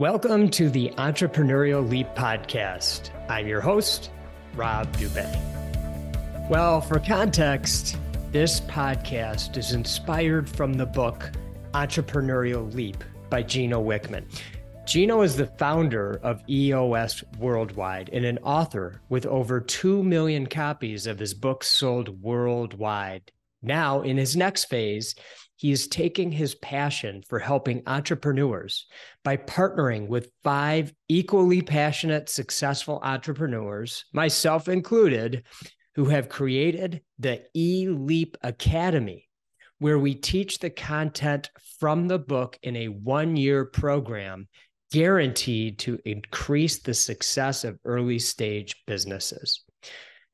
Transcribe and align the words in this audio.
Welcome 0.00 0.48
to 0.50 0.70
the 0.70 0.90
Entrepreneurial 0.90 1.90
Leap 1.90 2.06
Podcast. 2.14 3.10
I'm 3.28 3.48
your 3.48 3.60
host, 3.60 4.12
Rob 4.54 4.86
Dube. 4.96 6.48
Well, 6.48 6.80
for 6.80 7.00
context, 7.00 7.96
this 8.30 8.60
podcast 8.60 9.56
is 9.56 9.72
inspired 9.72 10.48
from 10.48 10.74
the 10.74 10.86
book 10.86 11.32
Entrepreneurial 11.74 12.72
Leap 12.72 13.02
by 13.28 13.42
Gino 13.42 13.82
Wickman. 13.82 14.24
Gino 14.86 15.22
is 15.22 15.36
the 15.36 15.46
founder 15.58 16.20
of 16.22 16.48
EOS 16.48 17.24
Worldwide 17.40 18.08
and 18.12 18.24
an 18.24 18.38
author 18.44 19.00
with 19.08 19.26
over 19.26 19.60
2 19.60 20.04
million 20.04 20.46
copies 20.46 21.08
of 21.08 21.18
his 21.18 21.34
books 21.34 21.66
sold 21.66 22.22
worldwide. 22.22 23.32
Now, 23.62 24.02
in 24.02 24.16
his 24.16 24.36
next 24.36 24.66
phase, 24.66 25.16
he 25.58 25.72
is 25.72 25.88
taking 25.88 26.30
his 26.30 26.54
passion 26.54 27.20
for 27.28 27.40
helping 27.40 27.82
entrepreneurs 27.88 28.86
by 29.24 29.36
partnering 29.36 30.06
with 30.06 30.30
five 30.44 30.94
equally 31.08 31.62
passionate, 31.62 32.28
successful 32.28 33.00
entrepreneurs, 33.02 34.04
myself 34.12 34.68
included, 34.68 35.42
who 35.96 36.04
have 36.04 36.28
created 36.28 37.02
the 37.18 37.42
E 37.56 37.88
Leap 37.88 38.36
Academy, 38.42 39.28
where 39.80 39.98
we 39.98 40.14
teach 40.14 40.60
the 40.60 40.70
content 40.70 41.50
from 41.80 42.06
the 42.06 42.20
book 42.20 42.56
in 42.62 42.76
a 42.76 42.86
one 42.86 43.34
year 43.34 43.64
program 43.64 44.46
guaranteed 44.92 45.80
to 45.80 45.98
increase 46.04 46.78
the 46.78 46.94
success 46.94 47.64
of 47.64 47.80
early 47.84 48.20
stage 48.20 48.76
businesses. 48.86 49.64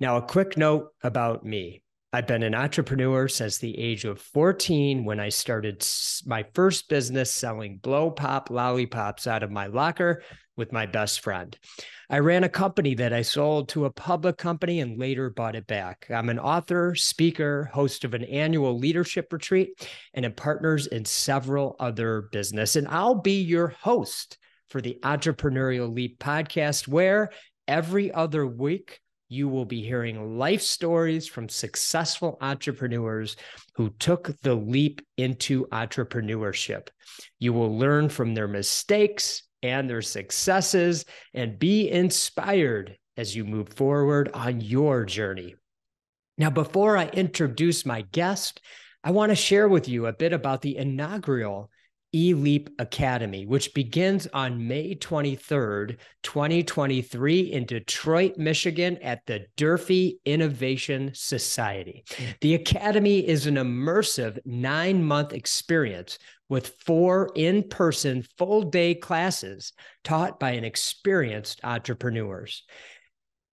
Now, 0.00 0.18
a 0.18 0.22
quick 0.22 0.58
note 0.58 0.88
about 1.02 1.46
me. 1.46 1.82
I've 2.14 2.28
been 2.28 2.44
an 2.44 2.54
entrepreneur 2.54 3.26
since 3.26 3.58
the 3.58 3.76
age 3.76 4.04
of 4.04 4.20
14 4.20 5.04
when 5.04 5.18
I 5.18 5.30
started 5.30 5.84
my 6.24 6.44
first 6.54 6.88
business 6.88 7.28
selling 7.28 7.78
blow 7.78 8.08
pop 8.08 8.50
lollipops 8.50 9.26
out 9.26 9.42
of 9.42 9.50
my 9.50 9.66
locker 9.66 10.22
with 10.56 10.70
my 10.70 10.86
best 10.86 11.22
friend. 11.22 11.58
I 12.08 12.20
ran 12.20 12.44
a 12.44 12.48
company 12.48 12.94
that 12.94 13.12
I 13.12 13.22
sold 13.22 13.68
to 13.70 13.86
a 13.86 13.90
public 13.90 14.36
company 14.36 14.78
and 14.78 14.96
later 14.96 15.28
bought 15.28 15.56
it 15.56 15.66
back. 15.66 16.06
I'm 16.08 16.28
an 16.28 16.38
author, 16.38 16.94
speaker, 16.94 17.64
host 17.74 18.04
of 18.04 18.14
an 18.14 18.22
annual 18.22 18.78
leadership 18.78 19.32
retreat, 19.32 19.70
and 20.14 20.24
am 20.24 20.34
partners 20.34 20.86
in 20.86 21.04
several 21.04 21.74
other 21.80 22.28
business. 22.30 22.76
And 22.76 22.86
I'll 22.86 23.16
be 23.16 23.42
your 23.42 23.74
host 23.80 24.38
for 24.68 24.80
the 24.80 25.00
Entrepreneurial 25.02 25.92
Leap 25.92 26.20
podcast, 26.20 26.86
where 26.86 27.30
every 27.66 28.12
other 28.12 28.46
week 28.46 29.00
you 29.28 29.48
will 29.48 29.64
be 29.64 29.82
hearing 29.82 30.38
life 30.38 30.62
stories 30.62 31.26
from 31.26 31.48
successful 31.48 32.38
entrepreneurs 32.40 33.36
who 33.74 33.90
took 33.98 34.38
the 34.42 34.54
leap 34.54 35.00
into 35.16 35.66
entrepreneurship. 35.66 36.88
You 37.38 37.52
will 37.52 37.76
learn 37.76 38.08
from 38.08 38.34
their 38.34 38.48
mistakes 38.48 39.42
and 39.62 39.88
their 39.88 40.02
successes 40.02 41.04
and 41.32 41.58
be 41.58 41.90
inspired 41.90 42.98
as 43.16 43.34
you 43.34 43.44
move 43.44 43.70
forward 43.70 44.30
on 44.34 44.60
your 44.60 45.04
journey. 45.04 45.54
Now, 46.36 46.50
before 46.50 46.96
I 46.96 47.06
introduce 47.06 47.86
my 47.86 48.02
guest, 48.02 48.60
I 49.02 49.12
want 49.12 49.30
to 49.30 49.36
share 49.36 49.68
with 49.68 49.88
you 49.88 50.06
a 50.06 50.12
bit 50.12 50.32
about 50.32 50.62
the 50.62 50.76
inaugural 50.76 51.70
eLeap 52.14 52.68
Academy, 52.78 53.44
which 53.44 53.74
begins 53.74 54.28
on 54.32 54.68
May 54.68 54.94
23rd, 54.94 55.96
2023, 56.22 57.40
in 57.40 57.66
Detroit, 57.66 58.38
Michigan, 58.38 58.96
at 59.02 59.26
the 59.26 59.46
Durfee 59.56 60.18
Innovation 60.24 61.10
Society. 61.14 62.04
The 62.40 62.54
Academy 62.54 63.26
is 63.26 63.46
an 63.46 63.56
immersive 63.56 64.38
nine 64.44 65.02
month 65.02 65.32
experience 65.32 66.18
with 66.48 66.76
four 66.86 67.30
in 67.34 67.68
person 67.68 68.24
full 68.38 68.62
day 68.62 68.94
classes 68.94 69.72
taught 70.04 70.38
by 70.38 70.50
an 70.50 70.64
experienced 70.64 71.60
entrepreneurs. 71.64 72.62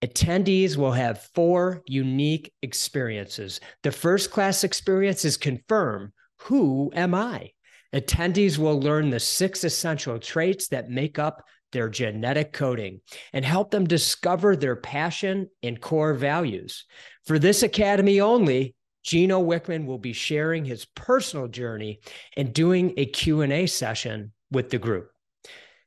Attendees 0.03 0.78
will 0.78 0.92
have 0.92 1.30
four 1.36 1.84
unique 1.86 2.52
experiences. 2.62 3.59
The 3.84 3.91
first 3.91 4.31
class 4.31 4.63
experience 4.63 5.25
is 5.25 5.38
confirm 5.38 6.13
who 6.38 6.91
am 6.96 7.13
I? 7.13 7.52
Attendees 7.94 8.57
will 8.57 8.79
learn 8.79 9.09
the 9.09 9.19
six 9.19 9.63
essential 9.63 10.19
traits 10.19 10.69
that 10.69 10.90
make 10.90 11.19
up 11.19 11.44
their 11.72 11.90
genetic 11.90 12.53
coding 12.53 13.02
and 13.34 13.46
help 13.46 13.72
them 13.72 13.85
discover 13.85 14.56
their 14.56 14.75
passion 14.75 15.50
and 15.63 15.81
core 15.81 16.13
values. 16.13 16.85
For 17.25 17.40
this 17.40 17.63
academy 17.63 18.19
only, 18.22 18.75
Gino 19.03 19.44
Wickman 19.44 19.85
will 19.85 19.97
be 19.97 20.13
sharing 20.13 20.66
his 20.66 20.85
personal 20.96 21.47
journey 21.47 22.01
and 22.38 22.53
doing 22.53 22.94
a 22.97 23.06
Q&A 23.06 23.68
session 23.68 24.31
with 24.51 24.69
the 24.69 24.78
group. 24.78 25.09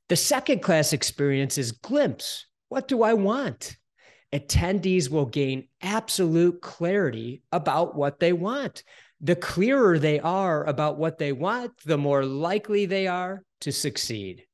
The 0.08 0.16
second 0.16 0.60
class 0.60 0.92
experience 0.92 1.56
is 1.58 1.72
Glimpse. 1.72 2.46
What 2.68 2.88
do 2.88 3.02
I 3.02 3.14
want? 3.14 3.76
Attendees 4.32 5.08
will 5.08 5.26
gain 5.26 5.68
absolute 5.80 6.60
clarity 6.60 7.42
about 7.52 7.94
what 7.94 8.18
they 8.18 8.32
want 8.32 8.82
the 9.24 9.34
clearer 9.34 9.98
they 9.98 10.20
are 10.20 10.64
about 10.64 10.98
what 10.98 11.16
they 11.16 11.32
want, 11.32 11.72
the 11.86 11.96
more 11.96 12.26
likely 12.26 12.84
they 12.84 13.06
are 13.06 13.42
to 13.62 13.72
succeed. 13.72 14.44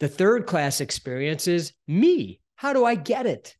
The 0.00 0.08
third 0.08 0.44
class 0.44 0.80
experience 0.80 1.46
is 1.46 1.72
me. 1.86 2.40
How 2.56 2.72
do 2.72 2.84
I 2.84 2.96
get 2.96 3.26
it? 3.26 3.56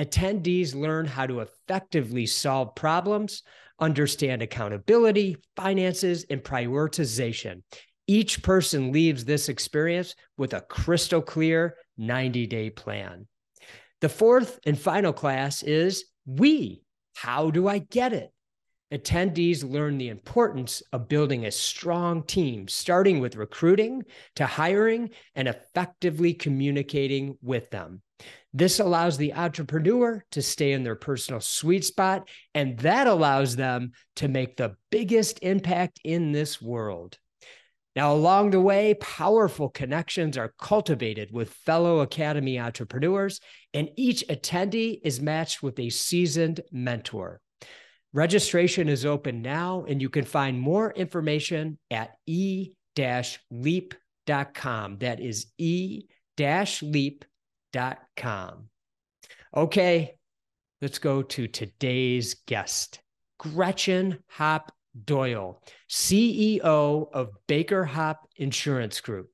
Attendees 0.00 0.76
learn 0.76 1.06
how 1.06 1.26
to 1.26 1.40
effectively 1.40 2.24
solve 2.26 2.76
problems, 2.76 3.42
understand 3.80 4.42
accountability, 4.42 5.36
finances, 5.56 6.24
and 6.30 6.40
prioritization. 6.40 7.62
Each 8.06 8.44
person 8.44 8.92
leaves 8.92 9.24
this 9.24 9.48
experience 9.48 10.14
with 10.36 10.54
a 10.54 10.60
crystal 10.60 11.20
clear 11.20 11.76
90 11.98 12.46
day 12.46 12.70
plan. 12.70 13.26
The 14.00 14.08
fourth 14.08 14.60
and 14.64 14.78
final 14.78 15.12
class 15.12 15.64
is 15.64 16.04
we. 16.26 16.84
How 17.16 17.50
do 17.50 17.66
I 17.66 17.78
get 17.78 18.12
it? 18.12 18.30
Attendees 18.92 19.68
learn 19.68 19.98
the 19.98 20.08
importance 20.08 20.82
of 20.92 21.08
building 21.08 21.44
a 21.44 21.50
strong 21.50 22.22
team, 22.22 22.68
starting 22.68 23.20
with 23.20 23.36
recruiting 23.36 24.02
to 24.36 24.46
hiring 24.46 25.10
and 25.34 25.48
effectively 25.48 26.34
communicating 26.34 27.36
with 27.42 27.70
them. 27.70 28.02
This 28.52 28.80
allows 28.80 29.16
the 29.16 29.34
entrepreneur 29.34 30.24
to 30.32 30.42
stay 30.42 30.72
in 30.72 30.82
their 30.82 30.96
personal 30.96 31.40
sweet 31.40 31.84
spot, 31.84 32.28
and 32.54 32.78
that 32.80 33.06
allows 33.06 33.56
them 33.56 33.92
to 34.16 34.28
make 34.28 34.56
the 34.56 34.74
biggest 34.90 35.38
impact 35.42 36.00
in 36.04 36.32
this 36.32 36.60
world. 36.60 37.16
Now, 37.96 38.12
along 38.12 38.50
the 38.50 38.60
way, 38.60 38.94
powerful 38.94 39.68
connections 39.68 40.38
are 40.38 40.54
cultivated 40.60 41.30
with 41.32 41.50
fellow 41.50 42.00
Academy 42.00 42.58
entrepreneurs, 42.58 43.40
and 43.74 43.90
each 43.96 44.24
attendee 44.28 45.00
is 45.02 45.20
matched 45.20 45.62
with 45.62 45.78
a 45.78 45.90
seasoned 45.90 46.60
mentor. 46.70 47.40
Registration 48.12 48.88
is 48.88 49.06
open 49.06 49.40
now, 49.40 49.84
and 49.86 50.02
you 50.02 50.08
can 50.08 50.24
find 50.24 50.58
more 50.58 50.90
information 50.92 51.78
at 51.92 52.16
e-leap.com. 52.26 52.74
That 54.98 55.20
is 55.20 55.46
e-leap.com. 55.58 56.08
Okay, 59.56 60.14
let's 60.82 60.98
go 60.98 61.22
to 61.22 61.46
today's 61.46 62.34
guest, 62.46 63.00
Gretchen 63.38 64.18
Hopp 64.28 64.72
Doyle, 65.04 65.62
CEO 65.88 67.08
of 67.12 67.30
BakerHopp 67.48 68.16
Insurance 68.36 69.00
Group. 69.00 69.30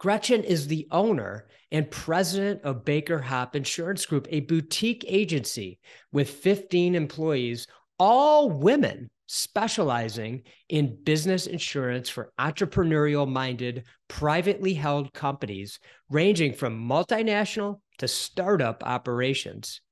Gretchen 0.00 0.42
is 0.44 0.66
the 0.66 0.88
owner 0.90 1.46
and 1.70 1.90
president 1.90 2.62
of 2.64 2.86
BakerHopp 2.86 3.54
Insurance 3.54 4.06
Group, 4.06 4.26
a 4.30 4.40
boutique 4.40 5.04
agency 5.06 5.78
with 6.10 6.30
15 6.30 6.94
employees, 6.94 7.66
all 7.98 8.48
women 8.48 9.10
specializing 9.26 10.42
in 10.70 10.96
business 11.04 11.46
insurance 11.46 12.08
for 12.08 12.32
entrepreneurial 12.38 13.30
minded, 13.30 13.84
privately 14.08 14.72
held 14.72 15.12
companies, 15.12 15.78
ranging 16.08 16.54
from 16.54 16.88
multinational 16.88 17.80
to 17.98 18.08
startup 18.08 18.82
operations. 18.86 19.82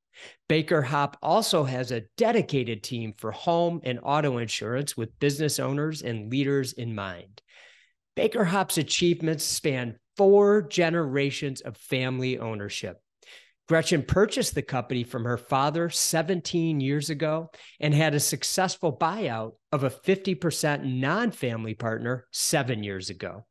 BakerHopp 0.48 1.16
also 1.22 1.64
has 1.64 1.92
a 1.92 2.04
dedicated 2.16 2.82
team 2.82 3.12
for 3.18 3.30
home 3.30 3.82
and 3.84 4.00
auto 4.02 4.38
insurance 4.38 4.96
with 4.96 5.18
business 5.20 5.60
owners 5.60 6.00
and 6.00 6.30
leaders 6.30 6.72
in 6.72 6.94
mind. 6.94 7.42
BakerHopp's 8.18 8.78
achievements 8.78 9.44
span 9.44 9.96
four 10.18 10.62
generations 10.62 11.62
of 11.62 11.76
family 11.76 12.38
ownership. 12.38 13.00
Gretchen 13.68 14.02
purchased 14.02 14.54
the 14.54 14.62
company 14.62 15.04
from 15.04 15.24
her 15.24 15.36
father 15.36 15.90
17 15.90 16.80
years 16.80 17.10
ago 17.10 17.50
and 17.80 17.94
had 17.94 18.14
a 18.14 18.20
successful 18.20 18.96
buyout 18.96 19.52
of 19.72 19.84
a 19.84 19.90
50% 19.90 20.84
non 20.84 21.30
family 21.30 21.74
partner 21.74 22.26
seven 22.32 22.82
years 22.82 23.10
ago. 23.10 23.46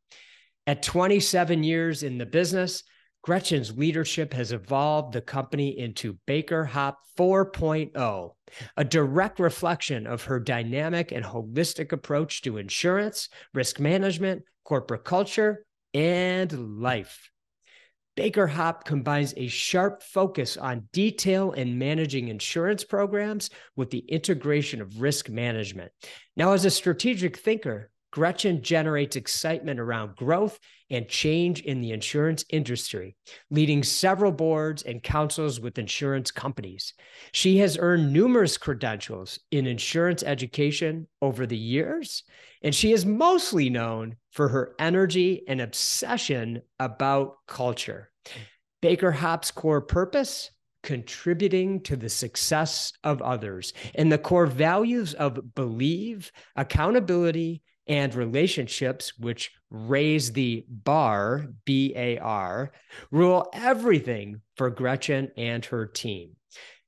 At 0.65 0.83
27 0.83 1.63
years 1.63 2.03
in 2.03 2.17
the 2.17 2.25
business, 2.25 2.83
Gretchen's 3.21 3.77
leadership 3.77 4.33
has 4.33 4.51
evolved 4.51 5.13
the 5.13 5.21
company 5.21 5.77
into 5.77 6.17
BakerHopp 6.27 6.95
4.0, 7.17 8.31
a 8.75 8.83
direct 8.83 9.39
reflection 9.39 10.07
of 10.07 10.23
her 10.23 10.39
dynamic 10.39 11.11
and 11.11 11.25
holistic 11.25 11.91
approach 11.91 12.41
to 12.41 12.57
insurance, 12.57 13.29
risk 13.53 13.79
management, 13.79 14.43
corporate 14.63 15.03
culture, 15.03 15.65
and 15.97 16.79
life. 16.79 17.31
BakerHopp 18.15 18.85
combines 18.85 19.33
a 19.35 19.47
sharp 19.47 20.03
focus 20.03 20.55
on 20.55 20.87
detail 20.93 21.53
and 21.53 21.79
managing 21.79 22.27
insurance 22.27 22.83
programs 22.83 23.49
with 23.75 23.89
the 23.89 24.05
integration 24.07 24.79
of 24.79 25.01
risk 25.01 25.27
management. 25.27 25.91
Now, 26.35 26.53
as 26.53 26.65
a 26.65 26.71
strategic 26.71 27.37
thinker, 27.37 27.89
Gretchen 28.17 28.63
generates 28.63 29.15
excitement 29.15 29.79
around 29.79 30.15
growth 30.15 30.57
and 30.89 31.07
change 31.07 31.61
in 31.61 31.81
the 31.81 31.91
insurance 31.91 32.43
industry, 32.49 33.15
leading 33.51 33.83
several 33.83 34.31
boards 34.31 34.81
and 34.81 35.03
councils 35.03 35.59
with 35.59 35.77
insurance 35.77 36.31
companies. 36.31 36.95
She 37.31 37.59
has 37.59 37.77
earned 37.79 38.11
numerous 38.11 38.57
credentials 38.57 39.37
in 39.51 39.67
insurance 39.67 40.23
education 40.23 41.05
over 41.21 41.45
the 41.45 41.55
years, 41.55 42.23
and 42.63 42.73
she 42.73 42.91
is 42.91 43.05
mostly 43.05 43.69
known 43.69 44.15
for 44.31 44.47
her 44.47 44.73
energy 44.79 45.43
and 45.47 45.61
obsession 45.61 46.63
about 46.79 47.35
culture. 47.47 48.09
BakerHopp's 48.81 49.51
core 49.51 49.81
purpose 49.81 50.49
contributing 50.81 51.81
to 51.83 51.95
the 51.95 52.09
success 52.09 52.93
of 53.03 53.21
others 53.21 53.73
and 53.93 54.11
the 54.11 54.17
core 54.17 54.47
values 54.47 55.13
of 55.13 55.53
believe, 55.53 56.31
accountability, 56.55 57.61
and 57.87 58.13
relationships, 58.13 59.17
which 59.17 59.51
raise 59.69 60.31
the 60.33 60.65
bar, 60.69 61.47
B 61.65 61.93
A 61.95 62.17
R, 62.17 62.71
rule 63.11 63.49
everything 63.53 64.41
for 64.55 64.69
Gretchen 64.69 65.31
and 65.37 65.63
her 65.65 65.85
team. 65.85 66.31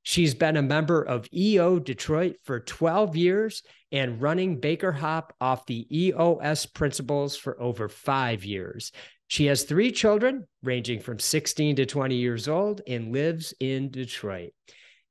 She's 0.04 0.34
been 0.34 0.58
a 0.58 0.62
member 0.62 1.04
of 1.04 1.28
EO 1.34 1.80
Detroit 1.80 2.38
for 2.44 2.60
12 2.60 3.16
years 3.16 3.64
and 3.92 4.22
running 4.22 4.62
BakerHopp 4.62 5.30
off 5.42 5.66
the 5.66 5.86
EOS 5.96 6.66
principles 6.66 7.36
for 7.36 7.62
over 7.62 7.90
five 7.90 8.44
years. 8.44 8.92
She 9.28 9.46
has 9.46 9.64
three 9.64 9.92
children, 9.92 10.48
ranging 10.64 11.02
from 11.02 11.20
16 11.20 11.76
to 11.76 11.86
20 11.86 12.16
years 12.16 12.48
old, 12.48 12.82
and 12.88 13.14
lives 13.14 13.54
in 13.60 13.92
Detroit. 13.92 14.54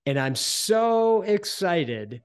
And 0.06 0.18
I'm 0.18 0.34
so 0.34 1.22
excited 1.22 2.22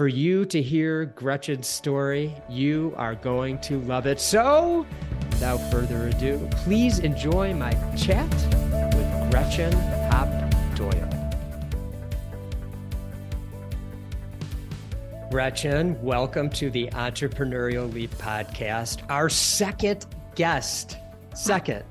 for 0.00 0.08
you 0.08 0.46
to 0.46 0.62
hear 0.62 1.04
Gretchen's 1.04 1.66
story. 1.66 2.34
You 2.48 2.94
are 2.96 3.14
going 3.14 3.58
to 3.58 3.82
love 3.82 4.06
it. 4.06 4.18
So, 4.18 4.86
without 5.28 5.58
further 5.70 6.08
ado, 6.08 6.48
please 6.52 7.00
enjoy 7.00 7.52
my 7.52 7.72
chat 7.98 8.26
with 8.94 9.30
Gretchen 9.30 9.70
Hopp 10.10 10.30
Doyle. 10.74 11.30
Gretchen, 15.30 16.02
welcome 16.02 16.48
to 16.48 16.70
the 16.70 16.86
Entrepreneurial 16.92 17.92
Leap 17.92 18.14
podcast, 18.14 19.02
our 19.10 19.28
second 19.28 20.06
guest. 20.34 20.96
Second. 21.34 21.84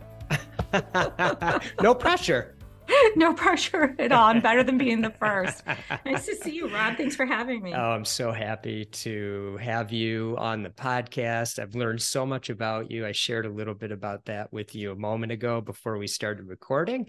no 1.84 1.94
pressure. 1.94 2.56
no 3.16 3.34
pressure 3.34 3.96
at 4.00 4.12
all. 4.12 4.26
I'm 4.26 4.42
better 4.42 4.64
than 4.64 4.78
being 4.78 5.02
the 5.02 5.12
first. 5.12 5.64
nice 6.06 6.26
to 6.26 6.36
see 6.36 6.52
you, 6.52 6.68
Rob. 6.74 6.98
Thanks 6.98 7.16
for 7.16 7.26
having 7.26 7.62
me. 7.62 7.74
Oh, 7.74 7.92
I'm 7.92 8.06
so 8.06 8.32
happy 8.32 8.86
to 8.86 9.58
have 9.62 9.92
you 9.92 10.36
on 10.38 10.64
the 10.64 10.70
podcast. 10.70 11.60
I've 11.60 11.76
learned 11.76 12.02
so 12.02 12.26
much 12.26 12.50
about 12.50 12.92
you. 12.92 13.06
I 13.06 13.12
shared 13.12 13.46
a 13.46 13.50
little 13.50 13.74
bit 13.74 13.92
about 13.92 14.26
that 14.26 14.52
with 14.52 14.76
you 14.76 14.92
a 14.92 14.96
moment 14.96 15.32
ago 15.32 15.62
before 15.62 15.98
we 15.98 16.08
started 16.08 16.48
recording. 16.48 17.08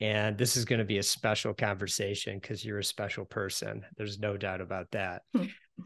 And 0.00 0.36
this 0.36 0.56
is 0.56 0.64
going 0.64 0.80
to 0.80 0.84
be 0.84 0.98
a 0.98 1.02
special 1.02 1.54
conversation 1.54 2.38
because 2.38 2.64
you're 2.64 2.78
a 2.78 2.84
special 2.84 3.24
person. 3.24 3.82
There's 3.96 4.18
no 4.18 4.36
doubt 4.36 4.60
about 4.60 4.90
that. 4.92 5.22
Hmm. 5.34 5.44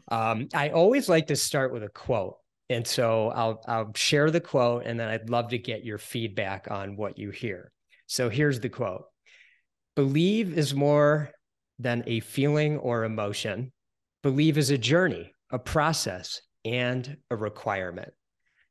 um, 0.09 0.47
I 0.53 0.69
always 0.69 1.07
like 1.07 1.27
to 1.27 1.35
start 1.35 1.71
with 1.71 1.83
a 1.83 1.89
quote. 1.89 2.35
And 2.69 2.87
so 2.87 3.29
I'll 3.29 3.61
I'll 3.67 3.91
share 3.95 4.31
the 4.31 4.39
quote 4.39 4.83
and 4.85 4.97
then 4.97 5.09
I'd 5.09 5.29
love 5.29 5.49
to 5.49 5.57
get 5.57 5.83
your 5.83 5.97
feedback 5.97 6.71
on 6.71 6.95
what 6.95 7.17
you 7.17 7.29
hear. 7.29 7.71
So 8.07 8.29
here's 8.29 8.59
the 8.61 8.69
quote. 8.69 9.05
Believe 9.95 10.57
is 10.57 10.73
more 10.73 11.31
than 11.79 12.03
a 12.07 12.19
feeling 12.21 12.77
or 12.77 13.03
emotion. 13.03 13.71
Believe 14.23 14.57
is 14.57 14.69
a 14.69 14.77
journey, 14.77 15.33
a 15.51 15.59
process, 15.59 16.41
and 16.63 17.17
a 17.29 17.35
requirement. 17.35 18.13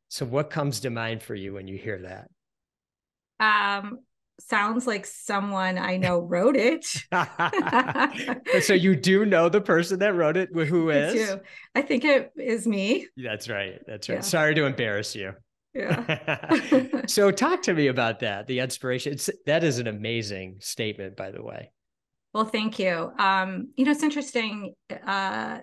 So, 0.08 0.24
what 0.24 0.50
comes 0.50 0.80
to 0.80 0.90
mind 0.90 1.22
for 1.22 1.34
you 1.34 1.54
when 1.54 1.68
you 1.68 1.76
hear 1.76 2.00
that? 2.02 2.28
Um, 3.40 4.00
sounds 4.40 4.86
like 4.86 5.06
someone 5.06 5.78
I 5.78 5.96
know 5.96 6.20
wrote 6.20 6.56
it. 6.56 6.84
so 8.64 8.74
you 8.74 8.96
do 8.96 9.24
know 9.24 9.48
the 9.48 9.60
person 9.60 9.98
that 10.00 10.14
wrote 10.14 10.36
it, 10.36 10.50
who 10.54 10.90
is? 10.90 11.30
I, 11.30 11.80
I 11.80 11.82
think 11.82 12.04
it 12.04 12.32
is 12.36 12.66
me. 12.66 13.06
That's 13.16 13.48
right. 13.48 13.80
That's 13.86 14.08
right. 14.08 14.16
Yeah. 14.16 14.22
Sorry 14.22 14.54
to 14.54 14.64
embarrass 14.64 15.14
you. 15.14 15.34
Yeah. 15.74 16.86
so 17.06 17.30
talk 17.30 17.62
to 17.62 17.74
me 17.74 17.88
about 17.88 18.20
that. 18.20 18.46
The 18.46 18.60
inspiration. 18.60 19.12
It's, 19.14 19.30
that 19.46 19.64
is 19.64 19.78
an 19.78 19.86
amazing 19.86 20.56
statement, 20.60 21.16
by 21.16 21.30
the 21.30 21.42
way. 21.42 21.70
Well, 22.32 22.44
thank 22.44 22.78
you. 22.78 23.12
Um, 23.18 23.70
you 23.76 23.84
know, 23.84 23.90
it's 23.90 24.02
interesting. 24.02 24.74
Uh, 25.06 25.58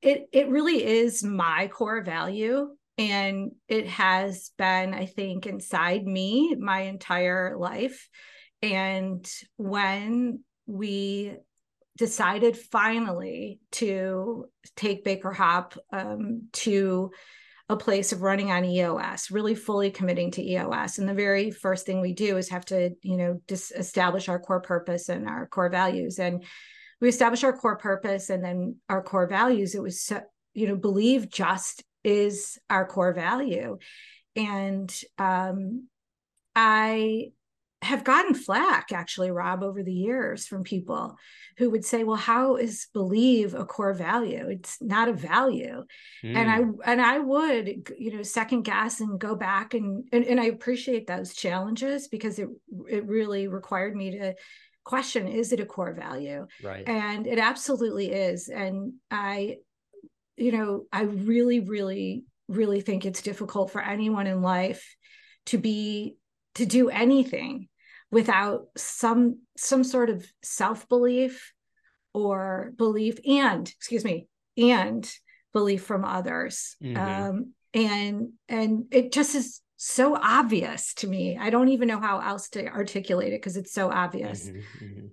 it 0.00 0.28
it 0.32 0.48
really 0.48 0.84
is 0.84 1.22
my 1.22 1.68
core 1.68 2.02
value, 2.02 2.68
and 2.98 3.52
it 3.68 3.86
has 3.86 4.50
been, 4.56 4.94
I 4.94 5.06
think, 5.06 5.46
inside 5.46 6.04
me 6.04 6.54
my 6.58 6.82
entire 6.82 7.56
life. 7.58 8.08
And 8.62 9.30
when 9.56 10.42
we 10.66 11.36
decided 11.96 12.56
finally 12.56 13.60
to 13.72 14.46
take 14.74 15.04
BakerHopp 15.04 15.76
um, 15.92 16.48
to 16.52 17.10
a 17.68 17.76
place 17.76 18.12
of 18.12 18.22
running 18.22 18.50
on 18.50 18.64
EOS, 18.64 19.30
really 19.30 19.54
fully 19.54 19.90
committing 19.90 20.30
to 20.32 20.42
EOS. 20.42 20.98
And 20.98 21.08
the 21.08 21.14
very 21.14 21.50
first 21.50 21.86
thing 21.86 22.00
we 22.00 22.12
do 22.12 22.36
is 22.36 22.50
have 22.50 22.64
to, 22.66 22.90
you 23.00 23.16
know, 23.16 23.40
dis- 23.46 23.72
establish 23.72 24.28
our 24.28 24.38
core 24.38 24.60
purpose 24.60 25.08
and 25.08 25.26
our 25.26 25.46
core 25.46 25.70
values. 25.70 26.18
And 26.18 26.44
we 27.00 27.08
establish 27.08 27.42
our 27.42 27.56
core 27.56 27.78
purpose 27.78 28.28
and 28.28 28.44
then 28.44 28.76
our 28.88 29.02
core 29.02 29.26
values. 29.26 29.74
It 29.74 29.82
was, 29.82 30.02
so, 30.02 30.20
you 30.52 30.68
know, 30.68 30.76
believe 30.76 31.30
just 31.30 31.82
is 32.02 32.58
our 32.68 32.86
core 32.86 33.14
value. 33.14 33.78
And 34.36 34.94
um, 35.16 35.88
I 36.54 37.32
have 37.84 38.04
gotten 38.04 38.34
flack 38.34 38.92
actually 38.92 39.30
rob 39.30 39.62
over 39.62 39.82
the 39.82 39.92
years 39.92 40.46
from 40.46 40.64
people 40.64 41.16
who 41.58 41.70
would 41.70 41.84
say 41.84 42.02
well 42.02 42.16
how 42.16 42.56
is 42.56 42.88
believe 42.92 43.54
a 43.54 43.64
core 43.64 43.92
value 43.92 44.48
it's 44.48 44.80
not 44.80 45.08
a 45.08 45.12
value 45.12 45.84
mm. 46.22 46.36
and 46.36 46.50
i 46.50 46.62
hmm. 46.62 46.72
and 46.84 47.00
i 47.00 47.18
would 47.18 47.92
you 47.98 48.16
know 48.16 48.22
second 48.22 48.62
guess 48.62 49.00
and 49.00 49.20
go 49.20 49.34
back 49.34 49.74
and, 49.74 50.08
and 50.12 50.24
and 50.24 50.40
i 50.40 50.46
appreciate 50.46 51.06
those 51.06 51.34
challenges 51.34 52.08
because 52.08 52.38
it 52.38 52.48
it 52.88 53.06
really 53.06 53.48
required 53.48 53.94
me 53.94 54.18
to 54.18 54.34
question 54.84 55.26
is 55.28 55.52
it 55.52 55.60
a 55.60 55.66
core 55.66 55.94
value 55.94 56.46
right 56.62 56.88
and 56.88 57.26
it 57.26 57.38
absolutely 57.38 58.10
is 58.10 58.48
and 58.48 58.92
i 59.10 59.56
you 60.36 60.52
know 60.52 60.84
i 60.92 61.02
really 61.02 61.60
really 61.60 62.24
really 62.48 62.80
think 62.80 63.06
it's 63.06 63.22
difficult 63.22 63.70
for 63.70 63.80
anyone 63.80 64.26
in 64.26 64.42
life 64.42 64.96
to 65.46 65.58
be 65.58 66.16
to 66.54 66.66
do 66.66 66.88
anything 66.88 67.68
without 68.14 68.68
some 68.76 69.40
some 69.56 69.82
sort 69.82 70.08
of 70.08 70.24
self-belief 70.40 71.52
or 72.14 72.72
belief 72.76 73.18
and 73.26 73.68
excuse 73.68 74.04
me 74.04 74.28
and 74.56 75.12
belief 75.52 75.82
from 75.82 76.04
others. 76.04 76.76
Mm-hmm. 76.82 76.96
um, 76.96 77.52
and 77.74 78.28
and 78.48 78.84
it 78.92 79.12
just 79.12 79.34
is 79.34 79.60
so 79.76 80.16
obvious 80.16 80.94
to 80.94 81.08
me. 81.08 81.36
I 81.36 81.50
don't 81.50 81.70
even 81.70 81.88
know 81.88 81.98
how 81.98 82.20
else 82.20 82.48
to 82.50 82.68
articulate 82.68 83.32
it 83.32 83.42
because 83.42 83.56
it's 83.56 83.72
so 83.72 83.90
obvious. 83.90 84.48
Mm-hmm, 84.48 84.84
mm-hmm. 84.84 85.06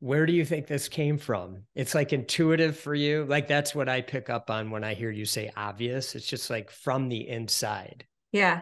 where 0.00 0.26
do 0.26 0.34
you 0.34 0.44
think 0.44 0.66
this 0.66 0.88
came 0.88 1.16
from? 1.16 1.62
It's 1.74 1.94
like 1.94 2.12
intuitive 2.12 2.78
for 2.78 2.94
you? 2.94 3.24
Like 3.24 3.48
that's 3.48 3.74
what 3.74 3.88
i 3.88 4.02
pick 4.02 4.28
up 4.28 4.50
on 4.50 4.70
when 4.70 4.84
i 4.84 4.92
hear 4.92 5.10
you 5.10 5.24
say 5.24 5.50
obvious. 5.56 6.14
It's 6.14 6.26
just 6.26 6.50
like 6.50 6.70
from 6.70 7.08
the 7.08 7.26
inside. 7.26 8.04
Yeah 8.30 8.60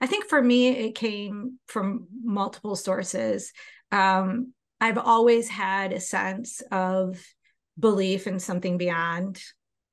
I 0.00 0.06
think 0.06 0.26
for 0.26 0.40
me, 0.40 0.68
it 0.68 0.94
came 0.94 1.58
from 1.66 2.06
multiple 2.22 2.76
sources. 2.76 3.52
Um, 3.90 4.52
I've 4.80 4.98
always 4.98 5.48
had 5.48 5.92
a 5.92 6.00
sense 6.00 6.62
of 6.70 7.20
belief 7.78 8.26
in 8.26 8.38
something 8.38 8.78
beyond 8.78 9.40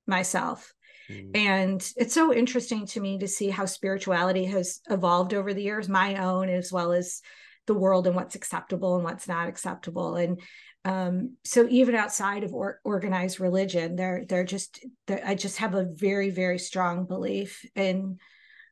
myself. 0.08 0.74
Mm. 1.10 1.32
And 1.36 1.94
it's 1.98 2.14
so 2.14 2.34
interesting 2.34 2.86
to 2.88 3.00
me 3.00 3.20
to 3.20 3.28
see 3.28 3.50
how 3.50 3.66
spirituality 3.66 4.46
has 4.46 4.82
evolved 4.90 5.34
over 5.34 5.54
the 5.54 5.64
years, 5.64 5.90
my 5.90 6.18
own 6.18 6.50
as 6.50 6.72
well 6.72 6.92
as 6.92 7.22
the 7.68 7.74
world 7.74 8.06
and 8.06 8.16
what's 8.16 8.36
acceptable 8.36 8.96
and 8.96 9.04
what's 9.04 9.28
not 9.28 9.48
acceptable. 9.48 10.16
And 10.16 10.40
um, 10.84 11.36
so 11.44 11.68
even 11.70 11.96
outside 11.96 12.44
of 12.44 12.54
or, 12.54 12.80
organized 12.84 13.40
religion, 13.40 13.96
they're 13.96 14.24
they're 14.28 14.44
just 14.44 14.86
they're, 15.08 15.22
I 15.26 15.34
just 15.34 15.58
have 15.58 15.74
a 15.74 15.88
very 15.92 16.30
very 16.30 16.60
strong 16.60 17.06
belief 17.06 17.66
in 17.76 18.20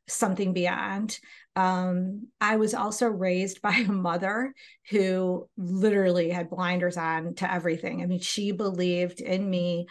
something 0.07 0.53
beyond. 0.53 1.19
Um, 1.55 2.27
I 2.41 2.55
was 2.55 2.73
also 2.73 3.07
raised 3.07 3.61
by 3.61 3.73
a 3.75 3.91
mother 3.91 4.53
who 4.89 5.47
literally 5.57 6.29
had 6.29 6.49
blinders 6.49 6.97
on 6.97 7.35
to 7.35 7.51
everything. 7.51 8.01
I 8.01 8.05
mean, 8.05 8.19
she 8.19 8.51
believed 8.51 9.21
in 9.21 9.49
me 9.49 9.87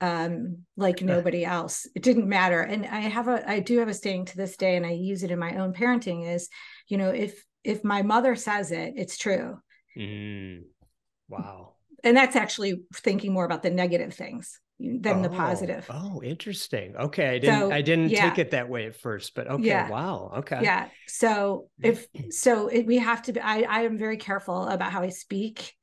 um, 0.00 0.58
like 0.76 1.02
nobody 1.02 1.44
else. 1.44 1.88
It 1.94 2.02
didn't 2.02 2.28
matter. 2.28 2.60
And 2.60 2.86
I 2.86 3.00
have 3.00 3.26
a, 3.26 3.48
I 3.48 3.60
do 3.60 3.78
have 3.78 3.88
a 3.88 3.94
saying 3.94 4.26
to 4.26 4.36
this 4.36 4.56
day, 4.56 4.76
and 4.76 4.86
I 4.86 4.92
use 4.92 5.22
it 5.22 5.30
in 5.30 5.38
my 5.38 5.56
own 5.56 5.72
parenting 5.72 6.32
is, 6.32 6.48
you 6.86 6.98
know, 6.98 7.10
if, 7.10 7.44
if 7.64 7.82
my 7.82 8.02
mother 8.02 8.36
says 8.36 8.70
it, 8.70 8.94
it's 8.96 9.18
true. 9.18 9.58
Mm. 9.96 10.62
Wow. 11.28 11.74
And 12.04 12.16
that's 12.16 12.36
actually 12.36 12.82
thinking 12.94 13.32
more 13.32 13.44
about 13.44 13.62
the 13.62 13.70
negative 13.70 14.14
things 14.14 14.60
than 14.80 15.18
oh, 15.18 15.22
the 15.22 15.28
positive. 15.28 15.86
Oh, 15.90 16.22
interesting. 16.22 16.96
Okay. 16.96 17.28
I 17.28 17.38
didn't, 17.38 17.60
so, 17.60 17.72
I 17.72 17.82
didn't 17.82 18.10
yeah. 18.10 18.28
take 18.28 18.38
it 18.38 18.50
that 18.52 18.68
way 18.68 18.86
at 18.86 18.96
first, 18.96 19.34
but 19.34 19.48
okay. 19.48 19.64
Yeah. 19.64 19.88
Wow. 19.88 20.32
Okay. 20.38 20.60
Yeah. 20.62 20.88
So 21.06 21.68
if, 21.82 22.06
so 22.30 22.68
it, 22.68 22.86
we 22.86 22.98
have 22.98 23.22
to 23.22 23.32
be, 23.32 23.40
I, 23.40 23.62
I 23.62 23.82
am 23.82 23.98
very 23.98 24.16
careful 24.16 24.64
about 24.64 24.92
how 24.92 25.02
I 25.02 25.08
speak 25.08 25.74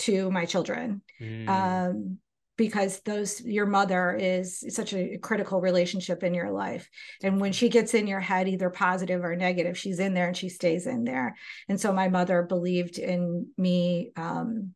to 0.00 0.30
my 0.30 0.46
children. 0.46 1.02
Mm. 1.20 1.48
Um, 1.48 2.18
because 2.56 3.00
those 3.06 3.40
your 3.40 3.64
mother 3.64 4.14
is 4.20 4.62
such 4.68 4.92
a 4.92 5.16
critical 5.16 5.62
relationship 5.62 6.22
in 6.22 6.34
your 6.34 6.50
life 6.50 6.90
and 7.22 7.40
when 7.40 7.52
she 7.52 7.70
gets 7.70 7.94
in 7.94 8.06
your 8.06 8.20
head 8.20 8.48
either 8.48 8.68
positive 8.68 9.24
or 9.24 9.34
negative 9.34 9.78
she's 9.78 9.98
in 9.98 10.12
there 10.12 10.26
and 10.26 10.36
she 10.36 10.50
stays 10.50 10.86
in 10.86 11.02
there 11.04 11.34
and 11.70 11.80
so 11.80 11.90
my 11.90 12.08
mother 12.10 12.42
believed 12.42 12.98
in 12.98 13.46
me 13.56 14.12
um, 14.14 14.74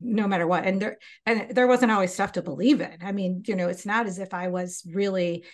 no 0.00 0.26
matter 0.26 0.46
what 0.46 0.64
and 0.64 0.80
there 0.80 0.98
and 1.26 1.54
there 1.54 1.66
wasn't 1.66 1.90
always 1.90 2.12
stuff 2.12 2.32
to 2.32 2.42
believe 2.42 2.80
in 2.80 2.96
i 3.02 3.12
mean 3.12 3.42
you 3.46 3.54
know 3.54 3.68
it's 3.68 3.86
not 3.86 4.06
as 4.06 4.18
if 4.18 4.32
i 4.32 4.48
was 4.48 4.82
really 4.92 5.44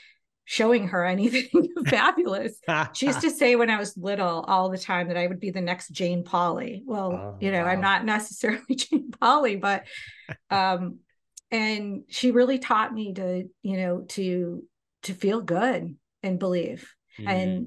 showing 0.46 0.88
her 0.88 1.04
anything 1.14 1.68
fabulous. 1.86 2.58
she 2.94 3.06
used 3.06 3.20
to 3.20 3.30
say 3.30 3.56
when 3.56 3.68
I 3.68 3.78
was 3.78 3.96
little 3.96 4.44
all 4.46 4.70
the 4.70 4.78
time 4.78 5.08
that 5.08 5.16
I 5.16 5.26
would 5.26 5.40
be 5.40 5.50
the 5.50 5.60
next 5.60 5.88
Jane 5.90 6.24
Pauley 6.24 6.82
Well, 6.86 7.12
oh, 7.12 7.36
you 7.40 7.50
know, 7.50 7.64
wow. 7.64 7.70
I'm 7.70 7.80
not 7.80 8.04
necessarily 8.04 8.62
Jane 8.74 9.10
Pauley 9.10 9.60
but 9.60 9.84
um 10.50 11.00
and 11.50 12.04
she 12.08 12.30
really 12.30 12.58
taught 12.58 12.92
me 12.92 13.12
to, 13.14 13.44
you 13.62 13.76
know, 13.76 14.00
to 14.08 14.64
to 15.02 15.14
feel 15.14 15.40
good 15.40 15.96
and 16.22 16.38
believe. 16.38 16.92
Mm. 17.20 17.28
And 17.28 17.66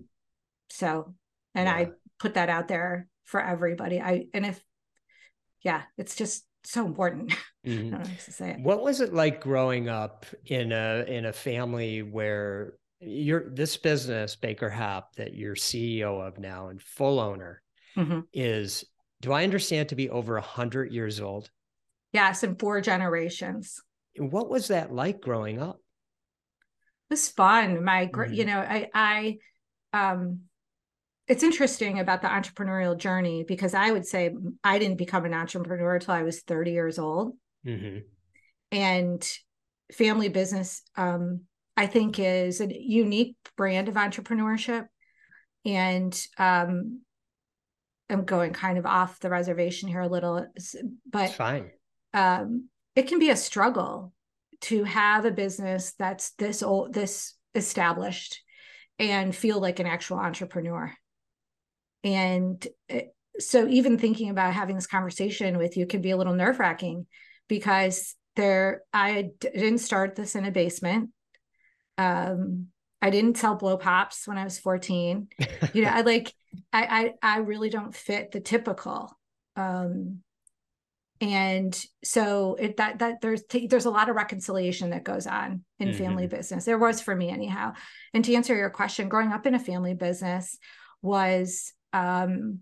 so 0.69 1.13
and 1.53 1.67
yeah. 1.67 1.75
I 1.75 1.89
put 2.19 2.33
that 2.33 2.49
out 2.49 2.67
there 2.67 3.07
for 3.25 3.41
everybody. 3.41 4.01
I 4.01 4.27
and 4.33 4.45
if 4.45 4.61
yeah, 5.63 5.83
it's 5.97 6.15
just 6.15 6.45
so 6.71 6.85
important. 6.85 7.33
Mm-hmm. 7.67 7.93
I 7.93 8.03
to 8.03 8.31
say 8.31 8.51
it. 8.51 8.61
What 8.61 8.81
was 8.83 9.01
it 9.01 9.13
like 9.13 9.41
growing 9.41 9.89
up 9.89 10.25
in 10.45 10.71
a 10.71 11.03
in 11.05 11.25
a 11.25 11.33
family 11.33 12.01
where 12.01 12.75
you're 13.01 13.49
this 13.49 13.75
business, 13.75 14.37
BakerHopp, 14.41 15.03
that 15.17 15.33
you're 15.33 15.55
CEO 15.55 16.25
of 16.25 16.39
now 16.39 16.69
and 16.69 16.81
full 16.81 17.19
owner, 17.19 17.61
mm-hmm. 17.97 18.21
is 18.31 18.85
do 19.21 19.33
I 19.33 19.43
understand 19.43 19.89
to 19.89 19.95
be 19.95 20.09
over 20.09 20.37
a 20.37 20.41
hundred 20.41 20.93
years 20.93 21.19
old? 21.19 21.49
Yes, 22.13 22.43
in 22.43 22.55
four 22.55 22.79
generations. 22.79 23.81
What 24.17 24.49
was 24.49 24.69
that 24.69 24.93
like 24.93 25.19
growing 25.19 25.61
up? 25.61 25.81
It 27.09 27.13
was 27.13 27.29
fun. 27.29 27.83
My, 27.83 28.07
mm-hmm. 28.07 28.33
you 28.33 28.45
know, 28.45 28.59
I, 28.59 28.89
I, 28.93 29.37
um, 29.93 30.41
it's 31.29 31.43
interesting 31.43 31.99
about 31.99 32.23
the 32.23 32.27
entrepreneurial 32.27 32.97
journey 32.97 33.45
because 33.47 33.75
I 33.75 33.91
would 33.91 34.05
say 34.05 34.33
I 34.63 34.79
didn't 34.79 34.97
become 34.97 35.25
an 35.25 35.33
entrepreneur 35.35 35.95
until 35.95 36.15
I 36.15 36.23
was 36.23 36.41
30 36.41 36.71
years 36.71 36.97
old. 36.97 37.37
Mm-hmm. 37.65 37.99
And 38.71 39.29
family 39.93 40.29
business, 40.29 40.81
um, 40.97 41.41
I 41.77 41.85
think, 41.85 42.17
is 42.17 42.61
a 42.61 42.67
unique 42.67 43.35
brand 43.55 43.87
of 43.87 43.93
entrepreneurship. 43.93 44.87
And 45.65 46.19
um, 46.39 47.01
I'm 48.09 48.25
going 48.25 48.51
kind 48.53 48.79
of 48.79 48.87
off 48.87 49.19
the 49.19 49.29
reservation 49.29 49.87
here 49.87 50.01
a 50.01 50.07
little, 50.07 50.47
but 51.07 51.25
it's 51.25 51.35
fine. 51.35 51.69
Um, 52.11 52.69
it 52.95 53.07
can 53.07 53.19
be 53.19 53.29
a 53.29 53.35
struggle 53.35 54.13
to 54.61 54.83
have 54.83 55.25
a 55.25 55.31
business 55.31 55.93
that's 55.93 56.31
this 56.31 56.63
old, 56.63 56.93
this 56.95 57.35
established, 57.53 58.41
and 58.97 59.35
feel 59.35 59.59
like 59.59 59.79
an 59.79 59.85
actual 59.85 60.17
entrepreneur 60.17 60.91
and 62.03 62.65
eh, 62.89 63.03
so 63.39 63.67
even 63.67 63.97
thinking 63.97 64.29
about 64.29 64.53
having 64.53 64.75
this 64.75 64.87
conversation 64.87 65.57
with 65.57 65.77
you 65.77 65.85
can 65.85 66.01
be 66.01 66.11
a 66.11 66.17
little 66.17 66.33
nerve 66.33 66.59
wracking 66.59 67.07
because 67.47 68.15
there 68.35 68.83
I 68.93 69.31
didn't 69.39 69.79
start 69.79 70.15
this 70.15 70.35
in 70.35 70.45
a 70.45 70.51
basement. 70.51 71.09
Um, 71.97 72.67
I 73.01 73.09
didn't 73.09 73.37
sell 73.37 73.55
blow 73.55 73.77
pops 73.77 74.27
when 74.27 74.37
I 74.37 74.43
was 74.43 74.59
14. 74.59 75.27
you 75.73 75.83
know, 75.83 75.89
I 75.89 76.01
like 76.01 76.33
I, 76.73 77.13
I 77.21 77.35
I 77.35 77.37
really 77.39 77.69
don't 77.69 77.95
fit 77.95 78.31
the 78.31 78.39
typical. 78.39 79.17
Um, 79.55 80.19
and 81.21 81.77
so 82.03 82.55
it 82.55 82.77
that 82.77 82.99
that 82.99 83.21
there's 83.21 83.43
there's 83.69 83.85
a 83.85 83.91
lot 83.91 84.09
of 84.09 84.15
reconciliation 84.15 84.91
that 84.91 85.03
goes 85.03 85.27
on 85.27 85.63
in 85.79 85.89
mm-hmm. 85.89 85.97
family 85.97 86.27
business. 86.27 86.65
There 86.65 86.77
was 86.77 87.01
for 87.01 87.15
me 87.15 87.29
anyhow. 87.29 87.73
And 88.13 88.23
to 88.23 88.33
answer 88.35 88.55
your 88.55 88.69
question, 88.69 89.09
growing 89.09 89.33
up 89.33 89.45
in 89.45 89.55
a 89.55 89.59
family 89.59 89.93
business 89.93 90.57
was 91.01 91.73
um, 91.93 92.59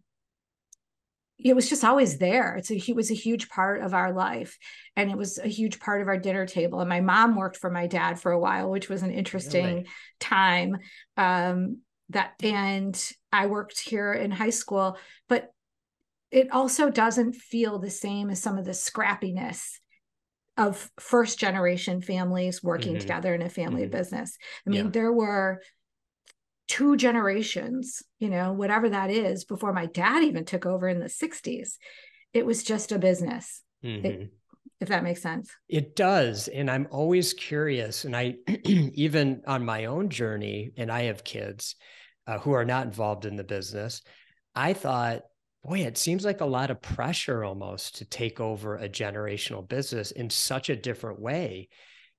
it 1.39 1.55
was 1.55 1.69
just 1.69 1.83
always 1.83 2.17
there. 2.17 2.55
It's 2.55 2.71
a 2.71 2.75
it 2.75 2.95
was 2.95 3.11
a 3.11 3.15
huge 3.15 3.49
part 3.49 3.81
of 3.81 3.93
our 3.93 4.11
life, 4.11 4.57
and 4.95 5.11
it 5.11 5.17
was 5.17 5.37
a 5.37 5.47
huge 5.47 5.79
part 5.79 6.01
of 6.01 6.07
our 6.07 6.17
dinner 6.17 6.45
table. 6.45 6.79
And 6.79 6.89
my 6.89 7.01
mom 7.01 7.35
worked 7.35 7.57
for 7.57 7.69
my 7.69 7.87
dad 7.87 8.19
for 8.19 8.31
a 8.31 8.39
while, 8.39 8.69
which 8.69 8.89
was 8.89 9.03
an 9.03 9.11
interesting 9.11 9.65
really? 9.65 9.87
time. 10.19 10.77
Um, 11.15 11.81
that 12.09 12.33
and 12.41 13.11
I 13.31 13.47
worked 13.47 13.79
here 13.79 14.13
in 14.13 14.31
high 14.31 14.49
school, 14.49 14.97
but 15.27 15.51
it 16.31 16.51
also 16.51 16.89
doesn't 16.89 17.35
feel 17.35 17.79
the 17.79 17.89
same 17.89 18.29
as 18.29 18.41
some 18.41 18.57
of 18.57 18.65
the 18.65 18.71
scrappiness 18.71 19.79
of 20.57 20.89
first 20.99 21.37
generation 21.37 22.01
families 22.01 22.63
working 22.63 22.93
mm-hmm. 22.93 23.01
together 23.01 23.35
in 23.35 23.41
a 23.41 23.49
family 23.49 23.83
mm-hmm. 23.83 23.91
business. 23.91 24.37
I 24.65 24.69
mean, 24.71 24.85
yeah. 24.85 24.91
there 24.91 25.11
were 25.13 25.61
two 26.67 26.97
generations, 26.97 28.03
you 28.19 28.29
know, 28.29 28.53
whatever 28.53 28.89
that 28.89 29.09
is, 29.09 29.45
before 29.45 29.73
my 29.73 29.85
dad 29.85 30.23
even 30.23 30.45
took 30.45 30.65
over 30.65 30.87
in 30.87 30.99
the 30.99 31.05
60s. 31.05 31.77
It 32.33 32.45
was 32.45 32.63
just 32.63 32.91
a 32.91 32.99
business. 32.99 33.61
Mm-hmm. 33.83 34.05
It, 34.05 34.33
if 34.79 34.89
that 34.89 35.03
makes 35.03 35.21
sense. 35.21 35.49
It 35.67 35.95
does. 35.95 36.47
And 36.47 36.69
I'm 36.69 36.87
always 36.91 37.33
curious. 37.33 38.05
And 38.05 38.15
I, 38.15 38.35
even 38.65 39.41
on 39.47 39.65
my 39.65 39.85
own 39.85 40.09
journey, 40.09 40.71
and 40.77 40.91
I 40.91 41.03
have 41.03 41.23
kids 41.23 41.75
uh, 42.27 42.37
who 42.39 42.51
are 42.51 42.65
not 42.65 42.85
involved 42.85 43.25
in 43.25 43.35
the 43.35 43.43
business, 43.43 44.01
I 44.53 44.73
thought, 44.73 45.21
boy, 45.63 45.79
it 45.79 45.97
seems 45.97 46.25
like 46.25 46.41
a 46.41 46.45
lot 46.45 46.69
of 46.69 46.81
pressure 46.81 47.43
almost 47.43 47.97
to 47.97 48.05
take 48.05 48.39
over 48.39 48.75
a 48.75 48.89
generational 48.89 49.67
business 49.67 50.11
in 50.11 50.29
such 50.29 50.69
a 50.69 50.75
different 50.75 51.19
way 51.19 51.69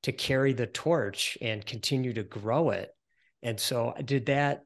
to 0.03 0.13
carry 0.13 0.53
the 0.53 0.67
torch 0.67 1.39
and 1.41 1.65
continue 1.65 2.13
to 2.13 2.23
grow 2.23 2.71
it. 2.71 2.91
And 3.43 3.59
so 3.59 3.95
did 4.05 4.27
that 4.27 4.65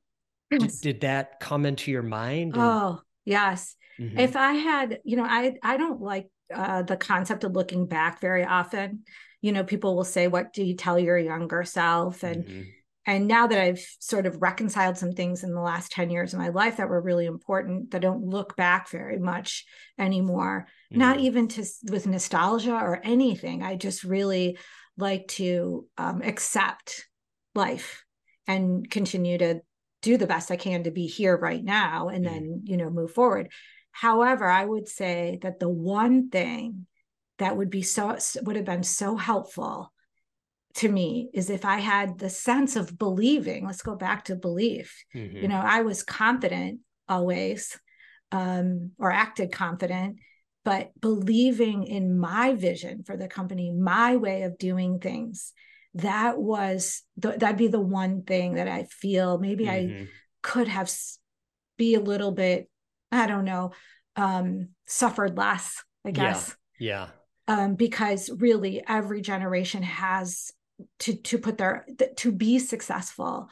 yes. 0.50 0.81
did, 0.81 1.00
that 1.02 1.41
come 1.41 1.67
into 1.67 1.91
your 1.91 2.02
mind? 2.02 2.55
And... 2.55 2.62
Oh, 2.62 3.00
yes. 3.25 3.76
Mm-hmm. 3.99 4.19
If 4.19 4.37
I 4.37 4.52
had, 4.52 4.99
you 5.05 5.17
know, 5.17 5.25
I 5.25 5.55
I 5.62 5.76
don't 5.76 6.00
like 6.00 6.29
uh, 6.55 6.83
the 6.83 6.97
concept 6.97 7.45
of 7.45 7.52
looking 7.52 7.87
back 7.87 8.21
very 8.21 8.45
often. 8.45 9.05
You 9.41 9.52
know, 9.52 9.64
people 9.64 9.97
will 9.97 10.05
say, 10.05 10.29
"What 10.29 10.52
do 10.52 10.64
you 10.64 10.75
tell 10.75 10.99
your 10.99 11.19
younger 11.19 11.64
self?" 11.64 12.23
and 12.23 12.45
mm-hmm. 12.45 12.62
and 13.07 13.29
now 13.29 13.47
that 13.47 13.61
I've 13.61 13.85
sort 14.00 14.26
of 14.26 14.41
reconciled 14.41 14.97
some 14.97 15.12
things 15.12 15.45
in 15.45 15.52
the 15.52 15.61
last 15.61 15.93
ten 15.93 16.11
years 16.11 16.33
of 16.33 16.38
my 16.41 16.49
life 16.49 16.79
that 16.79 16.88
were 16.88 17.02
really 17.02 17.26
important, 17.26 17.91
that 17.91 18.02
don't 18.02 18.25
look 18.25 18.57
back 18.57 18.88
very 18.88 19.19
much 19.19 19.67
anymore. 19.99 20.67
Mm-hmm. 20.91 20.99
Not 20.99 21.19
even 21.19 21.49
to 21.49 21.64
with 21.91 22.07
nostalgia 22.07 22.75
or 22.75 23.00
anything. 23.05 23.62
I 23.62 23.76
just 23.76 24.05
really 24.05 24.59
like 24.97 25.29
to 25.29 25.87
um, 25.99 26.23
accept 26.23 27.09
life 27.55 28.05
and 28.46 28.88
continue 28.90 29.38
to 29.38 29.61
do 30.02 30.16
the 30.16 30.26
best 30.26 30.50
I 30.50 30.56
can 30.56 30.84
to 30.84 30.90
be 30.90 31.06
here 31.06 31.37
right 31.37 31.62
now 31.62 32.08
and 32.08 32.25
mm-hmm. 32.25 32.34
then, 32.34 32.62
you 32.64 32.76
know, 32.76 32.90
move 32.90 33.12
forward. 33.12 33.50
However, 33.92 34.46
I 34.46 34.64
would 34.64 34.88
say 34.88 35.38
that 35.42 35.61
the 35.61 35.68
one 35.68 36.28
thing 36.30 36.87
that 37.38 37.56
would 37.56 37.70
be 37.70 37.82
so 37.82 38.16
would 38.42 38.56
have 38.56 38.64
been 38.64 38.82
so 38.82 39.16
helpful 39.16 39.92
to 40.75 40.88
me 40.88 41.28
is 41.34 41.50
if 41.50 41.64
I 41.64 41.78
had 41.78 42.18
the 42.18 42.30
sense 42.30 42.76
of 42.76 42.99
believing. 42.99 43.66
Let's 43.66 43.82
go 43.82 43.94
back 43.94 44.25
to 44.25 44.37
belief. 44.37 45.04
Mm-hmm. 45.14 45.37
You 45.37 45.49
know, 45.49 45.61
I 45.62 45.82
was 45.82 46.02
confident 46.02 46.80
always, 47.08 47.78
um, 48.30 48.92
or 48.99 49.12
acted 49.12 49.52
confident, 49.52 50.18
but 50.64 50.92
believing 50.99 51.84
in 51.84 52.18
my 52.18 52.54
vision 52.54 53.02
for 53.04 53.16
the 53.16 53.28
company, 53.28 53.70
my 53.70 54.16
way 54.16 54.42
of 54.42 54.58
doing 54.58 54.99
things, 54.99 55.52
that 55.94 56.38
was 56.38 57.02
the, 57.16 57.32
that'd 57.32 57.56
be 57.56 57.68
the 57.68 57.80
one 57.80 58.22
thing 58.22 58.54
that 58.54 58.68
I 58.68 58.84
feel 58.84 59.38
maybe 59.38 59.66
mm-hmm. 59.66 60.04
I 60.04 60.08
could 60.42 60.68
have 60.68 60.90
be 61.76 61.94
a 61.94 62.00
little 62.00 62.32
bit, 62.32 62.68
I 63.11 63.26
don't 63.26 63.44
know, 63.44 63.72
um, 64.16 64.68
suffered 64.87 65.37
less, 65.37 65.82
I 66.04 66.11
guess. 66.11 66.56
Yeah. 66.78 67.08
yeah. 67.49 67.54
Um, 67.54 67.75
because 67.75 68.30
really 68.30 68.82
every 68.87 69.20
generation 69.20 69.82
has 69.82 70.52
to 71.00 71.14
to 71.14 71.38
put 71.38 71.58
their 71.58 71.87
to 72.16 72.32
be 72.32 72.58
successful 72.58 73.49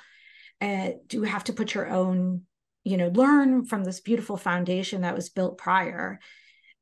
and 0.61 0.95
uh, 0.95 0.97
do 1.07 1.23
have 1.23 1.45
to 1.45 1.53
put 1.53 1.75
your 1.75 1.89
own 1.89 2.43
you 2.85 2.97
know 2.97 3.09
learn 3.09 3.65
from 3.65 3.85
this 3.85 4.01
beautiful 4.01 4.37
foundation 4.37 5.03
that 5.03 5.15
was 5.15 5.29
built 5.29 5.59
prior 5.59 6.19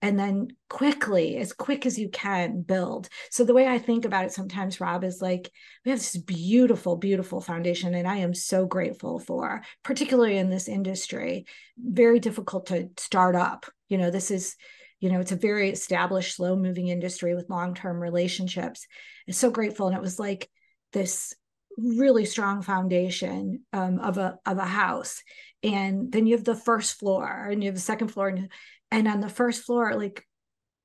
and 0.00 0.18
then 0.18 0.48
quickly 0.68 1.36
as 1.36 1.52
quick 1.52 1.84
as 1.86 1.98
you 1.98 2.08
can 2.08 2.62
build. 2.62 3.08
So 3.30 3.44
the 3.44 3.54
way 3.54 3.66
i 3.66 3.78
think 3.78 4.04
about 4.04 4.24
it 4.24 4.32
sometimes 4.32 4.80
rob 4.80 5.04
is 5.04 5.20
like 5.20 5.50
we 5.84 5.90
have 5.90 6.00
this 6.00 6.16
beautiful 6.16 6.96
beautiful 6.96 7.40
foundation 7.40 7.94
and 7.94 8.06
i 8.06 8.16
am 8.18 8.34
so 8.34 8.66
grateful 8.66 9.18
for 9.18 9.62
particularly 9.82 10.38
in 10.38 10.50
this 10.50 10.68
industry 10.68 11.46
very 11.78 12.20
difficult 12.20 12.66
to 12.66 12.90
start 12.96 13.36
up. 13.36 13.66
You 13.88 13.98
know 13.98 14.10
this 14.10 14.30
is 14.30 14.56
you 15.00 15.10
know 15.10 15.20
it's 15.20 15.32
a 15.32 15.36
very 15.36 15.70
established 15.70 16.36
slow 16.36 16.56
moving 16.56 16.88
industry 16.88 17.34
with 17.34 17.50
long 17.50 17.74
term 17.74 18.00
relationships. 18.00 18.86
I'm 19.26 19.32
so 19.32 19.50
grateful. 19.50 19.86
And 19.86 19.96
it 19.96 20.02
was 20.02 20.18
like 20.18 20.48
this 20.92 21.34
really 21.76 22.24
strong 22.24 22.62
foundation 22.62 23.60
um, 23.72 24.00
of 24.00 24.18
a 24.18 24.38
of 24.44 24.58
a 24.58 24.64
house. 24.64 25.22
And 25.62 26.12
then 26.12 26.26
you 26.26 26.36
have 26.36 26.44
the 26.44 26.54
first 26.54 26.98
floor 26.98 27.48
and 27.50 27.62
you 27.62 27.68
have 27.68 27.74
the 27.74 27.80
second 27.80 28.08
floor 28.08 28.28
and, 28.28 28.48
and 28.90 29.08
on 29.08 29.20
the 29.20 29.28
first 29.28 29.64
floor 29.64 29.94
like 29.94 30.24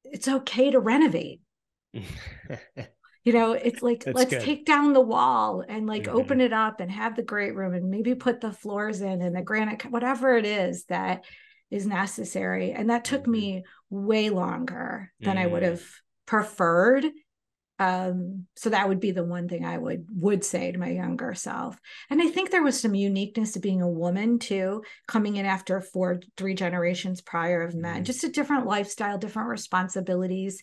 it's 0.04 0.28
okay 0.28 0.72
to 0.72 0.80
renovate 0.80 1.42
you 1.94 3.34
know 3.34 3.54
it's 3.54 3.82
like 3.82 4.04
That's 4.04 4.16
let's 4.16 4.32
good. 4.32 4.42
take 4.42 4.66
down 4.66 4.94
the 4.94 5.02
wall 5.02 5.64
and 5.68 5.88
like 5.88 6.04
mm-hmm. 6.04 6.18
open 6.18 6.42
it 6.42 6.54
up 6.54 6.80
and 6.80 6.92
have 6.92 7.16
the 7.16 7.24
great 7.24 7.56
room 7.56 7.74
and 7.74 7.90
maybe 7.90 8.16
put 8.16 8.42
the 8.42 8.52
floors 8.52 9.02
in 9.02 9.22
and 9.22 9.36
the 9.36 9.42
granite 9.42 9.86
whatever 9.86 10.36
it 10.36 10.46
is 10.46 10.86
that 10.86 11.24
is 11.72 11.86
necessary 11.86 12.72
and 12.72 12.90
that 12.90 13.06
took 13.06 13.24
mm-hmm. 13.24 13.32
me 13.32 13.64
way 13.90 14.30
longer 14.30 15.12
than 15.20 15.36
mm-hmm. 15.36 15.44
i 15.44 15.48
would 15.48 15.64
mm. 15.64 15.72
have 15.72 15.84
preferred 16.26 17.06
um, 17.80 18.46
so 18.56 18.70
that 18.70 18.88
would 18.88 19.00
be 19.00 19.12
the 19.12 19.24
one 19.24 19.48
thing 19.48 19.66
i 19.66 19.78
would 19.78 20.06
would 20.16 20.44
say 20.44 20.72
to 20.72 20.78
my 20.78 20.90
younger 20.90 21.34
self. 21.34 21.80
And 22.10 22.22
i 22.22 22.28
think 22.28 22.52
there 22.52 22.64
was 22.64 22.80
some 22.80 22.96
uniqueness 22.96 23.54
to 23.54 23.60
being 23.60 23.82
a 23.82 23.90
woman 23.90 24.40
too 24.40 24.84
coming 25.08 25.38
in 25.38 25.46
after 25.46 25.82
four 25.82 26.22
three 26.38 26.54
generations 26.54 27.22
prior 27.22 27.62
of 27.62 27.76
men 27.76 27.96
mm-hmm. 27.96 28.04
just 28.04 28.24
a 28.24 28.30
different 28.30 28.66
lifestyle 28.66 29.18
different 29.18 29.50
responsibilities 29.50 30.62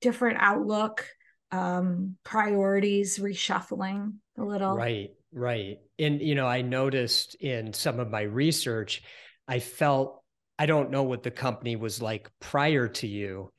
different 0.00 0.38
outlook 0.40 1.06
um, 1.50 2.16
priorities 2.24 3.18
reshuffling 3.18 4.14
a 4.36 4.42
little. 4.42 4.76
Right 4.76 5.10
right. 5.32 5.78
And 5.98 6.20
you 6.20 6.34
know 6.34 6.46
i 6.46 6.62
noticed 6.62 7.34
in 7.36 7.72
some 7.72 8.00
of 8.00 8.10
my 8.10 8.22
research 8.22 9.02
i 9.46 9.58
felt 9.58 10.22
i 10.58 10.66
don't 10.66 10.90
know 10.90 11.02
what 11.02 11.22
the 11.22 11.30
company 11.30 11.76
was 11.76 12.00
like 12.00 12.30
prior 12.40 12.88
to 12.88 13.06
you 13.06 13.52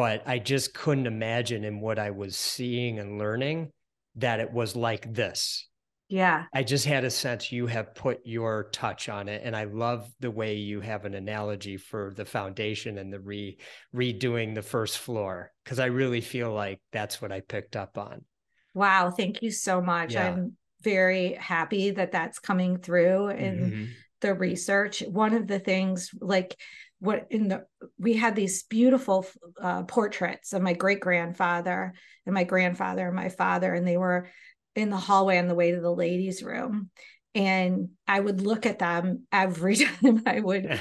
but 0.00 0.22
I 0.24 0.38
just 0.38 0.72
couldn't 0.72 1.06
imagine 1.06 1.62
in 1.62 1.78
what 1.78 1.98
I 1.98 2.10
was 2.10 2.34
seeing 2.34 2.98
and 2.98 3.18
learning 3.18 3.70
that 4.14 4.40
it 4.40 4.50
was 4.50 4.74
like 4.74 5.12
this. 5.12 5.68
Yeah. 6.08 6.46
I 6.54 6.62
just 6.62 6.86
had 6.86 7.04
a 7.04 7.10
sense 7.10 7.52
you 7.52 7.66
have 7.66 7.94
put 7.94 8.20
your 8.24 8.70
touch 8.72 9.10
on 9.10 9.28
it. 9.28 9.42
And 9.44 9.54
I 9.54 9.64
love 9.64 10.10
the 10.18 10.30
way 10.30 10.54
you 10.54 10.80
have 10.80 11.04
an 11.04 11.12
analogy 11.12 11.76
for 11.76 12.14
the 12.16 12.24
foundation 12.24 12.96
and 12.96 13.12
the 13.12 13.20
re 13.20 13.58
redoing 13.94 14.54
the 14.54 14.62
first 14.62 14.96
floor. 14.96 15.52
Cause 15.66 15.78
I 15.78 15.86
really 15.86 16.22
feel 16.22 16.50
like 16.50 16.80
that's 16.92 17.20
what 17.20 17.30
I 17.30 17.40
picked 17.40 17.76
up 17.76 17.98
on. 17.98 18.24
Wow. 18.72 19.10
Thank 19.10 19.42
you 19.42 19.50
so 19.50 19.82
much. 19.82 20.14
Yeah. 20.14 20.28
I'm 20.28 20.56
very 20.80 21.34
happy 21.34 21.90
that 21.90 22.12
that's 22.12 22.38
coming 22.38 22.78
through 22.78 23.28
in 23.28 23.58
mm-hmm. 23.58 23.84
the 24.22 24.32
research. 24.32 25.02
One 25.02 25.34
of 25.34 25.46
the 25.46 25.58
things 25.58 26.08
like 26.18 26.56
what 27.00 27.26
in 27.30 27.48
the 27.48 27.64
we 27.98 28.14
had 28.14 28.36
these 28.36 28.62
beautiful 28.64 29.26
uh, 29.60 29.82
portraits 29.84 30.52
of 30.52 30.62
my 30.62 30.74
great 30.74 31.00
grandfather 31.00 31.94
and 32.26 32.34
my 32.34 32.44
grandfather 32.44 33.06
and 33.06 33.16
my 33.16 33.30
father 33.30 33.74
and 33.74 33.86
they 33.86 33.96
were 33.96 34.28
in 34.76 34.90
the 34.90 34.96
hallway 34.96 35.38
on 35.38 35.48
the 35.48 35.54
way 35.54 35.72
to 35.72 35.80
the 35.80 35.92
ladies 35.92 36.42
room. 36.42 36.90
And 37.34 37.90
i 38.06 38.20
would 38.20 38.40
look 38.40 38.66
at 38.66 38.78
them 38.78 39.26
every 39.32 39.76
time 40.02 40.22
i 40.26 40.40
would 40.40 40.80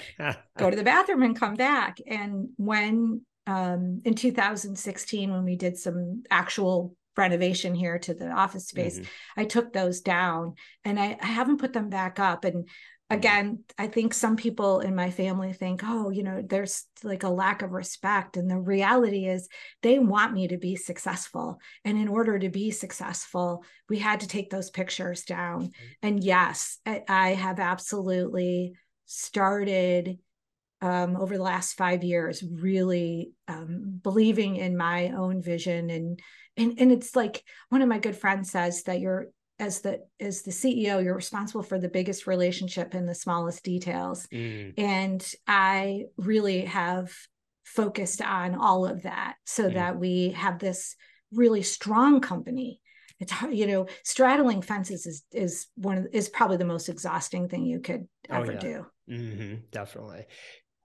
go 0.58 0.70
to 0.70 0.76
the 0.76 0.84
bathroom 0.94 1.24
and 1.24 1.40
come 1.40 1.56
back. 1.56 1.98
And 2.06 2.50
when 2.58 3.22
um, 3.48 4.02
in 4.06 4.14
2016 4.14 5.32
when 5.32 5.44
we 5.44 5.56
did 5.56 5.78
some 5.78 6.24
actual 6.30 6.96
renovation 7.18 7.74
here 7.74 7.98
to 8.00 8.14
the 8.14 8.30
office 8.30 8.68
space 8.68 9.00
mm-hmm. 9.00 9.42
i 9.42 9.44
took 9.44 9.74
those 9.74 10.00
down 10.00 10.54
and 10.86 11.00
I, 11.00 11.18
I 11.22 11.26
haven't 11.26 11.58
put 11.58 11.74
them 11.74 11.90
back 11.90 12.20
up. 12.20 12.46
And 12.46 12.68
again 13.10 13.64
i 13.78 13.88
think 13.88 14.14
some 14.14 14.36
people 14.36 14.80
in 14.82 14.96
my 14.96 15.10
family 15.10 15.52
think 15.52 15.82
oh 15.84 16.10
you 16.10 16.24
know 16.24 16.44
there's 16.46 16.86
like 17.04 17.24
a 17.24 17.30
lack 17.30 17.62
of 17.62 17.72
respect. 17.72 18.38
And 18.38 18.50
the 18.50 18.58
reality 18.58 19.28
is 19.28 19.48
they 19.82 20.00
want 20.00 20.34
me 20.34 20.48
to 20.50 20.58
be 20.58 20.76
successful. 20.76 21.60
And 21.86 21.98
in 21.98 22.08
order 22.08 22.38
to 22.40 22.50
be 22.50 22.72
successful 22.72 23.64
we 23.88 24.00
had 24.00 24.22
to 24.22 24.28
take 24.28 24.50
those 24.50 24.70
pictures 24.70 25.24
down. 25.24 25.72
And 26.02 26.24
yes 26.24 26.80
i, 26.86 27.30
have 27.30 27.60
absolutely 27.60 28.74
started 29.06 30.20
um, 30.82 31.18
over 31.18 31.36
the 31.36 31.44
last 31.44 31.74
five 31.74 32.04
years 32.04 32.44
really 32.44 33.32
um, 33.48 34.00
believing 34.02 34.56
in 34.56 34.78
my 34.78 35.10
own 35.10 35.42
vision. 35.42 35.90
And 35.90 36.20
and 36.58 36.80
and 36.80 36.92
it's 36.92 37.16
like 37.16 37.44
one 37.70 37.82
of 37.82 37.90
my 37.90 38.00
good 38.00 38.16
friends 38.16 38.52
says 38.52 38.84
that 38.84 39.00
you're 39.00 39.28
as 39.60 39.82
the 39.82 40.02
as 40.20 40.44
the 40.44 40.52
CEO, 40.52 41.04
you're 41.04 41.16
responsible 41.16 41.64
for 41.64 41.78
the 41.78 41.90
biggest 41.90 42.28
relationship 42.28 42.94
and 42.94 43.08
the 43.08 43.16
smallest 43.16 43.64
details. 43.64 44.28
Mm. 44.28 44.74
And 44.78 45.34
I 45.48 46.06
really 46.18 46.66
have 46.66 47.12
focused 47.66 48.22
on 48.22 48.56
all 48.56 48.86
of 48.86 49.04
that 49.04 49.36
so 49.46 49.70
mm. 49.70 49.74
that 49.74 50.00
we 50.00 50.30
have 50.32 50.60
this 50.60 50.96
really 51.32 51.62
strong 51.62 52.22
company. 52.22 52.80
It's 53.20 53.34
you 53.52 53.68
know, 53.68 53.88
straddling 54.04 54.62
fences 54.62 55.06
is 55.06 55.24
is 55.32 55.68
one 55.76 55.98
of 55.98 56.08
is 56.14 56.30
probably 56.30 56.58
the 56.58 56.66
most 56.66 56.90
exhausting 56.90 57.50
thing 57.50 57.66
you 57.66 57.82
could 57.82 58.08
oh, 58.30 58.36
ever 58.36 58.52
oh, 58.52 58.56
yeah. 58.56 58.60
do. 58.60 58.86
Mm-hmm, 59.10 59.56
definitely 59.72 60.26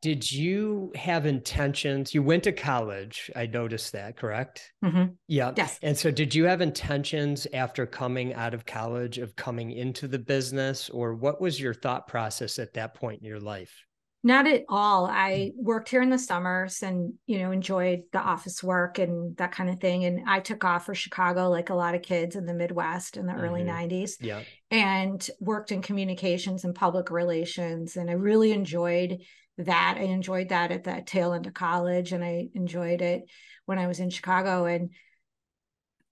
did 0.04 0.30
you 0.30 0.92
have 0.96 1.24
intentions? 1.24 2.12
You 2.12 2.22
went 2.22 2.44
to 2.44 2.52
college. 2.52 3.30
I 3.34 3.46
noticed 3.46 3.92
that, 3.92 4.18
correct? 4.18 4.70
Mm-hmm. 4.84 5.14
Yeah. 5.28 5.52
Yes. 5.56 5.78
And 5.80 5.96
so, 5.96 6.10
did 6.10 6.34
you 6.34 6.44
have 6.44 6.60
intentions 6.60 7.46
after 7.54 7.86
coming 7.86 8.34
out 8.34 8.52
of 8.52 8.66
college 8.66 9.16
of 9.16 9.34
coming 9.34 9.70
into 9.70 10.06
the 10.06 10.18
business, 10.18 10.90
or 10.90 11.14
what 11.14 11.40
was 11.40 11.58
your 11.58 11.72
thought 11.72 12.06
process 12.06 12.58
at 12.58 12.74
that 12.74 12.92
point 12.92 13.22
in 13.22 13.26
your 13.26 13.40
life? 13.40 13.74
Not 14.22 14.46
at 14.46 14.64
all. 14.68 15.06
I 15.06 15.52
worked 15.56 15.88
here 15.88 16.02
in 16.02 16.10
the 16.10 16.18
summers 16.18 16.82
and, 16.82 17.14
you 17.26 17.38
know, 17.38 17.50
enjoyed 17.50 18.02
the 18.12 18.20
office 18.20 18.62
work 18.62 18.98
and 18.98 19.34
that 19.38 19.52
kind 19.52 19.70
of 19.70 19.80
thing. 19.80 20.04
And 20.04 20.28
I 20.28 20.40
took 20.40 20.64
off 20.64 20.84
for 20.84 20.94
Chicago, 20.94 21.48
like 21.48 21.70
a 21.70 21.74
lot 21.74 21.94
of 21.94 22.02
kids 22.02 22.36
in 22.36 22.44
the 22.44 22.54
Midwest 22.54 23.16
in 23.16 23.24
the 23.24 23.32
mm-hmm. 23.32 23.42
early 23.42 23.62
90s. 23.62 24.16
Yeah. 24.20 24.42
And 24.70 25.26
worked 25.40 25.72
in 25.72 25.80
communications 25.80 26.64
and 26.64 26.74
public 26.74 27.10
relations. 27.10 27.96
And 27.96 28.10
I 28.10 28.14
really 28.14 28.52
enjoyed 28.52 29.18
that. 29.58 29.96
I 29.98 30.04
enjoyed 30.04 30.48
that 30.48 30.72
at 30.72 30.84
the 30.84 31.02
tail 31.04 31.32
end 31.32 31.46
of 31.46 31.54
college, 31.54 32.12
and 32.12 32.24
I 32.24 32.48
enjoyed 32.54 33.02
it 33.02 33.24
when 33.66 33.78
I 33.78 33.86
was 33.86 34.00
in 34.00 34.10
Chicago, 34.10 34.64
and 34.64 34.90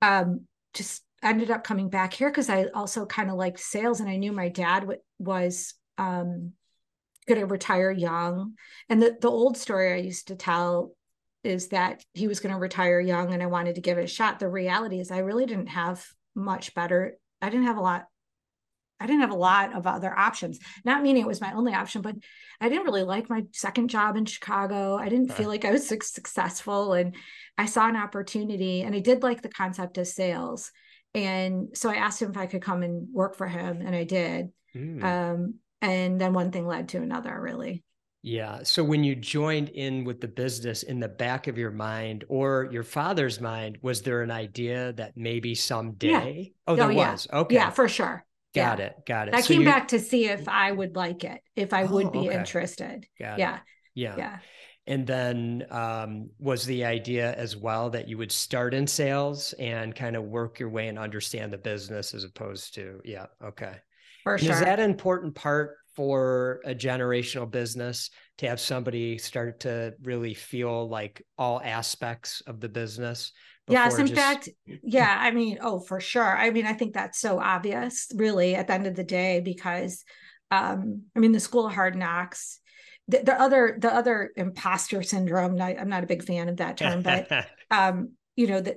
um, 0.00 0.46
just 0.74 1.02
ended 1.22 1.50
up 1.50 1.64
coming 1.64 1.88
back 1.88 2.12
here 2.12 2.30
because 2.30 2.50
I 2.50 2.66
also 2.74 3.06
kind 3.06 3.30
of 3.30 3.36
liked 3.36 3.60
sales, 3.60 4.00
and 4.00 4.08
I 4.08 4.16
knew 4.16 4.32
my 4.32 4.48
dad 4.48 4.80
w- 4.80 5.00
was 5.18 5.74
um, 5.98 6.52
going 7.26 7.40
to 7.40 7.46
retire 7.46 7.90
young. 7.90 8.54
And 8.88 9.02
the 9.02 9.16
the 9.20 9.30
old 9.30 9.56
story 9.56 9.92
I 9.92 9.96
used 9.96 10.28
to 10.28 10.36
tell 10.36 10.94
is 11.44 11.68
that 11.68 12.04
he 12.14 12.28
was 12.28 12.40
going 12.40 12.54
to 12.54 12.60
retire 12.60 13.00
young, 13.00 13.32
and 13.32 13.42
I 13.42 13.46
wanted 13.46 13.74
to 13.74 13.80
give 13.80 13.98
it 13.98 14.04
a 14.04 14.08
shot. 14.08 14.38
The 14.38 14.48
reality 14.48 15.00
is, 15.00 15.10
I 15.10 15.18
really 15.18 15.46
didn't 15.46 15.68
have 15.68 16.04
much 16.34 16.74
better. 16.74 17.16
I 17.40 17.50
didn't 17.50 17.66
have 17.66 17.76
a 17.76 17.82
lot 17.82 18.06
I 19.02 19.06
didn't 19.06 19.22
have 19.22 19.30
a 19.30 19.34
lot 19.34 19.74
of 19.74 19.86
other 19.86 20.16
options. 20.16 20.58
Not 20.84 21.02
meaning 21.02 21.22
it 21.22 21.28
was 21.28 21.40
my 21.40 21.52
only 21.52 21.74
option, 21.74 22.02
but 22.02 22.16
I 22.60 22.68
didn't 22.68 22.84
really 22.84 23.02
like 23.02 23.28
my 23.28 23.42
second 23.52 23.88
job 23.88 24.16
in 24.16 24.24
Chicago. 24.24 24.96
I 24.96 25.08
didn't 25.08 25.32
feel 25.32 25.48
like 25.48 25.64
I 25.64 25.72
was 25.72 25.88
successful 25.88 26.92
and 26.92 27.16
I 27.58 27.66
saw 27.66 27.88
an 27.88 27.96
opportunity 27.96 28.82
and 28.82 28.94
I 28.94 29.00
did 29.00 29.22
like 29.22 29.42
the 29.42 29.48
concept 29.48 29.98
of 29.98 30.06
sales. 30.06 30.70
And 31.14 31.76
so 31.76 31.90
I 31.90 31.96
asked 31.96 32.22
him 32.22 32.30
if 32.30 32.36
I 32.36 32.46
could 32.46 32.62
come 32.62 32.82
and 32.82 33.08
work 33.12 33.36
for 33.36 33.46
him 33.46 33.82
and 33.84 33.94
I 33.94 34.04
did. 34.04 34.50
Mm. 34.74 35.02
Um, 35.02 35.54
and 35.80 36.20
then 36.20 36.32
one 36.32 36.52
thing 36.52 36.66
led 36.66 36.90
to 36.90 36.98
another 36.98 37.38
really. 37.40 37.82
Yeah. 38.22 38.62
So 38.62 38.84
when 38.84 39.02
you 39.02 39.16
joined 39.16 39.70
in 39.70 40.04
with 40.04 40.20
the 40.20 40.28
business 40.28 40.84
in 40.84 41.00
the 41.00 41.08
back 41.08 41.48
of 41.48 41.58
your 41.58 41.72
mind 41.72 42.24
or 42.28 42.68
your 42.70 42.84
father's 42.84 43.40
mind, 43.40 43.78
was 43.82 44.02
there 44.02 44.22
an 44.22 44.30
idea 44.30 44.92
that 44.92 45.16
maybe 45.16 45.56
someday? 45.56 46.38
Yeah. 46.38 46.52
Oh, 46.68 46.76
there 46.76 46.92
oh, 46.92 46.94
was. 46.94 47.26
Okay. 47.32 47.56
Yeah, 47.56 47.70
for 47.70 47.88
sure. 47.88 48.24
Got 48.54 48.78
yeah. 48.78 48.84
it. 48.86 48.96
Got 49.06 49.28
it. 49.28 49.34
I 49.34 49.40
so 49.40 49.54
came 49.54 49.64
back 49.64 49.88
to 49.88 49.98
see 49.98 50.26
if 50.28 50.48
I 50.48 50.72
would 50.72 50.94
like 50.94 51.24
it, 51.24 51.40
if 51.56 51.72
I 51.72 51.84
would 51.84 52.06
oh, 52.06 52.10
be 52.10 52.28
okay. 52.28 52.38
interested. 52.38 53.06
Got 53.18 53.38
yeah. 53.38 53.56
It. 53.56 53.62
Yeah. 53.94 54.16
Yeah. 54.16 54.38
And 54.86 55.06
then 55.06 55.64
um, 55.70 56.30
was 56.38 56.66
the 56.66 56.84
idea 56.84 57.34
as 57.34 57.56
well 57.56 57.90
that 57.90 58.08
you 58.08 58.18
would 58.18 58.32
start 58.32 58.74
in 58.74 58.86
sales 58.86 59.52
and 59.54 59.94
kind 59.94 60.16
of 60.16 60.24
work 60.24 60.58
your 60.58 60.70
way 60.70 60.88
and 60.88 60.98
understand 60.98 61.52
the 61.52 61.58
business 61.58 62.14
as 62.14 62.24
opposed 62.24 62.74
to, 62.74 63.00
yeah, 63.04 63.26
okay. 63.44 63.76
For 64.24 64.34
and 64.34 64.42
sure. 64.42 64.52
Is 64.52 64.60
that 64.60 64.80
an 64.80 64.90
important 64.90 65.36
part 65.36 65.76
for 65.94 66.60
a 66.64 66.74
generational 66.74 67.48
business 67.48 68.10
to 68.38 68.48
have 68.48 68.58
somebody 68.58 69.18
start 69.18 69.60
to 69.60 69.94
really 70.02 70.34
feel 70.34 70.88
like 70.88 71.24
all 71.38 71.60
aspects 71.62 72.42
of 72.46 72.60
the 72.60 72.68
business 72.68 73.32
yes 73.68 73.98
in 73.98 74.06
just... 74.08 74.20
fact 74.20 74.48
yeah 74.82 75.16
i 75.20 75.30
mean 75.30 75.58
oh 75.62 75.78
for 75.78 76.00
sure 76.00 76.36
i 76.36 76.50
mean 76.50 76.66
i 76.66 76.72
think 76.72 76.92
that's 76.92 77.20
so 77.20 77.38
obvious 77.38 78.08
really 78.16 78.54
at 78.54 78.66
the 78.66 78.72
end 78.72 78.86
of 78.86 78.96
the 78.96 79.04
day 79.04 79.40
because 79.40 80.04
um, 80.52 81.04
I 81.16 81.18
mean, 81.18 81.32
the 81.32 81.40
school 81.40 81.66
of 81.66 81.72
hard 81.72 81.96
knocks. 81.96 82.60
The, 83.08 83.22
the 83.24 83.40
other 83.40 83.76
the 83.80 83.92
other 83.92 84.30
imposter 84.36 85.02
syndrome. 85.02 85.60
I, 85.60 85.74
I'm 85.76 85.88
not 85.88 86.04
a 86.04 86.06
big 86.06 86.22
fan 86.22 86.48
of 86.48 86.58
that 86.58 86.76
term, 86.76 87.02
but 87.02 87.28
um, 87.70 88.12
you 88.36 88.46
know 88.46 88.60
the 88.60 88.76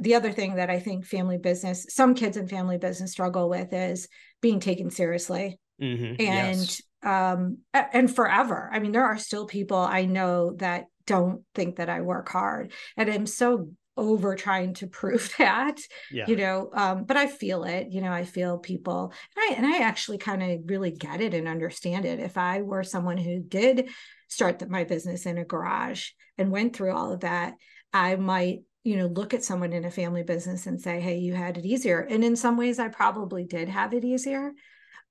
the 0.00 0.14
other 0.14 0.30
thing 0.30 0.56
that 0.56 0.70
I 0.70 0.78
think 0.78 1.06
family 1.06 1.38
business, 1.38 1.86
some 1.88 2.14
kids 2.14 2.36
in 2.36 2.46
family 2.46 2.76
business 2.76 3.12
struggle 3.12 3.48
with 3.48 3.72
is 3.72 4.06
being 4.42 4.60
taken 4.60 4.90
seriously, 4.90 5.58
mm-hmm. 5.82 6.20
and 6.20 6.58
yes. 6.58 6.82
um, 7.02 7.58
and 7.72 8.14
forever. 8.14 8.70
I 8.72 8.78
mean, 8.78 8.92
there 8.92 9.06
are 9.06 9.18
still 9.18 9.46
people 9.46 9.78
I 9.78 10.04
know 10.04 10.52
that 10.58 10.84
don't 11.06 11.42
think 11.54 11.76
that 11.76 11.88
I 11.88 12.02
work 12.02 12.28
hard, 12.28 12.70
and 12.98 13.10
I'm 13.10 13.26
so 13.26 13.70
over 13.96 14.34
trying 14.34 14.74
to 14.74 14.86
prove 14.86 15.32
that 15.38 15.80
yeah. 16.10 16.24
you 16.26 16.36
know 16.36 16.70
um, 16.74 17.04
but 17.04 17.16
i 17.16 17.26
feel 17.26 17.64
it 17.64 17.88
you 17.90 18.00
know 18.00 18.12
i 18.12 18.24
feel 18.24 18.58
people 18.58 19.12
and 19.36 19.44
i 19.44 19.54
and 19.56 19.66
i 19.66 19.78
actually 19.78 20.18
kind 20.18 20.42
of 20.42 20.60
really 20.66 20.90
get 20.90 21.20
it 21.20 21.34
and 21.34 21.48
understand 21.48 22.04
it. 22.04 22.20
If 22.20 22.36
i 22.36 22.62
were 22.62 22.82
someone 22.82 23.18
who 23.18 23.40
did 23.40 23.88
start 24.28 24.58
the, 24.58 24.68
my 24.68 24.84
business 24.84 25.26
in 25.26 25.38
a 25.38 25.44
garage 25.44 26.10
and 26.38 26.50
went 26.50 26.74
through 26.74 26.92
all 26.92 27.12
of 27.12 27.20
that 27.20 27.54
i 27.92 28.16
might 28.16 28.60
you 28.82 28.96
know 28.96 29.06
look 29.06 29.32
at 29.32 29.44
someone 29.44 29.72
in 29.72 29.84
a 29.84 29.90
family 29.90 30.22
business 30.22 30.66
and 30.66 30.80
say 30.80 31.00
hey 31.00 31.18
you 31.18 31.34
had 31.34 31.56
it 31.56 31.64
easier. 31.64 32.00
And 32.00 32.24
in 32.24 32.36
some 32.36 32.56
ways 32.56 32.78
i 32.78 32.88
probably 32.88 33.44
did 33.44 33.68
have 33.68 33.94
it 33.94 34.04
easier 34.04 34.52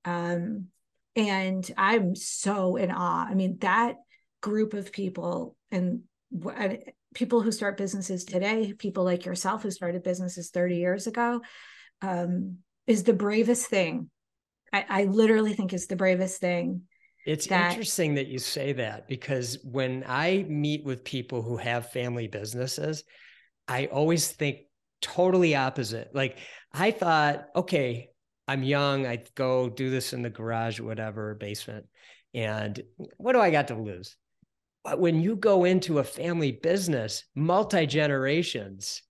um, 0.04 0.66
and 1.16 1.68
i'm 1.76 2.14
so 2.14 2.76
in 2.76 2.90
awe. 2.90 3.26
I 3.28 3.34
mean 3.34 3.58
that 3.60 3.96
group 4.40 4.74
of 4.74 4.92
people 4.92 5.56
and 5.70 6.02
people 7.14 7.40
who 7.40 7.52
start 7.52 7.76
businesses 7.76 8.24
today, 8.24 8.74
people 8.76 9.04
like 9.04 9.24
yourself 9.24 9.62
who 9.62 9.70
started 9.70 10.02
businesses 10.02 10.50
30 10.50 10.76
years 10.76 11.06
ago, 11.06 11.40
um, 12.02 12.58
is 12.86 13.04
the 13.04 13.12
bravest 13.12 13.66
thing. 13.66 14.10
I, 14.72 14.84
I 14.88 15.04
literally 15.04 15.54
think 15.54 15.72
is 15.72 15.86
the 15.86 15.96
bravest 15.96 16.40
thing. 16.40 16.82
It's 17.26 17.46
that, 17.46 17.70
interesting 17.70 18.16
that 18.16 18.26
you 18.26 18.38
say 18.38 18.72
that 18.74 19.08
because 19.08 19.58
when 19.64 20.04
I 20.06 20.44
meet 20.46 20.84
with 20.84 21.04
people 21.04 21.40
who 21.40 21.56
have 21.56 21.90
family 21.90 22.28
businesses, 22.28 23.04
I 23.66 23.86
always 23.86 24.30
think 24.30 24.58
totally 25.00 25.54
opposite. 25.54 26.10
Like 26.14 26.38
I 26.72 26.90
thought, 26.90 27.46
okay, 27.56 28.10
I'm 28.46 28.62
young, 28.62 29.06
I'd 29.06 29.34
go 29.34 29.70
do 29.70 29.88
this 29.88 30.12
in 30.12 30.20
the 30.20 30.28
garage, 30.28 30.80
whatever, 30.80 31.34
basement. 31.34 31.86
And 32.34 32.82
what 33.16 33.32
do 33.32 33.40
I 33.40 33.50
got 33.50 33.68
to 33.68 33.76
lose? 33.76 34.16
But 34.84 35.00
when 35.00 35.20
you 35.20 35.36
go 35.36 35.64
into 35.64 35.98
a 35.98 36.04
family 36.04 36.52
business, 36.52 37.24
multi 37.34 37.86
generations, 37.86 39.02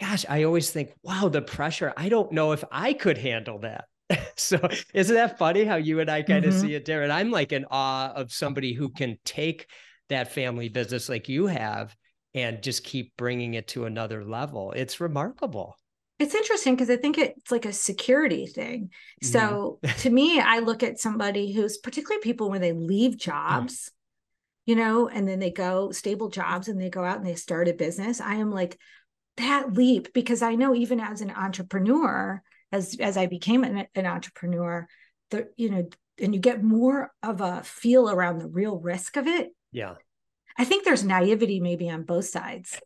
gosh, 0.00 0.26
I 0.28 0.42
always 0.42 0.70
think, 0.70 0.92
wow, 1.02 1.28
the 1.28 1.42
pressure. 1.42 1.94
I 1.96 2.10
don't 2.10 2.32
know 2.32 2.52
if 2.52 2.62
I 2.70 2.92
could 2.92 3.18
handle 3.18 3.60
that. 3.60 3.86
so 4.36 4.60
isn't 4.92 5.14
that 5.14 5.38
funny 5.38 5.64
how 5.64 5.76
you 5.76 6.00
and 6.00 6.10
I 6.10 6.22
kind 6.22 6.44
mm-hmm. 6.44 6.54
of 6.54 6.60
see 6.60 6.74
it 6.74 6.84
different? 6.84 7.10
I'm 7.10 7.30
like 7.30 7.52
in 7.52 7.64
awe 7.70 8.12
of 8.12 8.32
somebody 8.32 8.74
who 8.74 8.90
can 8.90 9.16
take 9.24 9.66
that 10.10 10.32
family 10.32 10.68
business 10.68 11.08
like 11.08 11.28
you 11.28 11.46
have 11.46 11.96
and 12.34 12.62
just 12.62 12.84
keep 12.84 13.16
bringing 13.16 13.54
it 13.54 13.68
to 13.68 13.86
another 13.86 14.24
level. 14.24 14.72
It's 14.72 15.00
remarkable. 15.00 15.76
It's 16.18 16.34
interesting 16.34 16.74
because 16.74 16.90
I 16.90 16.96
think 16.96 17.18
it's 17.18 17.50
like 17.50 17.64
a 17.64 17.72
security 17.72 18.46
thing. 18.46 18.90
So 19.22 19.78
mm-hmm. 19.82 19.98
to 20.00 20.10
me, 20.10 20.38
I 20.38 20.58
look 20.58 20.82
at 20.82 21.00
somebody 21.00 21.52
who's 21.52 21.78
particularly 21.78 22.22
people 22.22 22.50
when 22.50 22.60
they 22.60 22.72
leave 22.72 23.16
jobs 23.16 23.90
you 24.66 24.76
know, 24.76 25.08
and 25.08 25.28
then 25.28 25.38
they 25.38 25.50
go 25.50 25.90
stable 25.90 26.28
jobs 26.28 26.68
and 26.68 26.80
they 26.80 26.90
go 26.90 27.04
out 27.04 27.18
and 27.18 27.26
they 27.26 27.34
start 27.34 27.68
a 27.68 27.74
business. 27.74 28.20
I 28.20 28.36
am 28.36 28.50
like 28.50 28.78
that 29.36 29.72
leap 29.74 30.12
because 30.12 30.42
I 30.42 30.54
know 30.54 30.74
even 30.74 31.00
as 31.00 31.20
an 31.20 31.30
entrepreneur, 31.30 32.42
as 32.72 32.96
as 33.00 33.16
I 33.16 33.26
became 33.26 33.64
an, 33.64 33.86
an 33.94 34.06
entrepreneur, 34.06 34.86
the 35.30 35.48
you 35.56 35.70
know, 35.70 35.88
and 36.20 36.34
you 36.34 36.40
get 36.40 36.62
more 36.62 37.10
of 37.22 37.40
a 37.40 37.62
feel 37.62 38.08
around 38.08 38.38
the 38.38 38.48
real 38.48 38.78
risk 38.78 39.16
of 39.16 39.26
it. 39.26 39.50
Yeah. 39.72 39.94
I 40.56 40.64
think 40.64 40.84
there's 40.84 41.04
naivety 41.04 41.60
maybe 41.60 41.90
on 41.90 42.04
both 42.04 42.26
sides. 42.26 42.80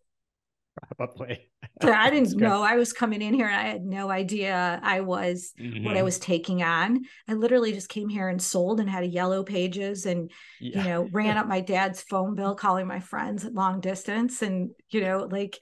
Probably. 0.96 1.50
but 1.80 1.92
I 1.92 2.10
didn't 2.10 2.36
know 2.36 2.62
I 2.62 2.76
was 2.76 2.92
coming 2.92 3.22
in 3.22 3.34
here 3.34 3.46
and 3.46 3.56
I 3.56 3.68
had 3.68 3.84
no 3.84 4.10
idea 4.10 4.80
I 4.82 5.00
was 5.00 5.52
mm-hmm. 5.58 5.84
what 5.84 5.92
I 5.92 5.98
mm-hmm. 5.98 6.04
was 6.04 6.18
taking 6.18 6.62
on. 6.62 7.04
I 7.28 7.34
literally 7.34 7.72
just 7.72 7.88
came 7.88 8.08
here 8.08 8.28
and 8.28 8.40
sold 8.40 8.80
and 8.80 8.88
had 8.88 9.04
a 9.04 9.08
yellow 9.08 9.42
pages 9.42 10.06
and 10.06 10.30
yeah. 10.60 10.82
you 10.82 10.88
know 10.88 11.08
ran 11.12 11.36
up 11.36 11.46
my 11.46 11.60
dad's 11.60 12.02
phone 12.02 12.34
bill 12.34 12.54
calling 12.54 12.86
my 12.86 13.00
friends 13.00 13.44
at 13.44 13.54
long 13.54 13.80
distance 13.80 14.42
and 14.42 14.70
you 14.90 15.00
know 15.00 15.28
like 15.30 15.58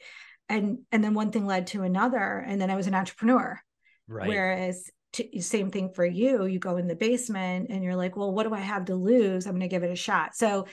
and 0.48 0.78
and 0.92 1.02
then 1.02 1.14
one 1.14 1.30
thing 1.30 1.46
led 1.46 1.66
to 1.68 1.82
another 1.82 2.44
and 2.46 2.60
then 2.60 2.70
I 2.70 2.76
was 2.76 2.86
an 2.86 2.94
entrepreneur. 2.94 3.60
Right. 4.08 4.28
Whereas 4.28 4.90
to, 5.14 5.42
same 5.42 5.70
thing 5.70 5.90
for 5.94 6.04
you, 6.04 6.46
you 6.46 6.58
go 6.58 6.76
in 6.76 6.86
the 6.86 6.94
basement 6.94 7.68
and 7.70 7.82
you're 7.82 7.96
like, 7.96 8.16
well, 8.16 8.32
what 8.32 8.46
do 8.46 8.54
I 8.54 8.60
have 8.60 8.86
to 8.86 8.94
lose? 8.94 9.46
I'm 9.46 9.52
going 9.52 9.62
to 9.62 9.68
give 9.68 9.82
it 9.82 9.90
a 9.90 9.96
shot. 9.96 10.36
So 10.36 10.66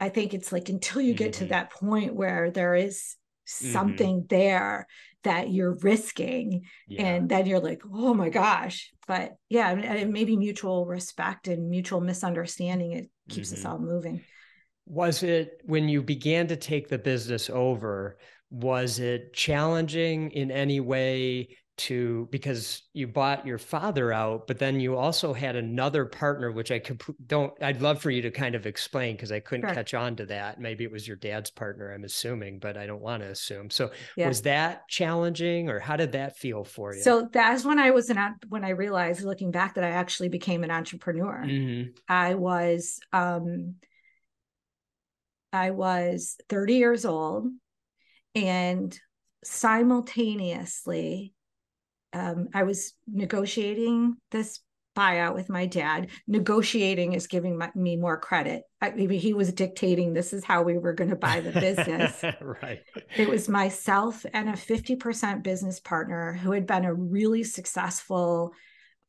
I 0.00 0.08
think 0.08 0.34
it's 0.34 0.52
like 0.52 0.68
until 0.68 1.00
you 1.00 1.14
get 1.14 1.32
mm-hmm. 1.32 1.44
to 1.44 1.50
that 1.50 1.70
point 1.70 2.14
where 2.14 2.50
there 2.50 2.74
is. 2.74 3.16
Something 3.44 4.20
mm-hmm. 4.20 4.34
there 4.34 4.86
that 5.22 5.50
you're 5.50 5.76
risking 5.76 6.62
yeah. 6.86 7.02
and 7.02 7.28
then 7.28 7.46
you're 7.46 7.60
like 7.60 7.82
oh 7.92 8.14
my 8.14 8.28
gosh 8.28 8.92
but 9.06 9.32
yeah 9.48 9.70
and 9.70 10.12
maybe 10.12 10.36
mutual 10.36 10.86
respect 10.86 11.48
and 11.48 11.68
mutual 11.68 12.00
misunderstanding 12.00 12.92
it 12.92 13.10
keeps 13.28 13.48
mm-hmm. 13.48 13.58
us 13.58 13.64
all 13.64 13.78
moving 13.78 14.22
was 14.86 15.22
it 15.22 15.60
when 15.64 15.88
you 15.88 16.02
began 16.02 16.46
to 16.46 16.56
take 16.56 16.88
the 16.88 16.98
business 16.98 17.48
over 17.50 18.18
was 18.50 18.98
it 18.98 19.32
challenging 19.32 20.30
in 20.30 20.50
any 20.50 20.78
way 20.80 21.48
to 21.76 22.28
because 22.30 22.82
you 22.92 23.08
bought 23.08 23.44
your 23.44 23.58
father 23.58 24.12
out 24.12 24.46
but 24.46 24.58
then 24.58 24.78
you 24.78 24.96
also 24.96 25.32
had 25.32 25.56
another 25.56 26.04
partner 26.04 26.52
which 26.52 26.70
i 26.70 26.78
comp- 26.78 27.16
don't 27.26 27.52
i'd 27.62 27.82
love 27.82 28.00
for 28.00 28.10
you 28.10 28.22
to 28.22 28.30
kind 28.30 28.54
of 28.54 28.64
explain 28.64 29.16
because 29.16 29.32
i 29.32 29.40
couldn't 29.40 29.66
sure. 29.66 29.74
catch 29.74 29.92
on 29.92 30.14
to 30.14 30.24
that 30.24 30.60
maybe 30.60 30.84
it 30.84 30.90
was 30.92 31.06
your 31.06 31.16
dad's 31.16 31.50
partner 31.50 31.92
i'm 31.92 32.04
assuming 32.04 32.60
but 32.60 32.76
i 32.76 32.86
don't 32.86 33.00
want 33.00 33.22
to 33.22 33.28
assume 33.28 33.68
so 33.70 33.90
yeah. 34.16 34.28
was 34.28 34.42
that 34.42 34.86
challenging 34.88 35.68
or 35.68 35.80
how 35.80 35.96
did 35.96 36.12
that 36.12 36.36
feel 36.36 36.62
for 36.62 36.94
you 36.94 37.02
so 37.02 37.28
that's 37.32 37.64
when 37.64 37.80
i 37.80 37.90
was 37.90 38.08
an 38.08 38.18
when 38.48 38.64
i 38.64 38.70
realized 38.70 39.24
looking 39.24 39.50
back 39.50 39.74
that 39.74 39.84
i 39.84 39.90
actually 39.90 40.28
became 40.28 40.62
an 40.62 40.70
entrepreneur 40.70 41.42
mm-hmm. 41.44 41.90
i 42.08 42.34
was 42.34 43.00
um 43.12 43.74
i 45.52 45.70
was 45.70 46.36
30 46.48 46.74
years 46.74 47.04
old 47.04 47.48
and 48.36 48.98
simultaneously 49.42 51.34
um, 52.14 52.48
I 52.54 52.62
was 52.62 52.94
negotiating 53.06 54.16
this 54.30 54.60
buyout 54.96 55.34
with 55.34 55.48
my 55.48 55.66
dad. 55.66 56.08
Negotiating 56.26 57.12
is 57.12 57.26
giving 57.26 57.58
my, 57.58 57.70
me 57.74 57.96
more 57.96 58.18
credit. 58.18 58.62
I, 58.80 58.90
maybe 58.90 59.18
he 59.18 59.34
was 59.34 59.52
dictating 59.52 60.12
this 60.12 60.32
is 60.32 60.44
how 60.44 60.62
we 60.62 60.78
were 60.78 60.92
going 60.92 61.10
to 61.10 61.16
buy 61.16 61.40
the 61.40 61.52
business. 61.52 62.22
right. 62.40 62.80
It 63.16 63.28
was 63.28 63.48
myself 63.48 64.24
and 64.32 64.48
a 64.48 64.52
50% 64.52 65.42
business 65.42 65.80
partner 65.80 66.32
who 66.34 66.52
had 66.52 66.66
been 66.66 66.84
a 66.84 66.94
really 66.94 67.42
successful 67.42 68.52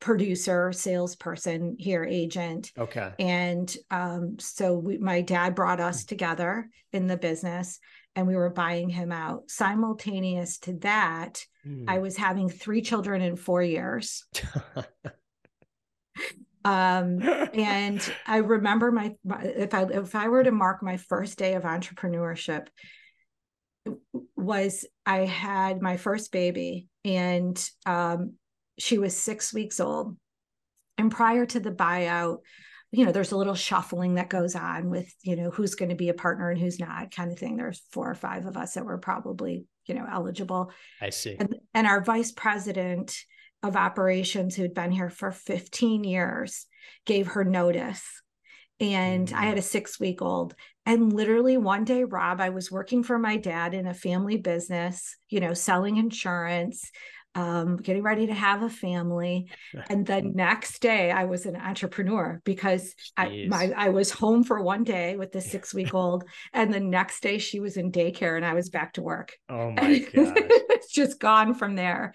producer, 0.00 0.72
salesperson 0.72 1.76
here, 1.78 2.04
agent. 2.04 2.72
Okay. 2.76 3.12
And 3.18 3.74
um, 3.90 4.36
so 4.38 4.74
we, 4.74 4.98
my 4.98 5.22
dad 5.22 5.54
brought 5.54 5.80
us 5.80 6.02
hmm. 6.02 6.08
together 6.08 6.68
in 6.92 7.06
the 7.06 7.16
business 7.16 7.78
and 8.14 8.26
we 8.26 8.36
were 8.36 8.50
buying 8.50 8.88
him 8.88 9.12
out. 9.12 9.50
Simultaneous 9.50 10.58
to 10.58 10.74
that, 10.78 11.44
mm. 11.66 11.84
I 11.88 11.98
was 11.98 12.16
having 12.16 12.48
three 12.48 12.82
children 12.82 13.22
in 13.22 13.36
four 13.36 13.62
years. 13.62 14.24
um, 16.64 17.22
and 17.54 18.12
I 18.26 18.38
remember 18.38 18.92
my, 18.92 19.14
if 19.42 19.74
I 19.74 19.84
if 19.84 20.14
I 20.14 20.28
were 20.28 20.44
to 20.44 20.52
mark 20.52 20.82
my 20.82 20.96
first 20.96 21.38
day 21.38 21.54
of 21.54 21.64
entrepreneurship, 21.64 22.68
was 24.36 24.84
I 25.04 25.18
had 25.18 25.80
my 25.80 25.96
first 25.96 26.32
baby 26.32 26.88
and 27.04 27.56
um, 27.84 28.34
she 28.78 28.98
was 28.98 29.16
six 29.16 29.52
weeks 29.52 29.80
old. 29.80 30.16
And 30.98 31.10
prior 31.10 31.44
to 31.46 31.60
the 31.60 31.70
buyout, 31.70 32.38
you 32.92 33.04
know 33.04 33.12
there's 33.12 33.32
a 33.32 33.36
little 33.36 33.54
shuffling 33.54 34.14
that 34.14 34.30
goes 34.30 34.54
on 34.54 34.90
with 34.90 35.12
you 35.22 35.36
know 35.36 35.50
who's 35.50 35.74
going 35.74 35.88
to 35.88 35.94
be 35.94 36.08
a 36.08 36.14
partner 36.14 36.50
and 36.50 36.58
who's 36.58 36.78
not 36.78 37.10
kind 37.10 37.30
of 37.30 37.38
thing 37.38 37.56
there's 37.56 37.82
four 37.90 38.10
or 38.10 38.14
five 38.14 38.46
of 38.46 38.56
us 38.56 38.74
that 38.74 38.84
were 38.84 38.98
probably 38.98 39.66
you 39.86 39.94
know 39.94 40.06
eligible 40.10 40.70
i 41.00 41.10
see 41.10 41.36
and, 41.38 41.54
and 41.74 41.86
our 41.86 42.02
vice 42.02 42.32
president 42.32 43.16
of 43.62 43.76
operations 43.76 44.54
who'd 44.54 44.74
been 44.74 44.90
here 44.90 45.10
for 45.10 45.30
15 45.32 46.04
years 46.04 46.66
gave 47.04 47.28
her 47.28 47.44
notice 47.44 48.02
and. 48.80 49.32
I 49.32 49.44
had 49.44 49.56
mm. 49.56 49.60
a 49.60 49.62
six 49.62 49.98
week 49.98 50.20
old. 50.20 50.54
And 50.84 51.12
literally 51.12 51.56
one 51.56 51.84
day, 51.84 52.04
Rob, 52.04 52.40
I 52.40 52.50
was 52.50 52.70
working 52.70 53.02
for 53.02 53.18
my 53.18 53.36
dad 53.36 53.74
in 53.74 53.86
a 53.86 53.94
family 53.94 54.36
business, 54.36 55.16
you 55.28 55.40
know, 55.40 55.52
selling 55.52 55.96
insurance, 55.96 56.90
um, 57.36 57.76
getting 57.76 58.02
ready 58.02 58.26
to 58.26 58.34
have 58.34 58.62
a 58.62 58.70
family. 58.70 59.48
And 59.90 60.06
the 60.06 60.22
next 60.22 60.80
day 60.80 61.10
I 61.10 61.24
was 61.24 61.44
an 61.44 61.54
entrepreneur 61.54 62.40
because 62.44 62.94
I, 63.16 63.46
my, 63.48 63.72
I 63.76 63.90
was 63.90 64.10
home 64.10 64.42
for 64.42 64.62
one 64.62 64.84
day 64.84 65.16
with 65.16 65.32
the 65.32 65.40
six 65.52 65.74
week 65.74 65.94
old. 65.94 66.24
and 66.52 66.72
the 66.72 66.80
next 66.80 67.22
day 67.22 67.38
she 67.38 67.60
was 67.60 67.76
in 67.76 67.92
daycare 67.92 68.36
and 68.36 68.44
I 68.44 68.54
was 68.54 68.70
back 68.70 68.94
to 68.94 69.02
work. 69.02 69.36
Oh 69.48 69.70
my 69.76 69.98
God. 69.98 70.34
it's 70.36 70.92
just 70.92 71.20
gone 71.20 71.54
from 71.54 71.74
there. 71.76 72.14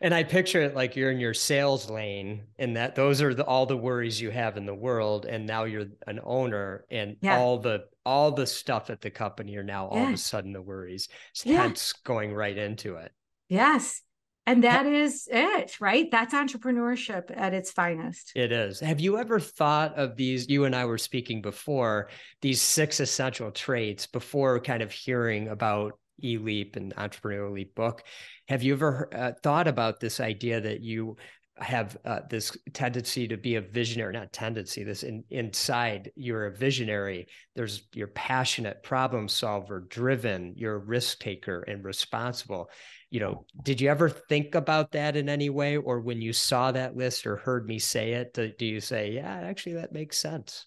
And 0.00 0.14
I 0.14 0.22
picture 0.22 0.62
it 0.62 0.74
like 0.74 0.96
you're 0.96 1.10
in 1.10 1.18
your 1.18 1.34
sales 1.34 1.88
lane 1.88 2.44
and 2.58 2.76
that 2.76 2.94
those 2.94 3.22
are 3.22 3.34
the, 3.34 3.44
all 3.44 3.64
the 3.64 3.76
worries 3.76 4.20
you 4.20 4.30
have 4.30 4.58
in 4.58 4.66
the 4.66 4.74
world. 4.74 5.24
And 5.24 5.46
now 5.46 5.64
you're 5.64 5.86
an 6.06 6.20
owner 6.22 6.84
and 6.90 7.16
yeah. 7.22 7.38
all 7.38 7.58
the, 7.58 7.84
all 8.04 8.32
the 8.32 8.46
stuff 8.46 8.90
at 8.90 9.00
the 9.00 9.10
company 9.10 9.56
are 9.56 9.64
now 9.64 9.86
all 9.86 9.96
yeah. 9.96 10.08
of 10.08 10.14
a 10.14 10.18
sudden 10.18 10.52
the 10.52 10.62
worries, 10.62 11.08
yeah. 11.44 11.72
going 12.04 12.34
right 12.34 12.56
into 12.56 12.96
it. 12.96 13.12
Yes. 13.48 14.02
And 14.46 14.62
that 14.62 14.86
is 14.86 15.28
it, 15.30 15.80
right? 15.80 16.08
That's 16.10 16.32
entrepreneurship 16.32 17.36
at 17.36 17.52
its 17.52 17.72
finest. 17.72 18.32
It 18.36 18.52
is. 18.52 18.78
Have 18.78 19.00
you 19.00 19.18
ever 19.18 19.40
thought 19.40 19.98
of 19.98 20.16
these? 20.16 20.48
You 20.48 20.64
and 20.64 20.74
I 20.74 20.84
were 20.84 20.98
speaking 20.98 21.42
before 21.42 22.08
these 22.42 22.62
six 22.62 23.00
essential 23.00 23.50
traits 23.50 24.06
before 24.06 24.60
kind 24.60 24.82
of 24.82 24.92
hearing 24.92 25.48
about 25.48 25.98
eLeap 26.22 26.76
and 26.76 26.94
Entrepreneur 26.96 27.50
Leap 27.50 27.74
book. 27.74 28.04
Have 28.48 28.62
you 28.62 28.74
ever 28.74 29.08
uh, 29.12 29.32
thought 29.42 29.66
about 29.66 29.98
this 29.98 30.20
idea 30.20 30.60
that 30.60 30.80
you 30.80 31.16
have 31.58 31.96
uh, 32.04 32.20
this 32.28 32.56
tendency 32.74 33.26
to 33.26 33.36
be 33.36 33.54
a 33.54 33.60
visionary 33.60 34.12
not 34.12 34.30
tendency 34.30 34.84
this 34.84 35.02
in, 35.02 35.24
inside 35.30 36.10
you're 36.14 36.46
a 36.46 36.54
visionary 36.54 37.26
there's 37.54 37.88
you're 37.94 38.08
passionate 38.08 38.82
problem 38.82 39.26
solver 39.26 39.80
driven 39.88 40.52
you're 40.54 40.74
a 40.74 40.78
risk 40.78 41.18
taker 41.18 41.62
and 41.62 41.82
responsible 41.82 42.68
you 43.16 43.20
know 43.20 43.46
did 43.62 43.80
you 43.80 43.88
ever 43.88 44.10
think 44.10 44.54
about 44.54 44.92
that 44.92 45.16
in 45.16 45.30
any 45.30 45.48
way 45.48 45.78
or 45.78 46.00
when 46.00 46.20
you 46.20 46.34
saw 46.34 46.70
that 46.70 46.94
list 46.94 47.26
or 47.26 47.36
heard 47.36 47.66
me 47.66 47.78
say 47.78 48.12
it 48.12 48.34
do, 48.34 48.52
do 48.58 48.66
you 48.66 48.78
say 48.78 49.12
yeah 49.12 49.40
actually 49.40 49.72
that 49.72 49.90
makes 49.90 50.18
sense 50.18 50.66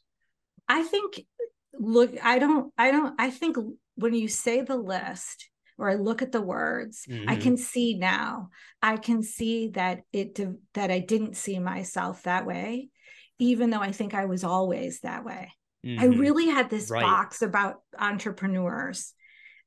i 0.68 0.82
think 0.82 1.22
look 1.74 2.12
i 2.24 2.40
don't 2.40 2.74
i 2.76 2.90
don't 2.90 3.14
i 3.22 3.30
think 3.30 3.56
when 3.98 4.16
you 4.16 4.28
say 4.28 4.62
the 4.62 4.76
list 4.76 5.48
or 5.78 5.90
I 5.90 5.96
look 5.96 6.22
at 6.22 6.34
the 6.34 6.42
words, 6.42 7.06
mm-hmm. 7.10 7.30
I 7.30 7.38
can 7.38 7.56
see 7.56 7.98
now. 7.98 8.50
I 8.82 8.98
can 8.98 9.24
see 9.24 9.70
that 9.70 10.02
it 10.12 10.38
that 10.74 10.92
I 10.92 11.00
didn't 11.00 11.38
see 11.38 11.58
myself 11.58 12.24
that 12.24 12.46
way, 12.46 12.90
even 13.40 13.70
though 13.70 13.80
I 13.80 13.94
think 13.94 14.14
I 14.14 14.26
was 14.26 14.44
always 14.44 15.00
that 15.02 15.24
way. 15.24 15.54
Mm-hmm. 15.86 16.02
I 16.02 16.06
really 16.08 16.48
had 16.48 16.70
this 16.70 16.90
right. 16.90 17.02
box 17.02 17.42
about 17.42 17.78
entrepreneurs 17.98 19.14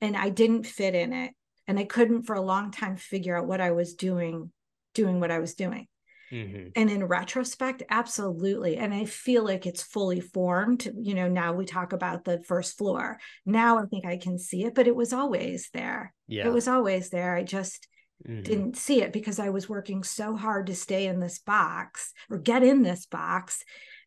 and 0.03 0.15
I 0.15 0.29
didn't 0.29 0.67
fit 0.67 0.95
in 0.95 1.15
it. 1.15 1.33
And 1.73 1.79
I 1.79 1.85
couldn't 1.85 2.25
for 2.25 2.37
a 2.37 2.43
long 2.43 2.71
time 2.71 2.99
figure 2.99 3.35
out 3.35 3.47
what 3.47 3.63
I 3.63 3.71
was 3.71 3.95
doing, 3.95 4.53
doing 4.93 5.21
what 5.21 5.31
I 5.31 5.39
was 5.39 5.55
doing. 5.55 5.87
Mm-hmm. 6.31 6.69
And 6.77 6.91
in 6.91 7.03
retrospect, 7.03 7.83
absolutely. 7.89 8.77
And 8.77 8.93
I 8.93 9.07
feel 9.07 9.43
like 9.43 9.65
it's 9.65 9.83
fully 9.83 10.21
formed. 10.21 10.87
You 11.01 11.15
know, 11.15 11.29
now 11.29 11.55
we 11.55 11.65
talk 11.65 11.95
about 11.95 12.27
the 12.27 12.43
first 12.43 12.77
floor. 12.77 13.19
Now 13.47 13.79
I 13.79 13.87
think 13.87 14.05
I 14.05 14.19
can 14.19 14.39
see 14.39 14.65
it, 14.65 14.75
but 14.75 14.87
it 14.87 14.95
was 14.95 15.15
always 15.15 15.71
there. 15.73 16.13
Yeah. 16.29 16.47
It 16.47 16.53
was 16.53 16.69
always 16.69 17.09
there. 17.09 17.35
I 17.35 17.43
just 17.43 17.89
mm-hmm. 18.29 18.43
didn't 18.43 18.77
see 18.77 19.01
it 19.01 19.15
because 19.15 19.39
I 19.39 19.49
was 19.49 19.67
working 19.67 20.03
so 20.03 20.37
hard 20.37 20.67
to 20.67 20.77
stay 20.77 21.07
in 21.07 21.21
this 21.21 21.39
box 21.39 22.13
or 22.29 22.37
get 22.37 22.63
in 22.63 22.83
this 22.83 23.07
box 23.07 23.65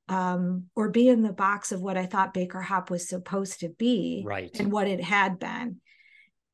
um, 0.08 0.66
or 0.76 0.90
be 0.90 1.10
in 1.10 1.24
the 1.24 1.34
box 1.34 1.72
of 1.72 1.82
what 1.82 1.98
I 1.98 2.06
thought 2.06 2.36
BakerHopp 2.36 2.92
was 2.92 3.10
supposed 3.10 3.62
to 3.62 3.70
be 3.70 4.22
right. 4.24 4.56
and 4.60 4.72
what 4.72 4.88
it 4.88 5.02
had 5.02 5.40
been. 5.40 5.82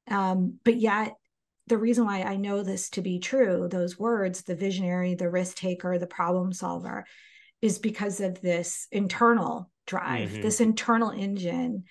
Um, 0.10 0.60
but 0.64 0.78
yet 0.78 1.16
the 1.68 1.78
reason 1.78 2.06
why 2.06 2.24
I 2.24 2.36
know 2.36 2.64
this 2.64 2.90
to 2.92 3.02
be 3.02 3.20
true, 3.20 3.68
those 3.70 3.98
words, 3.98 4.42
the 4.42 4.56
visionary, 4.56 5.16
the 5.16 5.30
risk 5.30 5.58
taker, 5.58 5.98
the 5.98 6.08
problem 6.08 6.52
solver, 6.54 7.06
is 7.62 7.80
because 7.80 8.20
of 8.20 8.42
this 8.42 8.88
internal 8.92 9.70
drive, 9.88 10.32
mm-hmm. 10.32 10.42
this 10.42 10.60
internal 10.60 11.12
engine 11.12 11.84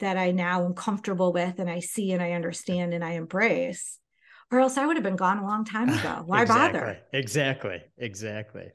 that 0.00 0.16
I 0.16 0.32
now 0.32 0.64
am 0.64 0.74
comfortable 0.74 1.32
with 1.32 1.58
and 1.58 1.70
I 1.70 1.80
see 1.80 2.12
and 2.12 2.22
I 2.22 2.32
understand 2.32 2.92
and 2.94 3.04
I 3.04 3.12
embrace. 3.12 3.98
Or 4.52 4.60
else 4.60 4.76
I 4.76 4.86
would 4.86 4.96
have 4.96 5.04
been 5.04 5.16
gone 5.16 5.38
a 5.38 5.46
long 5.46 5.64
time 5.64 5.88
ago. 5.98 6.22
Why 6.26 6.42
exactly. 6.42 6.80
bother? 6.80 6.98
Exactly. 7.12 7.82
Exactly. 7.98 8.68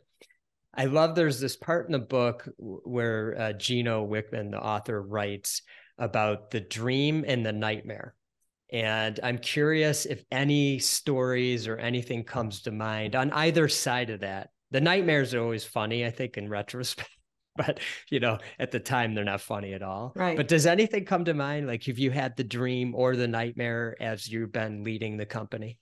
I 0.73 0.86
love 0.86 1.15
there's 1.15 1.39
this 1.39 1.56
part 1.56 1.88
in 1.88 1.93
the 1.93 1.99
book 1.99 2.47
where 2.58 3.36
uh, 3.39 3.54
Gino 3.54 4.06
Wickman, 4.06 4.52
the 4.52 4.62
author, 4.62 5.02
writes 5.02 5.62
about 5.97 6.52
the 6.52 6.62
dream 6.62 7.25
and 7.28 7.45
the 7.45 7.52
nightmare. 7.52 8.15
And 8.71 9.19
I'm 9.23 9.38
curious 9.38 10.05
if 10.05 10.23
any 10.32 10.79
stories 10.79 11.67
or 11.67 11.77
anything 11.77 12.23
comes 12.23 12.62
to 12.63 12.71
mind 12.71 13.15
on 13.15 13.32
either 13.32 13.67
side 13.67 14.10
of 14.10 14.19
that. 14.19 14.49
The 14.71 14.82
nightmares 14.82 15.34
are 15.34 15.41
always 15.41 15.65
funny, 15.65 16.05
I 16.05 16.12
think, 16.12 16.38
in 16.38 16.49
retrospect. 16.49 17.10
But 17.55 17.79
you 18.10 18.19
know, 18.19 18.38
at 18.58 18.71
the 18.71 18.79
time 18.79 19.13
they're 19.13 19.25
not 19.25 19.41
funny 19.41 19.73
at 19.73 19.84
all. 19.84 20.13
Right. 20.15 20.38
But 20.38 20.47
does 20.47 20.65
anything 20.65 21.03
come 21.03 21.25
to 21.25 21.34
mind? 21.34 21.67
Like 21.67 21.84
have 21.86 21.99
you 21.99 22.12
had 22.12 22.38
the 22.38 22.43
dream 22.43 22.95
or 22.95 23.15
the 23.15 23.27
nightmare 23.27 23.97
as 23.99 24.27
you've 24.29 24.51
been 24.51 24.84
leading 24.84 25.17
the 25.17 25.25
company? 25.25 25.77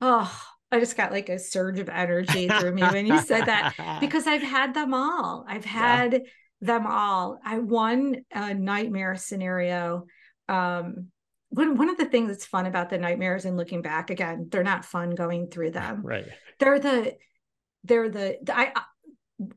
Oh, 0.00 0.32
I 0.72 0.80
just 0.80 0.96
got 0.96 1.12
like 1.12 1.28
a 1.28 1.38
surge 1.38 1.78
of 1.78 1.88
energy 1.88 2.48
through 2.48 2.72
me 2.72 2.82
when 2.82 3.06
you 3.06 3.20
said 3.20 3.46
that 3.46 3.98
because 4.00 4.26
I've 4.26 4.42
had 4.42 4.74
them 4.74 4.94
all. 4.94 5.44
I've 5.48 5.64
had 5.64 6.12
yeah. 6.12 6.18
them 6.60 6.86
all. 6.86 7.38
I 7.44 7.58
won 7.58 8.24
a 8.32 8.54
nightmare 8.54 9.16
scenario 9.16 10.06
um, 10.48 11.08
one, 11.50 11.76
one 11.76 11.90
of 11.90 11.98
the 11.98 12.06
things 12.06 12.28
that's 12.28 12.46
fun 12.46 12.66
about 12.66 12.90
the 12.90 12.98
nightmares 12.98 13.44
and 13.44 13.56
looking 13.56 13.82
back 13.82 14.10
again 14.10 14.48
they're 14.50 14.62
not 14.62 14.84
fun 14.84 15.10
going 15.10 15.48
through 15.48 15.72
them. 15.72 16.02
Right. 16.02 16.26
They're 16.58 16.78
the 16.78 17.16
they're 17.84 18.08
the, 18.08 18.38
the 18.42 18.56
i 18.56 18.72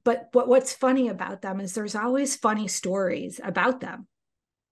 but 0.06 0.29
what, 0.32 0.47
what's 0.47 0.73
funny 0.73 1.10
about 1.10 1.41
them 1.41 1.60
is 1.60 1.73
there's 1.73 1.95
always 1.95 2.38
funny 2.38 2.69
stories 2.69 3.41
about 3.43 3.82
them 3.82 4.08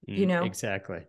mm, 0.10 0.18
you 0.18 0.26
know? 0.26 0.44
exactly. 0.44 1.02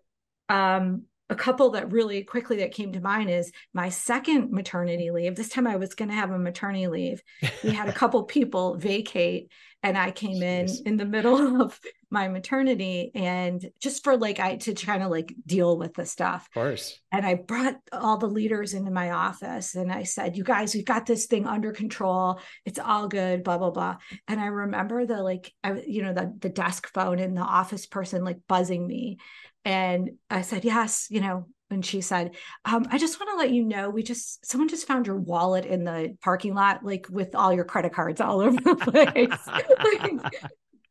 Um 0.48 1.04
a 1.32 1.36
couple 1.36 1.70
that 1.70 1.90
really 1.90 2.22
quickly 2.22 2.58
that 2.58 2.72
came 2.72 2.92
to 2.92 3.00
mind 3.00 3.30
is 3.30 3.50
my 3.72 3.88
second 3.88 4.52
maternity 4.52 5.10
leave 5.10 5.34
this 5.34 5.48
time 5.48 5.66
i 5.66 5.76
was 5.76 5.94
going 5.94 6.08
to 6.08 6.14
have 6.14 6.30
a 6.30 6.38
maternity 6.38 6.86
leave 6.86 7.22
we 7.64 7.70
had 7.70 7.88
a 7.88 7.92
couple 8.00 8.22
people 8.24 8.76
vacate 8.76 9.50
and 9.82 9.98
I 9.98 10.10
came 10.10 10.40
Jeez. 10.40 10.80
in 10.80 10.86
in 10.86 10.96
the 10.96 11.04
middle 11.04 11.60
of 11.62 11.78
my 12.10 12.28
maternity 12.28 13.10
and 13.14 13.64
just 13.80 14.04
for 14.04 14.16
like 14.16 14.38
I 14.38 14.56
to 14.56 14.74
kind 14.74 15.02
of 15.02 15.10
like 15.10 15.34
deal 15.46 15.76
with 15.76 15.94
the 15.94 16.04
stuff. 16.04 16.46
Of 16.48 16.54
course. 16.54 17.00
And 17.10 17.24
I 17.24 17.34
brought 17.34 17.76
all 17.90 18.18
the 18.18 18.28
leaders 18.28 18.74
into 18.74 18.90
my 18.90 19.10
office 19.10 19.74
and 19.74 19.90
I 19.90 20.04
said, 20.04 20.36
"You 20.36 20.44
guys, 20.44 20.74
we've 20.74 20.84
got 20.84 21.06
this 21.06 21.26
thing 21.26 21.46
under 21.46 21.72
control. 21.72 22.40
It's 22.64 22.78
all 22.78 23.08
good, 23.08 23.42
blah 23.42 23.58
blah 23.58 23.70
blah." 23.70 23.96
And 24.28 24.40
I 24.40 24.46
remember 24.46 25.06
the 25.06 25.22
like 25.22 25.52
I 25.64 25.82
you 25.86 26.02
know 26.02 26.12
the 26.12 26.34
the 26.38 26.50
desk 26.50 26.92
phone 26.92 27.18
and 27.18 27.36
the 27.36 27.42
office 27.42 27.86
person 27.86 28.24
like 28.24 28.38
buzzing 28.46 28.86
me 28.86 29.18
and 29.64 30.12
I 30.30 30.42
said, 30.42 30.64
"Yes, 30.64 31.06
you 31.10 31.20
know, 31.20 31.46
and 31.72 31.84
she 31.84 32.00
said, 32.00 32.36
um, 32.64 32.86
I 32.90 32.98
just 32.98 33.18
want 33.18 33.30
to 33.30 33.36
let 33.36 33.50
you 33.50 33.64
know, 33.64 33.90
we 33.90 34.02
just, 34.02 34.44
someone 34.46 34.68
just 34.68 34.86
found 34.86 35.06
your 35.06 35.16
wallet 35.16 35.64
in 35.64 35.84
the 35.84 36.16
parking 36.20 36.54
lot, 36.54 36.84
like 36.84 37.06
with 37.10 37.34
all 37.34 37.52
your 37.52 37.64
credit 37.64 37.92
cards 37.92 38.20
all 38.20 38.40
over 38.42 38.60
the 38.60 38.76
place. 38.76 39.28
like, 39.48 40.42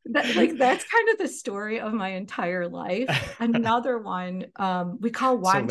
that, 0.05 0.35
like 0.35 0.57
that's 0.57 0.83
kind 0.83 1.09
of 1.09 1.17
the 1.19 1.27
story 1.27 1.79
of 1.79 1.93
my 1.93 2.09
entire 2.09 2.67
life. 2.67 3.35
Another 3.39 3.99
one, 3.99 4.47
um, 4.57 4.97
we 4.99 5.11
call 5.11 5.37
wonton. 5.37 5.67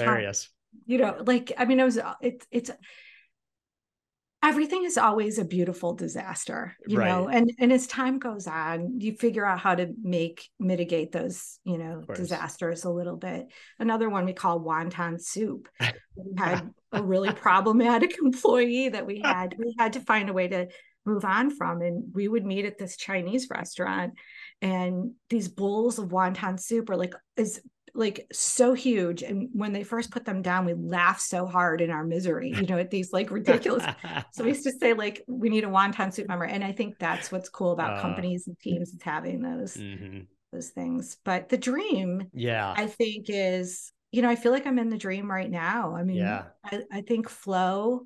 You 0.86 0.98
know, 0.98 1.22
like 1.26 1.52
I 1.58 1.64
mean, 1.64 1.80
it 1.80 1.84
was 1.84 1.98
it's 2.20 2.46
it's 2.50 2.70
everything 4.42 4.84
is 4.84 4.96
always 4.96 5.38
a 5.38 5.44
beautiful 5.44 5.94
disaster 5.94 6.74
you 6.86 6.98
right. 6.98 7.08
know 7.08 7.28
and 7.28 7.52
and 7.58 7.72
as 7.72 7.86
time 7.86 8.18
goes 8.18 8.46
on 8.46 8.98
you 8.98 9.14
figure 9.14 9.44
out 9.44 9.58
how 9.58 9.74
to 9.74 9.92
make 10.02 10.48
mitigate 10.58 11.12
those 11.12 11.58
you 11.64 11.78
know 11.78 12.02
disasters 12.14 12.84
a 12.84 12.90
little 12.90 13.16
bit. 13.16 13.48
Another 13.78 14.08
one 14.08 14.24
we 14.24 14.32
call 14.32 14.60
wonton 14.60 15.20
soup. 15.20 15.68
We 16.16 16.34
had 16.36 16.68
a 16.92 17.02
really 17.02 17.32
problematic 17.32 18.18
employee 18.22 18.90
that 18.90 19.06
we 19.06 19.20
had 19.24 19.54
we 19.58 19.74
had 19.78 19.94
to 19.94 20.00
find 20.00 20.28
a 20.28 20.34
way 20.34 20.48
to 20.48 20.68
move 21.06 21.24
on 21.24 21.50
from 21.50 21.80
and 21.80 22.12
we 22.12 22.28
would 22.28 22.44
meet 22.44 22.66
at 22.66 22.76
this 22.76 22.96
chinese 22.96 23.48
restaurant 23.48 24.12
and 24.60 25.12
these 25.30 25.48
bowls 25.48 25.98
of 25.98 26.10
wonton 26.10 26.60
soup 26.60 26.90
are 26.90 26.96
like 26.96 27.14
is 27.38 27.62
like 27.94 28.26
so 28.32 28.74
huge 28.74 29.22
and 29.22 29.48
when 29.52 29.72
they 29.72 29.82
first 29.82 30.10
put 30.10 30.24
them 30.24 30.42
down 30.42 30.64
we 30.64 30.74
laughed 30.74 31.20
so 31.20 31.46
hard 31.46 31.80
in 31.80 31.90
our 31.90 32.04
misery 32.04 32.50
you 32.50 32.66
know 32.66 32.78
at 32.78 32.90
these 32.90 33.12
like 33.12 33.30
ridiculous 33.30 33.84
so 34.32 34.44
we 34.44 34.50
used 34.50 34.64
to 34.64 34.72
say 34.72 34.92
like 34.92 35.22
we 35.26 35.48
need 35.48 35.64
a 35.64 35.68
wonton 35.68 36.12
soup 36.12 36.28
member 36.28 36.44
and 36.44 36.62
i 36.62 36.72
think 36.72 36.98
that's 36.98 37.32
what's 37.32 37.48
cool 37.48 37.72
about 37.72 37.98
uh, 37.98 38.02
companies 38.02 38.46
and 38.46 38.58
teams 38.60 38.90
is 38.90 39.02
having 39.02 39.40
those 39.40 39.76
mm-hmm. 39.76 40.20
those 40.52 40.70
things. 40.70 41.16
But 41.24 41.48
the 41.48 41.58
dream 41.58 42.28
yeah. 42.32 42.72
I 42.76 42.86
think 42.86 43.26
is 43.28 43.92
you 44.12 44.22
know 44.22 44.30
i 44.30 44.36
feel 44.36 44.52
like 44.52 44.66
i'm 44.66 44.78
in 44.78 44.90
the 44.90 44.98
dream 44.98 45.30
right 45.30 45.50
now. 45.50 45.96
I 45.96 46.04
mean 46.04 46.16
yeah. 46.16 46.44
I, 46.64 46.82
I 46.92 47.00
think 47.02 47.28
flow 47.28 48.04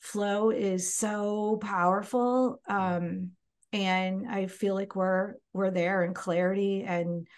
flow 0.00 0.50
is 0.50 0.94
so 0.96 1.58
powerful 1.62 2.60
um 2.68 3.30
and 3.72 4.26
i 4.28 4.46
feel 4.46 4.74
like 4.74 4.96
we're 4.96 5.34
we're 5.52 5.70
there 5.70 6.02
in 6.02 6.12
clarity 6.12 6.82
and 6.82 7.28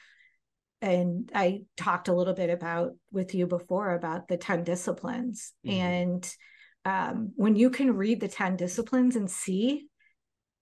and 0.84 1.32
I 1.34 1.62
talked 1.78 2.08
a 2.08 2.12
little 2.12 2.34
bit 2.34 2.50
about 2.50 2.92
with 3.10 3.34
you 3.34 3.46
before 3.46 3.94
about 3.94 4.28
the 4.28 4.36
10 4.36 4.64
disciplines. 4.64 5.54
Mm-hmm. 5.66 5.80
And 5.80 6.36
um, 6.84 7.32
when 7.36 7.56
you 7.56 7.70
can 7.70 7.96
read 7.96 8.20
the 8.20 8.28
10 8.28 8.56
disciplines 8.56 9.16
and 9.16 9.30
see 9.30 9.86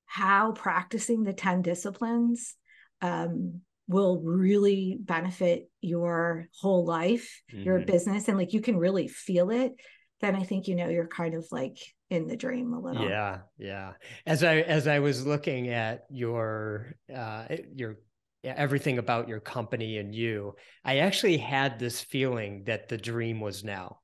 how 0.07 0.53
practicing 0.53 1.25
the 1.25 1.33
10 1.33 1.63
disciplines 1.63 2.55
um, 3.01 3.63
will 3.89 4.21
really 4.21 4.97
benefit 5.01 5.69
your 5.81 6.47
whole 6.61 6.85
life, 6.87 7.43
mm-hmm. 7.53 7.65
your 7.65 7.81
business, 7.81 8.29
and 8.29 8.39
like 8.39 8.53
you 8.53 8.61
can 8.61 8.77
really 8.77 9.09
feel 9.09 9.51
it, 9.51 9.73
then 10.21 10.37
I 10.37 10.45
think 10.45 10.69
you 10.69 10.77
know 10.77 10.89
you're 10.89 11.09
kind 11.09 11.35
of 11.35 11.45
like 11.51 11.79
in 12.11 12.29
the 12.29 12.37
dream 12.37 12.73
a 12.75 12.81
little. 12.81 13.09
Yeah, 13.09 13.39
yeah. 13.59 13.95
As 14.25 14.45
I 14.45 14.59
as 14.59 14.87
I 14.87 15.01
was 15.01 15.27
looking 15.27 15.71
at 15.71 16.05
your 16.11 16.95
uh 17.13 17.47
your 17.75 17.97
everything 18.45 18.99
about 18.99 19.29
your 19.29 19.41
company 19.41 19.99
and 19.99 20.15
you, 20.15 20.55
I 20.85 20.99
actually 20.99 21.37
had 21.37 21.79
this 21.79 22.01
feeling 22.01 22.65
that 22.65 22.89
the 22.89 22.99
dream 22.99 23.41
was 23.41 23.63
now. 23.63 24.01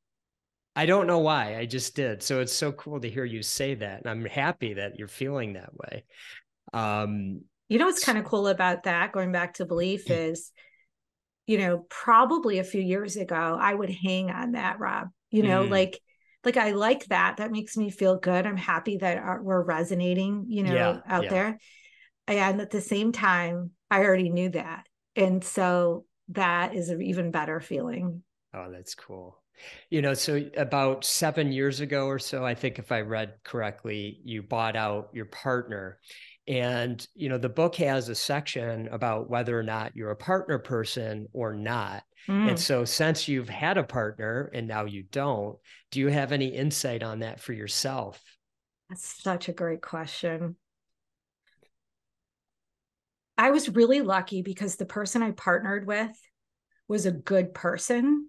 I 0.76 0.86
don't 0.86 1.08
know 1.08 1.18
why, 1.18 1.56
I 1.58 1.66
just 1.66 1.96
did. 1.96 2.22
So 2.22 2.40
it's 2.40 2.52
so 2.52 2.70
cool 2.70 3.00
to 3.00 3.10
hear 3.10 3.24
you 3.24 3.42
say 3.42 3.74
that. 3.74 4.02
And 4.02 4.08
I'm 4.08 4.24
happy 4.24 4.74
that 4.74 4.96
you're 4.96 5.08
feeling 5.08 5.54
that 5.54 5.74
way. 5.74 6.04
Um, 6.72 7.40
you 7.68 7.78
know 7.78 7.86
what's 7.86 8.04
kind 8.04 8.16
of 8.16 8.24
cool 8.24 8.46
about 8.46 8.84
that, 8.84 9.12
going 9.12 9.32
back 9.32 9.54
to 9.54 9.66
belief, 9.66 10.06
mm. 10.06 10.30
is, 10.30 10.52
you 11.46 11.58
know, 11.58 11.84
probably 11.88 12.60
a 12.60 12.64
few 12.64 12.80
years 12.80 13.16
ago, 13.16 13.58
I 13.60 13.74
would 13.74 13.90
hang 13.90 14.30
on 14.30 14.52
that, 14.52 14.78
Rob. 14.78 15.08
You 15.30 15.42
know, 15.42 15.64
mm. 15.64 15.70
like, 15.70 16.00
like 16.44 16.56
I 16.56 16.70
like 16.70 17.06
that. 17.06 17.38
That 17.38 17.50
makes 17.50 17.76
me 17.76 17.90
feel 17.90 18.16
good. 18.16 18.46
I'm 18.46 18.56
happy 18.56 18.98
that 18.98 19.42
we're 19.42 19.62
resonating, 19.62 20.44
you 20.48 20.62
know, 20.62 20.74
yeah, 20.74 21.00
out 21.06 21.24
yeah. 21.24 21.30
there. 21.30 21.58
And 22.28 22.60
at 22.60 22.70
the 22.70 22.80
same 22.80 23.10
time, 23.10 23.72
I 23.90 24.04
already 24.04 24.30
knew 24.30 24.50
that. 24.50 24.86
And 25.16 25.42
so 25.42 26.04
that 26.28 26.74
is 26.74 26.88
an 26.90 27.02
even 27.02 27.30
better 27.30 27.60
feeling. 27.60 28.22
Oh, 28.54 28.70
that's 28.70 28.94
cool. 28.94 29.42
You 29.90 30.02
know, 30.02 30.14
so 30.14 30.48
about 30.56 31.04
seven 31.04 31.50
years 31.50 31.80
ago 31.80 32.06
or 32.06 32.18
so, 32.18 32.44
I 32.44 32.54
think 32.54 32.78
if 32.78 32.92
I 32.92 33.00
read 33.00 33.34
correctly, 33.44 34.20
you 34.24 34.42
bought 34.42 34.76
out 34.76 35.08
your 35.12 35.24
partner. 35.24 35.98
And, 36.46 37.06
you 37.14 37.28
know, 37.28 37.38
the 37.38 37.48
book 37.48 37.74
has 37.76 38.08
a 38.08 38.14
section 38.14 38.88
about 38.88 39.28
whether 39.28 39.58
or 39.58 39.62
not 39.62 39.96
you're 39.96 40.12
a 40.12 40.16
partner 40.16 40.58
person 40.58 41.26
or 41.32 41.52
not. 41.52 42.04
Mm. 42.26 42.50
And 42.50 42.58
so, 42.60 42.84
since 42.84 43.28
you've 43.28 43.48
had 43.48 43.76
a 43.76 43.82
partner 43.82 44.50
and 44.54 44.66
now 44.66 44.84
you 44.84 45.02
don't, 45.10 45.58
do 45.90 46.00
you 46.00 46.08
have 46.08 46.32
any 46.32 46.46
insight 46.46 47.02
on 47.02 47.20
that 47.20 47.40
for 47.40 47.52
yourself? 47.52 48.22
That's 48.88 49.22
such 49.22 49.48
a 49.48 49.52
great 49.52 49.82
question. 49.82 50.56
I 53.38 53.50
was 53.50 53.68
really 53.70 54.02
lucky 54.02 54.42
because 54.42 54.76
the 54.76 54.84
person 54.84 55.22
I 55.22 55.30
partnered 55.30 55.86
with 55.86 56.10
was 56.88 57.06
a 57.06 57.12
good 57.12 57.54
person 57.54 58.28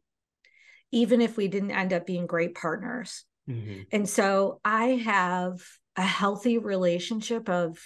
even 0.91 1.21
if 1.21 1.37
we 1.37 1.47
didn't 1.47 1.71
end 1.71 1.93
up 1.93 2.05
being 2.05 2.25
great 2.25 2.55
partners. 2.55 3.25
Mm-hmm. 3.49 3.81
And 3.91 4.09
so 4.09 4.59
I 4.63 4.85
have 4.85 5.61
a 5.95 6.01
healthy 6.01 6.57
relationship 6.57 7.49
of 7.49 7.79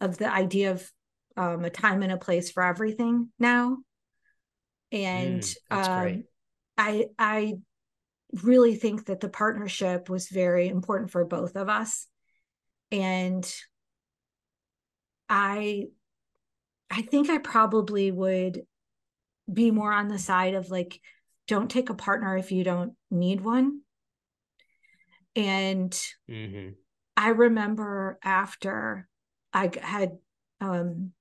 of 0.00 0.18
the 0.18 0.30
idea 0.30 0.72
of 0.72 0.90
um, 1.36 1.64
a 1.64 1.70
time 1.70 2.02
and 2.02 2.12
a 2.12 2.16
place 2.16 2.50
for 2.50 2.62
everything 2.62 3.30
now. 3.38 3.78
And 4.92 5.42
mm, 5.42 5.54
um, 5.70 6.24
I 6.76 7.06
I 7.18 7.54
really 8.42 8.74
think 8.74 9.06
that 9.06 9.20
the 9.20 9.28
partnership 9.28 10.08
was 10.08 10.28
very 10.28 10.68
important 10.68 11.10
for 11.10 11.24
both 11.24 11.56
of 11.56 11.68
us. 11.68 12.06
And 12.92 13.50
I 15.28 15.88
I 16.90 17.02
think 17.02 17.30
I 17.30 17.38
probably 17.38 18.10
would 18.10 18.62
be 19.52 19.70
more 19.70 19.92
on 19.92 20.08
the 20.08 20.18
side 20.18 20.54
of 20.54 20.70
like 20.70 21.00
don't 21.46 21.70
take 21.70 21.90
a 21.90 21.94
partner 21.94 22.36
if 22.36 22.50
you 22.52 22.64
don't 22.64 22.94
need 23.10 23.40
one. 23.40 23.80
And 25.34 25.92
mm-hmm. 26.30 26.70
I 27.16 27.28
remember 27.28 28.18
after 28.22 29.08
I 29.52 29.70
had 29.80 30.12
um, 30.60 31.12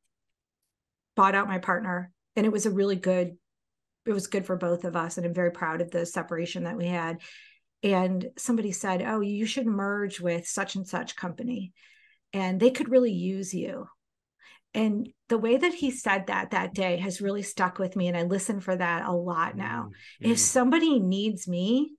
bought 1.15 1.35
out 1.35 1.47
my 1.47 1.59
partner, 1.59 2.11
and 2.35 2.45
it 2.45 2.51
was 2.51 2.65
a 2.65 2.71
really 2.71 2.95
good, 2.95 3.37
it 4.05 4.13
was 4.13 4.27
good 4.27 4.45
for 4.45 4.55
both 4.55 4.83
of 4.83 4.95
us. 4.95 5.17
And 5.17 5.25
I'm 5.25 5.33
very 5.33 5.51
proud 5.51 5.81
of 5.81 5.91
the 5.91 6.05
separation 6.05 6.63
that 6.63 6.77
we 6.77 6.87
had. 6.87 7.17
And 7.83 8.25
somebody 8.37 8.71
said, 8.71 9.03
Oh, 9.05 9.19
you 9.19 9.45
should 9.45 9.67
merge 9.67 10.19
with 10.19 10.47
such 10.47 10.75
and 10.75 10.87
such 10.87 11.15
company, 11.15 11.73
and 12.33 12.59
they 12.59 12.71
could 12.71 12.89
really 12.89 13.13
use 13.13 13.53
you. 13.53 13.87
And 14.73 15.09
the 15.27 15.37
way 15.37 15.57
that 15.57 15.73
he 15.73 15.91
said 15.91 16.27
that 16.27 16.51
that 16.51 16.73
day 16.73 16.97
has 16.97 17.21
really 17.21 17.41
stuck 17.41 17.79
with 17.79 17.95
me. 17.95 18.07
And 18.07 18.15
I 18.15 18.23
listen 18.23 18.59
for 18.59 18.75
that 18.75 19.05
a 19.05 19.11
lot 19.11 19.57
now. 19.57 19.89
Mm-hmm. 20.21 20.31
If 20.31 20.39
somebody 20.39 20.99
needs 20.99 21.47
me 21.47 21.93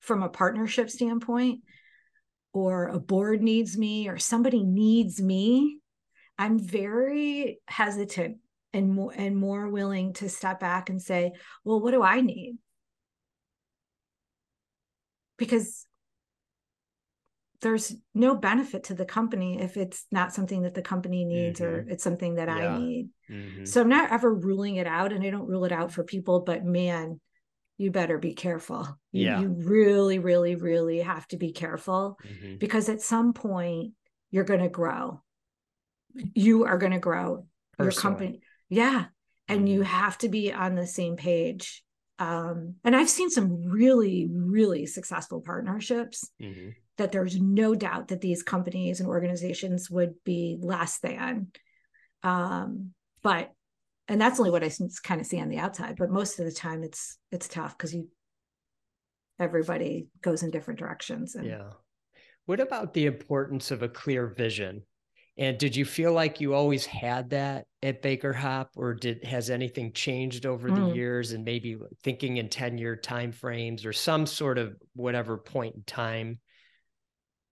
from 0.00 0.22
a 0.22 0.28
partnership 0.28 0.90
standpoint, 0.90 1.60
or 2.52 2.88
a 2.88 2.98
board 2.98 3.40
needs 3.40 3.78
me, 3.78 4.08
or 4.08 4.18
somebody 4.18 4.62
needs 4.62 5.22
me, 5.22 5.78
I'm 6.38 6.58
very 6.58 7.60
hesitant 7.66 8.38
and 8.74 8.92
more 8.92 9.12
and 9.16 9.36
more 9.36 9.68
willing 9.68 10.12
to 10.14 10.28
step 10.28 10.60
back 10.60 10.90
and 10.90 11.00
say, 11.00 11.32
well, 11.64 11.80
what 11.80 11.92
do 11.92 12.02
I 12.02 12.20
need? 12.20 12.58
Because 15.38 15.86
there's 17.62 17.94
no 18.12 18.34
benefit 18.34 18.84
to 18.84 18.94
the 18.94 19.04
company 19.04 19.60
if 19.60 19.76
it's 19.76 20.06
not 20.10 20.34
something 20.34 20.62
that 20.62 20.74
the 20.74 20.82
company 20.82 21.24
needs 21.24 21.60
mm-hmm. 21.60 21.74
or 21.74 21.88
it's 21.88 22.02
something 22.02 22.34
that 22.34 22.48
yeah. 22.48 22.56
I 22.56 22.78
need. 22.78 23.08
Mm-hmm. 23.30 23.64
So 23.64 23.80
I'm 23.80 23.88
not 23.88 24.10
ever 24.10 24.34
ruling 24.34 24.76
it 24.76 24.86
out 24.86 25.12
and 25.12 25.24
I 25.24 25.30
don't 25.30 25.46
rule 25.46 25.64
it 25.64 25.72
out 25.72 25.92
for 25.92 26.02
people, 26.02 26.40
but 26.40 26.64
man, 26.64 27.20
you 27.78 27.92
better 27.92 28.18
be 28.18 28.34
careful. 28.34 28.86
Yeah. 29.12 29.40
you 29.40 29.48
really, 29.48 30.18
really, 30.18 30.56
really 30.56 31.00
have 31.00 31.26
to 31.28 31.36
be 31.36 31.52
careful 31.52 32.18
mm-hmm. 32.26 32.56
because 32.56 32.88
at 32.88 33.00
some 33.00 33.32
point 33.32 33.92
you're 34.30 34.44
going 34.44 34.60
to 34.60 34.68
grow. 34.68 35.22
You 36.34 36.64
are 36.64 36.78
going 36.78 36.92
to 36.92 36.98
grow 36.98 37.46
Personally. 37.78 37.84
your 37.84 37.92
company. 37.92 38.40
Yeah. 38.70 39.04
And 39.46 39.68
you 39.68 39.80
mm-hmm. 39.80 39.88
have 39.88 40.18
to 40.18 40.28
be 40.28 40.52
on 40.52 40.74
the 40.74 40.86
same 40.86 41.16
page. 41.16 41.84
Um, 42.18 42.74
and 42.84 42.94
I've 42.94 43.08
seen 43.08 43.30
some 43.30 43.70
really, 43.70 44.28
really 44.30 44.86
successful 44.86 45.40
partnerships 45.40 46.28
mm-hmm 46.40 46.70
that 46.98 47.12
there's 47.12 47.40
no 47.40 47.74
doubt 47.74 48.08
that 48.08 48.20
these 48.20 48.42
companies 48.42 49.00
and 49.00 49.08
organizations 49.08 49.90
would 49.90 50.14
be 50.24 50.58
less 50.60 50.98
than. 50.98 51.48
Um, 52.22 52.90
but 53.22 53.52
and 54.08 54.20
that's 54.20 54.38
only 54.38 54.50
what 54.50 54.64
I 54.64 54.70
kind 55.02 55.20
of 55.20 55.26
see 55.26 55.40
on 55.40 55.48
the 55.48 55.58
outside. 55.58 55.96
But 55.96 56.10
most 56.10 56.38
of 56.38 56.44
the 56.44 56.52
time, 56.52 56.82
it's 56.82 57.18
it's 57.30 57.48
tough 57.48 57.76
because 57.76 57.94
you 57.94 58.08
everybody 59.38 60.08
goes 60.20 60.42
in 60.42 60.50
different 60.50 60.78
directions. 60.78 61.34
And, 61.34 61.46
yeah. 61.46 61.70
What 62.46 62.60
about 62.60 62.92
the 62.92 63.06
importance 63.06 63.70
of 63.70 63.82
a 63.82 63.88
clear 63.88 64.26
vision? 64.26 64.82
And 65.38 65.56
did 65.56 65.74
you 65.74 65.84
feel 65.84 66.12
like 66.12 66.40
you 66.40 66.52
always 66.52 66.84
had 66.84 67.30
that 67.30 67.66
at 67.82 68.02
BakerHopp, 68.02 68.66
or 68.76 68.92
did 68.92 69.24
has 69.24 69.48
anything 69.48 69.92
changed 69.92 70.44
over 70.44 70.68
mm. 70.68 70.76
the 70.76 70.94
years? 70.94 71.32
And 71.32 71.44
maybe 71.44 71.78
thinking 72.02 72.36
in 72.36 72.48
ten 72.48 72.76
year 72.76 72.96
time 72.96 73.32
frames 73.32 73.86
or 73.86 73.92
some 73.92 74.26
sort 74.26 74.58
of 74.58 74.76
whatever 74.94 75.38
point 75.38 75.74
in 75.76 75.82
time 75.84 76.38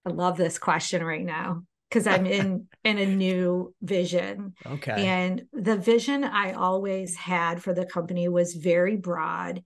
I 0.07 0.11
love 0.11 0.37
this 0.37 0.59
question 0.59 1.05
right 1.05 1.25
now 1.25 1.63
because 1.89 2.07
I'm 2.07 2.27
in 2.27 2.69
in 2.85 2.99
a 2.99 3.07
new 3.07 3.75
vision. 3.83 4.55
Okay. 4.65 5.07
And 5.07 5.45
the 5.53 5.77
vision 5.77 6.25
I 6.25 6.53
always 6.53 7.17
had 7.17 7.63
for 7.63 7.75
the 7.75 7.87
company 7.87 8.29
was 8.29 8.55
very 8.55 8.97
broad 8.97 9.63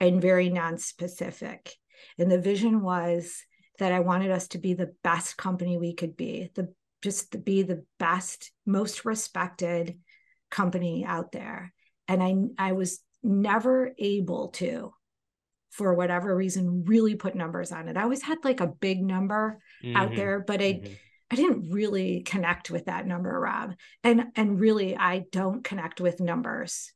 and 0.00 0.20
very 0.20 0.50
non-specific. 0.50 1.72
And 2.18 2.30
the 2.30 2.40
vision 2.40 2.82
was 2.82 3.42
that 3.78 3.92
I 3.92 4.00
wanted 4.00 4.30
us 4.30 4.48
to 4.48 4.58
be 4.58 4.74
the 4.74 4.94
best 5.02 5.36
company 5.36 5.78
we 5.78 5.94
could 5.94 6.16
be, 6.16 6.50
the 6.54 6.72
just 7.02 7.32
to 7.32 7.38
be 7.38 7.62
the 7.62 7.84
best, 7.98 8.50
most 8.64 9.04
respected 9.04 9.98
company 10.50 11.04
out 11.04 11.32
there. 11.32 11.72
And 12.08 12.22
I 12.22 12.68
I 12.70 12.72
was 12.72 13.00
never 13.22 13.92
able 13.98 14.48
to 14.48 14.92
for 15.76 15.94
whatever 15.94 16.34
reason 16.34 16.84
really 16.86 17.14
put 17.14 17.34
numbers 17.34 17.70
on 17.70 17.88
it. 17.88 17.96
I 17.96 18.02
always 18.02 18.22
had 18.22 18.38
like 18.44 18.60
a 18.60 18.66
big 18.66 19.02
number 19.02 19.58
mm-hmm. 19.84 19.96
out 19.96 20.14
there, 20.16 20.40
but 20.40 20.60
I 20.60 20.72
mm-hmm. 20.74 20.92
I 21.30 21.36
didn't 21.36 21.70
really 21.70 22.22
connect 22.22 22.70
with 22.70 22.86
that 22.86 23.06
number, 23.06 23.38
Rob. 23.38 23.74
And 24.02 24.26
and 24.36 24.58
really 24.58 24.96
I 24.96 25.24
don't 25.30 25.62
connect 25.62 26.00
with 26.00 26.20
numbers 26.20 26.92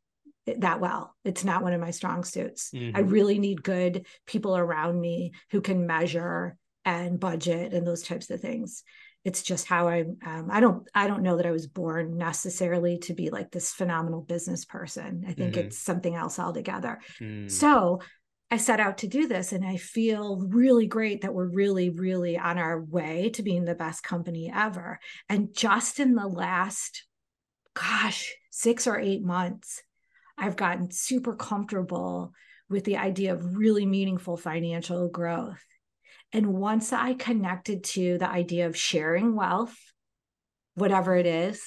that 0.47 0.81
well. 0.81 1.15
It's 1.25 1.45
not 1.45 1.63
one 1.63 1.75
of 1.75 1.81
my 1.81 1.91
strong 1.91 2.25
suits. 2.25 2.71
Mm-hmm. 2.71 2.97
I 2.97 3.01
really 3.01 3.39
need 3.39 3.63
good 3.63 4.07
people 4.27 4.57
around 4.57 4.99
me 4.99 5.33
who 5.51 5.61
can 5.61 5.87
measure 5.87 6.57
and 6.85 7.21
budget 7.21 7.75
and 7.75 7.87
those 7.87 8.03
types 8.03 8.31
of 8.31 8.41
things. 8.41 8.83
It's 9.25 9.43
just 9.43 9.67
how 9.67 9.89
I 9.89 10.01
um, 10.25 10.49
I 10.51 10.61
don't 10.61 10.89
I 10.95 11.07
don't 11.07 11.23
know 11.23 11.37
that 11.37 11.47
I 11.47 11.51
was 11.51 11.67
born 11.67 12.17
necessarily 12.17 12.99
to 13.01 13.13
be 13.13 13.29
like 13.29 13.51
this 13.51 13.71
phenomenal 13.73 14.23
business 14.23 14.65
person. 14.65 15.25
I 15.29 15.35
think 15.35 15.55
mm-hmm. 15.55 15.67
it's 15.67 15.79
something 15.79 16.15
else 16.15 16.39
altogether. 16.39 17.01
Mm. 17.21 17.51
So 17.51 18.01
I 18.51 18.57
set 18.57 18.81
out 18.81 18.99
to 18.99 19.07
do 19.07 19.29
this 19.29 19.53
and 19.53 19.65
I 19.65 19.77
feel 19.77 20.45
really 20.49 20.87
great 20.87 21.21
that 21.21 21.33
we're 21.33 21.47
really, 21.47 21.91
really 21.91 22.37
on 22.37 22.59
our 22.59 22.83
way 22.83 23.31
to 23.35 23.43
being 23.43 23.65
the 23.65 23.77
best 23.77 24.03
company 24.03 24.51
ever. 24.53 24.99
And 25.29 25.55
just 25.55 26.01
in 26.01 26.15
the 26.15 26.27
last, 26.27 27.05
gosh, 27.75 28.35
six 28.51 28.89
or 28.89 28.99
eight 28.99 29.23
months, 29.23 29.83
I've 30.37 30.57
gotten 30.57 30.91
super 30.91 31.37
comfortable 31.37 32.33
with 32.69 32.85
the 32.85 32.97
idea 32.97 33.35
of 33.35 33.57
really 33.57 33.87
meaningful 33.87 34.37
financial 34.37 35.09
growth. 35.09 35.65
And 36.33 36.55
once 36.55 36.93
I 36.93 37.15
connected 37.15 37.85
to 37.85 38.19
the 38.19 38.29
idea 38.29 38.67
of 38.67 38.77
sharing 38.77 39.37
wealth, 39.37 39.77
whatever 40.75 41.15
it 41.17 41.27
is, 41.27 41.63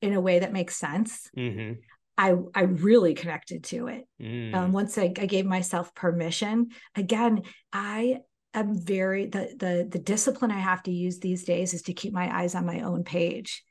in 0.00 0.12
a 0.12 0.20
way 0.20 0.40
that 0.40 0.52
makes 0.52 0.76
sense, 0.76 1.30
mm-hmm. 1.36 1.80
I 2.18 2.34
I 2.54 2.62
really 2.62 3.14
connected 3.14 3.64
to 3.64 3.88
it. 3.88 4.06
Mm. 4.20 4.54
Um, 4.54 4.72
once 4.72 4.98
I, 4.98 5.12
I 5.18 5.26
gave 5.26 5.46
myself 5.46 5.94
permission, 5.94 6.68
again, 6.94 7.42
I 7.72 8.20
am 8.54 8.78
very 8.78 9.26
the 9.26 9.54
the 9.58 9.88
the 9.90 9.98
discipline 9.98 10.50
I 10.50 10.58
have 10.58 10.82
to 10.84 10.92
use 10.92 11.18
these 11.18 11.44
days 11.44 11.74
is 11.74 11.82
to 11.82 11.94
keep 11.94 12.12
my 12.12 12.34
eyes 12.34 12.54
on 12.54 12.66
my 12.66 12.80
own 12.80 13.04
page 13.04 13.62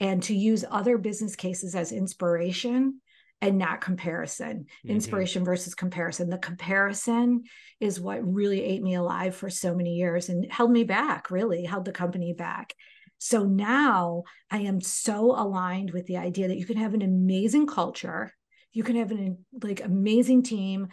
and 0.00 0.22
to 0.24 0.34
use 0.34 0.64
other 0.70 0.96
business 0.96 1.34
cases 1.34 1.74
as 1.74 1.92
inspiration 1.92 3.00
and 3.40 3.58
not 3.58 3.80
comparison 3.80 4.58
mm-hmm. 4.58 4.90
inspiration 4.90 5.44
versus 5.44 5.74
comparison 5.74 6.28
the 6.28 6.38
comparison 6.38 7.44
is 7.80 8.00
what 8.00 8.26
really 8.26 8.62
ate 8.62 8.82
me 8.82 8.94
alive 8.94 9.34
for 9.34 9.50
so 9.50 9.74
many 9.74 9.94
years 9.94 10.28
and 10.28 10.50
held 10.50 10.70
me 10.70 10.84
back 10.84 11.30
really 11.30 11.64
held 11.64 11.84
the 11.84 11.92
company 11.92 12.32
back 12.32 12.74
so 13.18 13.44
now 13.44 14.22
i 14.50 14.58
am 14.58 14.80
so 14.80 15.32
aligned 15.32 15.90
with 15.90 16.06
the 16.06 16.16
idea 16.16 16.48
that 16.48 16.58
you 16.58 16.66
can 16.66 16.76
have 16.76 16.94
an 16.94 17.02
amazing 17.02 17.66
culture 17.66 18.32
you 18.72 18.82
can 18.82 18.96
have 18.96 19.10
an 19.10 19.44
like 19.62 19.84
amazing 19.84 20.42
team 20.42 20.88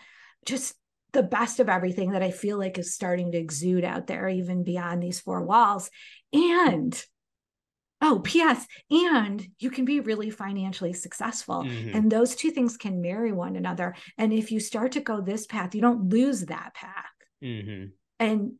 just 0.46 0.76
the 1.14 1.24
best 1.24 1.60
of 1.60 1.70
everything 1.70 2.12
that 2.12 2.24
i 2.24 2.32
feel 2.32 2.58
like 2.58 2.78
is 2.78 2.94
starting 2.94 3.32
to 3.32 3.38
exude 3.38 3.84
out 3.84 4.08
there 4.08 4.28
even 4.28 4.64
beyond 4.64 5.02
these 5.02 5.20
four 5.20 5.44
walls 5.44 5.90
and 6.34 7.06
oh 8.02 8.20
ps 8.20 8.66
and 8.92 9.46
you 9.60 9.70
can 9.70 9.86
be 9.86 10.00
really 10.00 10.30
financially 10.30 10.94
successful 10.94 11.64
mm-hmm. 11.64 11.96
and 11.96 12.12
those 12.12 12.36
two 12.36 12.52
things 12.52 12.76
can 12.76 13.02
marry 13.02 13.32
one 13.32 13.56
another 13.56 13.96
and 14.18 14.34
if 14.34 14.52
you 14.52 14.60
start 14.60 14.92
to 14.92 15.00
go 15.00 15.22
this 15.22 15.46
path 15.46 15.74
you 15.74 15.82
don't 15.82 16.10
lose 16.10 16.42
that 16.42 16.74
path 16.74 17.06
mm-hmm. 17.44 17.86
and 18.20 18.54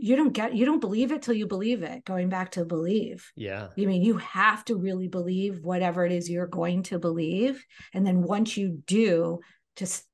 you 0.00 0.14
don't 0.14 0.32
get 0.32 0.54
you 0.54 0.64
don't 0.64 0.80
believe 0.80 1.10
it 1.10 1.22
till 1.22 1.34
you 1.34 1.46
believe 1.46 1.82
it 1.82 2.04
going 2.04 2.28
back 2.28 2.52
to 2.52 2.64
believe. 2.64 3.30
Yeah. 3.36 3.68
I 3.76 3.84
mean 3.84 4.02
you 4.02 4.18
have 4.18 4.64
to 4.66 4.76
really 4.76 5.08
believe 5.08 5.60
whatever 5.62 6.06
it 6.06 6.12
is 6.12 6.30
you're 6.30 6.46
going 6.46 6.84
to 6.84 6.98
believe. 6.98 7.64
And 7.92 8.06
then 8.06 8.22
once 8.22 8.56
you 8.56 8.80
do 8.86 9.40
just 9.76 10.04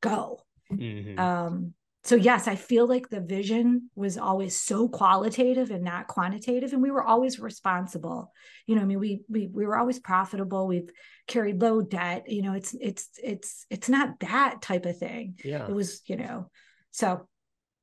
go. 0.00 0.40
Mm-hmm. 0.72 1.18
um 1.18 1.74
so 2.04 2.16
yes 2.16 2.48
i 2.48 2.56
feel 2.56 2.86
like 2.88 3.10
the 3.10 3.20
vision 3.20 3.90
was 3.94 4.16
always 4.16 4.58
so 4.58 4.88
qualitative 4.88 5.70
and 5.70 5.84
not 5.84 6.06
quantitative. 6.06 6.72
And 6.72 6.82
we 6.82 6.90
were 6.90 7.04
always 7.04 7.38
responsible. 7.38 8.30
You 8.66 8.76
know 8.76 8.82
i 8.82 8.84
mean 8.84 9.00
we 9.00 9.22
we, 9.28 9.46
we 9.46 9.66
were 9.66 9.78
always 9.78 9.98
profitable. 10.00 10.66
We've 10.66 10.90
carried 11.26 11.62
low 11.62 11.80
debt. 11.80 12.24
You 12.28 12.42
know 12.42 12.52
it's 12.52 12.74
it's 12.78 13.08
it's 13.22 13.64
it's 13.70 13.88
not 13.88 14.20
that 14.20 14.60
type 14.60 14.84
of 14.84 14.98
thing. 14.98 15.38
Yeah. 15.42 15.66
It 15.66 15.74
was 15.74 16.02
you 16.06 16.16
know 16.16 16.50
so 16.90 17.26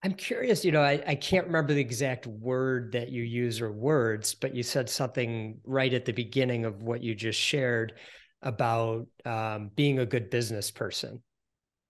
i'm 0.03 0.13
curious 0.13 0.65
you 0.65 0.71
know 0.71 0.81
I, 0.81 1.01
I 1.05 1.15
can't 1.15 1.47
remember 1.47 1.73
the 1.73 1.81
exact 1.81 2.27
word 2.27 2.91
that 2.93 3.09
you 3.09 3.23
use 3.23 3.61
or 3.61 3.71
words 3.71 4.33
but 4.33 4.55
you 4.55 4.63
said 4.63 4.89
something 4.89 5.59
right 5.63 5.93
at 5.93 6.05
the 6.05 6.13
beginning 6.13 6.65
of 6.65 6.83
what 6.83 7.03
you 7.03 7.15
just 7.15 7.39
shared 7.39 7.93
about 8.41 9.05
um, 9.25 9.69
being 9.75 9.99
a 9.99 10.05
good 10.05 10.29
business 10.29 10.71
person 10.71 11.21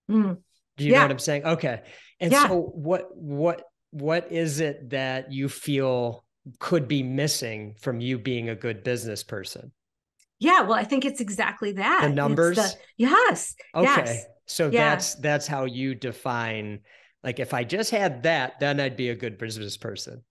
mm. 0.10 0.38
Do 0.78 0.88
you 0.88 0.94
yeah. 0.94 1.00
know 1.00 1.06
what 1.06 1.12
I'm 1.12 1.20
saying? 1.20 1.46
Okay. 1.46 1.82
And 2.20 2.32
yeah. 2.32 2.48
so 2.48 2.60
what 2.60 3.16
what 3.16 3.64
what 3.92 4.32
is 4.32 4.60
it 4.60 4.90
that 4.92 5.32
you 5.32 5.50
feel 5.50 6.26
could 6.60 6.88
be 6.88 7.04
missing 7.04 7.76
from 7.80 8.00
you 8.00 8.18
being 8.18 8.50
a 8.50 8.56
good 8.56 8.84
business 8.84 9.24
person? 9.24 9.72
Yeah, 10.40 10.62
well, 10.62 10.74
I 10.74 10.84
think 10.84 11.06
it's 11.06 11.22
exactly 11.22 11.74
that. 11.74 12.02
The 12.02 12.10
numbers? 12.10 12.58
The, 12.58 12.74
yes. 12.98 13.54
Okay. 13.76 13.86
Yes. 13.86 14.26
So 14.48 14.70
yeah. 14.72 14.90
that's 14.90 15.16
that's 15.16 15.48
how 15.48 15.66
you 15.66 15.94
define 15.94 16.80
like 17.24 17.40
if 17.40 17.54
I 17.54 17.64
just 17.64 17.92
had 17.92 18.24
that, 18.24 18.60
then 18.60 18.80
I'd 18.80 18.98
be 18.98 19.10
a 19.10 19.16
good 19.16 19.38
business 19.38 19.78
person. 19.78 20.24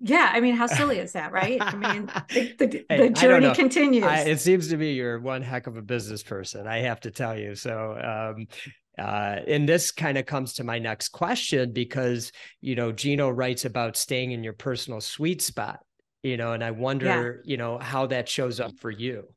Yeah, 0.00 0.30
I 0.34 0.40
mean, 0.40 0.56
how 0.56 0.66
silly 0.66 0.98
is 0.98 1.12
that, 1.12 1.32
right? 1.32 1.58
I 1.60 1.74
mean, 1.76 2.10
the, 2.28 2.54
the, 2.58 2.84
hey, 2.88 3.08
the 3.08 3.10
journey 3.10 3.54
continues. 3.54 4.04
I, 4.04 4.20
it 4.20 4.40
seems 4.40 4.68
to 4.68 4.76
me 4.76 4.92
you're 4.92 5.18
one 5.18 5.40
heck 5.40 5.66
of 5.66 5.76
a 5.76 5.82
business 5.82 6.22
person. 6.22 6.66
I 6.66 6.78
have 6.78 7.00
to 7.00 7.10
tell 7.10 7.38
you. 7.38 7.54
So, 7.54 8.34
um, 8.36 8.46
uh, 8.98 9.40
and 9.46 9.68
this 9.68 9.90
kind 9.90 10.18
of 10.18 10.26
comes 10.26 10.54
to 10.54 10.64
my 10.64 10.78
next 10.78 11.08
question 11.08 11.72
because 11.72 12.32
you 12.60 12.74
know 12.74 12.92
Gino 12.92 13.30
writes 13.30 13.64
about 13.64 13.96
staying 13.96 14.32
in 14.32 14.44
your 14.44 14.52
personal 14.52 15.00
sweet 15.00 15.40
spot, 15.40 15.80
you 16.22 16.36
know, 16.36 16.52
and 16.52 16.62
I 16.62 16.72
wonder, 16.72 17.42
yeah. 17.44 17.50
you 17.50 17.56
know, 17.56 17.78
how 17.78 18.06
that 18.06 18.28
shows 18.28 18.60
up 18.60 18.72
for 18.80 18.90
you. 18.90 19.28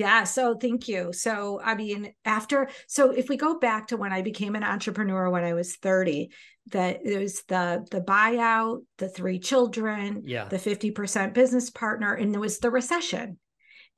Yeah, 0.00 0.24
so 0.24 0.54
thank 0.54 0.88
you. 0.88 1.12
So 1.12 1.60
I 1.62 1.74
mean, 1.74 2.14
after 2.24 2.70
so 2.86 3.10
if 3.10 3.28
we 3.28 3.36
go 3.36 3.58
back 3.58 3.88
to 3.88 3.98
when 3.98 4.14
I 4.14 4.22
became 4.22 4.56
an 4.56 4.64
entrepreneur 4.64 5.28
when 5.28 5.44
I 5.44 5.52
was 5.52 5.76
30, 5.76 6.30
that 6.72 7.00
it 7.04 7.18
was 7.18 7.42
the 7.48 7.86
the 7.90 8.00
buyout, 8.00 8.78
the 8.96 9.10
three 9.10 9.38
children, 9.38 10.22
yeah, 10.24 10.48
the 10.48 10.56
50% 10.56 11.34
business 11.34 11.68
partner, 11.68 12.14
and 12.14 12.32
there 12.32 12.40
was 12.40 12.60
the 12.60 12.70
recession 12.70 13.38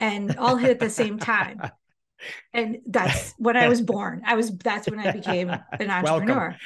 and 0.00 0.34
all 0.38 0.56
hit 0.56 0.70
at 0.70 0.80
the 0.80 0.90
same 0.90 1.20
time. 1.20 1.60
and 2.52 2.78
that's 2.86 3.34
when 3.38 3.56
I 3.56 3.68
was 3.68 3.80
born. 3.80 4.22
I 4.24 4.34
was 4.34 4.56
that's 4.56 4.88
when 4.88 5.00
I 5.00 5.12
became 5.12 5.50
an 5.50 5.62
entrepreneur. 5.90 6.56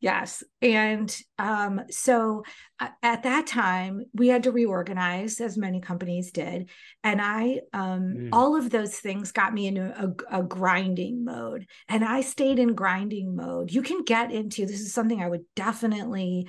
yes, 0.00 0.42
and 0.60 1.14
um, 1.38 1.82
so 1.90 2.44
uh, 2.80 2.88
at 3.02 3.24
that 3.24 3.46
time 3.46 4.04
we 4.14 4.28
had 4.28 4.44
to 4.44 4.52
reorganize, 4.52 5.40
as 5.40 5.56
many 5.56 5.80
companies 5.80 6.32
did, 6.32 6.70
and 7.02 7.20
I 7.20 7.60
um, 7.72 8.14
mm. 8.16 8.28
all 8.32 8.56
of 8.56 8.70
those 8.70 8.96
things 8.96 9.32
got 9.32 9.54
me 9.54 9.66
into 9.66 10.16
a, 10.30 10.38
a 10.38 10.42
grinding 10.42 11.24
mode, 11.24 11.66
and 11.88 12.04
I 12.04 12.20
stayed 12.20 12.58
in 12.58 12.74
grinding 12.74 13.36
mode. 13.36 13.70
You 13.70 13.82
can 13.82 14.04
get 14.04 14.32
into 14.32 14.66
this 14.66 14.80
is 14.80 14.92
something 14.92 15.22
I 15.22 15.28
would 15.28 15.44
definitely, 15.56 16.48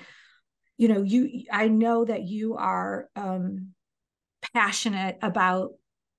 you 0.78 0.88
know, 0.88 1.02
you 1.02 1.46
I 1.52 1.68
know 1.68 2.06
that 2.06 2.24
you 2.24 2.56
are 2.56 3.10
um, 3.16 3.74
passionate 4.54 5.18
about 5.22 5.72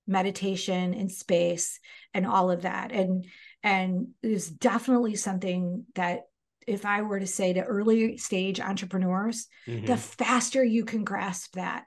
meditation 0.07 0.95
and 0.95 1.11
space 1.11 1.81
and 2.15 2.27
all 2.27 2.51
of 2.51 2.63
that 2.63 2.93
and 2.93 3.27
and 3.63 4.09
it's 4.23 4.49
definitely 4.49 5.17
something 5.17 5.85
that 5.95 6.23
if 6.67 6.87
i 6.87 7.03
were 7.03 7.21
to 7.21 7.27
say 7.27 7.53
to 7.53 7.63
early 7.63 8.17
stage 8.17 8.61
entrepreneurs 8.61 9.47
mm-hmm. 9.67 9.85
the 9.85 9.97
faster 9.97 10.65
you 10.65 10.85
can 10.85 11.05
grasp 11.05 11.55
that 11.55 11.85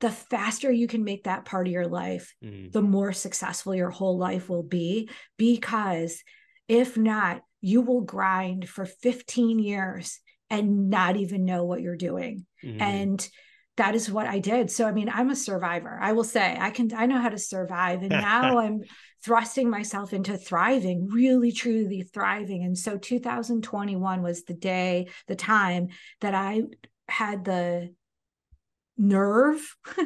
the 0.00 0.10
faster 0.10 0.70
you 0.70 0.86
can 0.86 1.04
make 1.04 1.24
that 1.24 1.44
part 1.44 1.66
of 1.66 1.72
your 1.72 1.86
life 1.86 2.34
mm-hmm. 2.44 2.70
the 2.70 2.82
more 2.82 3.12
successful 3.12 3.74
your 3.74 3.90
whole 3.90 4.18
life 4.18 4.48
will 4.48 4.62
be 4.62 5.08
because 5.38 6.22
if 6.68 6.96
not 6.96 7.42
you 7.60 7.80
will 7.80 8.00
grind 8.02 8.68
for 8.68 8.84
15 8.84 9.58
years 9.58 10.18
and 10.50 10.90
not 10.90 11.16
even 11.16 11.44
know 11.44 11.64
what 11.64 11.80
you're 11.80 11.96
doing 11.96 12.44
mm-hmm. 12.62 12.82
and 12.82 13.28
that 13.76 13.94
is 13.94 14.10
what 14.10 14.26
I 14.26 14.38
did. 14.38 14.70
So 14.70 14.86
I 14.86 14.92
mean, 14.92 15.10
I'm 15.12 15.30
a 15.30 15.36
survivor. 15.36 15.98
I 16.00 16.12
will 16.12 16.24
say 16.24 16.56
I 16.58 16.70
can 16.70 16.90
I 16.94 17.06
know 17.06 17.20
how 17.20 17.30
to 17.30 17.38
survive 17.38 18.02
and 18.02 18.10
now 18.10 18.58
I'm 18.58 18.82
thrusting 19.24 19.70
myself 19.70 20.12
into 20.12 20.36
thriving, 20.36 21.08
really 21.08 21.52
truly 21.52 22.02
thriving. 22.02 22.64
And 22.64 22.76
so 22.76 22.98
2021 22.98 24.22
was 24.22 24.44
the 24.44 24.54
day, 24.54 25.08
the 25.28 25.36
time 25.36 25.88
that 26.20 26.34
I 26.34 26.62
had 27.08 27.44
the 27.44 27.94
nerve 28.98 29.76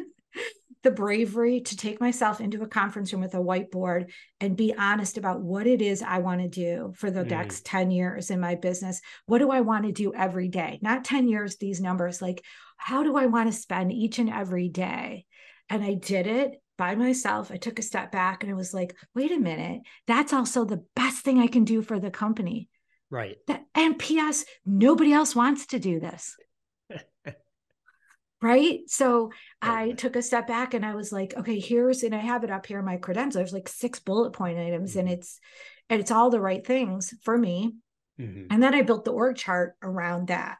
the 0.86 0.90
bravery 0.92 1.60
to 1.60 1.76
take 1.76 2.00
myself 2.00 2.40
into 2.40 2.62
a 2.62 2.68
conference 2.68 3.12
room 3.12 3.20
with 3.20 3.34
a 3.34 3.38
whiteboard 3.38 4.08
and 4.40 4.56
be 4.56 4.72
honest 4.72 5.18
about 5.18 5.40
what 5.40 5.66
it 5.66 5.82
is 5.82 6.00
I 6.00 6.18
want 6.18 6.42
to 6.42 6.48
do 6.48 6.92
for 6.94 7.10
the 7.10 7.24
mm. 7.24 7.30
next 7.30 7.66
10 7.66 7.90
years 7.90 8.30
in 8.30 8.38
my 8.38 8.54
business. 8.54 9.00
What 9.26 9.38
do 9.38 9.50
I 9.50 9.62
want 9.62 9.86
to 9.86 9.92
do 9.92 10.14
every 10.14 10.46
day? 10.46 10.78
Not 10.82 11.04
10 11.04 11.26
years, 11.26 11.56
these 11.56 11.80
numbers, 11.80 12.22
like 12.22 12.44
how 12.76 13.02
do 13.02 13.16
I 13.16 13.26
want 13.26 13.50
to 13.50 13.58
spend 13.58 13.92
each 13.92 14.18
and 14.18 14.30
every 14.30 14.68
day? 14.68 15.26
And 15.68 15.82
I 15.82 15.94
did 15.94 16.26
it 16.26 16.60
by 16.78 16.94
myself. 16.94 17.50
I 17.50 17.56
took 17.56 17.78
a 17.78 17.82
step 17.82 18.12
back 18.12 18.42
and 18.42 18.52
I 18.52 18.54
was 18.54 18.74
like, 18.74 18.94
wait 19.14 19.32
a 19.32 19.38
minute, 19.38 19.82
that's 20.06 20.32
also 20.32 20.64
the 20.64 20.84
best 20.94 21.24
thing 21.24 21.38
I 21.38 21.46
can 21.46 21.64
do 21.64 21.82
for 21.82 21.98
the 21.98 22.10
company. 22.10 22.68
Right. 23.10 23.36
That, 23.46 23.64
and 23.74 23.98
P.S., 23.98 24.44
nobody 24.64 25.12
else 25.12 25.34
wants 25.34 25.66
to 25.66 25.78
do 25.78 26.00
this 26.00 26.36
right 28.42 28.80
so 28.86 29.30
i 29.62 29.92
took 29.92 30.14
a 30.14 30.22
step 30.22 30.46
back 30.46 30.74
and 30.74 30.84
i 30.84 30.94
was 30.94 31.10
like 31.10 31.34
okay 31.36 31.58
here's 31.58 32.02
and 32.02 32.14
i 32.14 32.18
have 32.18 32.44
it 32.44 32.50
up 32.50 32.66
here 32.66 32.78
in 32.78 32.84
my 32.84 32.96
credentials 32.98 33.34
there's 33.34 33.52
like 33.52 33.68
six 33.68 33.98
bullet 33.98 34.32
point 34.32 34.58
items 34.58 34.90
mm-hmm. 34.90 35.00
and 35.00 35.08
it's 35.08 35.40
and 35.88 36.00
it's 36.00 36.10
all 36.10 36.28
the 36.28 36.40
right 36.40 36.66
things 36.66 37.14
for 37.22 37.36
me 37.36 37.72
mm-hmm. 38.20 38.44
and 38.50 38.62
then 38.62 38.74
i 38.74 38.82
built 38.82 39.06
the 39.06 39.12
org 39.12 39.36
chart 39.36 39.74
around 39.82 40.28
that 40.28 40.58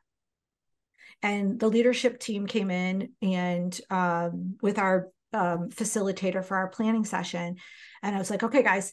and 1.23 1.59
the 1.59 1.69
leadership 1.69 2.19
team 2.19 2.47
came 2.47 2.71
in 2.71 3.11
and 3.23 3.81
um, 3.91 4.57
with 4.63 4.79
our 4.79 5.09
um, 5.33 5.71
facilitator 5.71 6.45
for 6.45 6.57
our 6.57 6.69
planning 6.69 7.05
session 7.05 7.57
and 8.03 8.15
i 8.15 8.19
was 8.19 8.31
like 8.31 8.43
okay 8.43 8.63
guys 8.63 8.93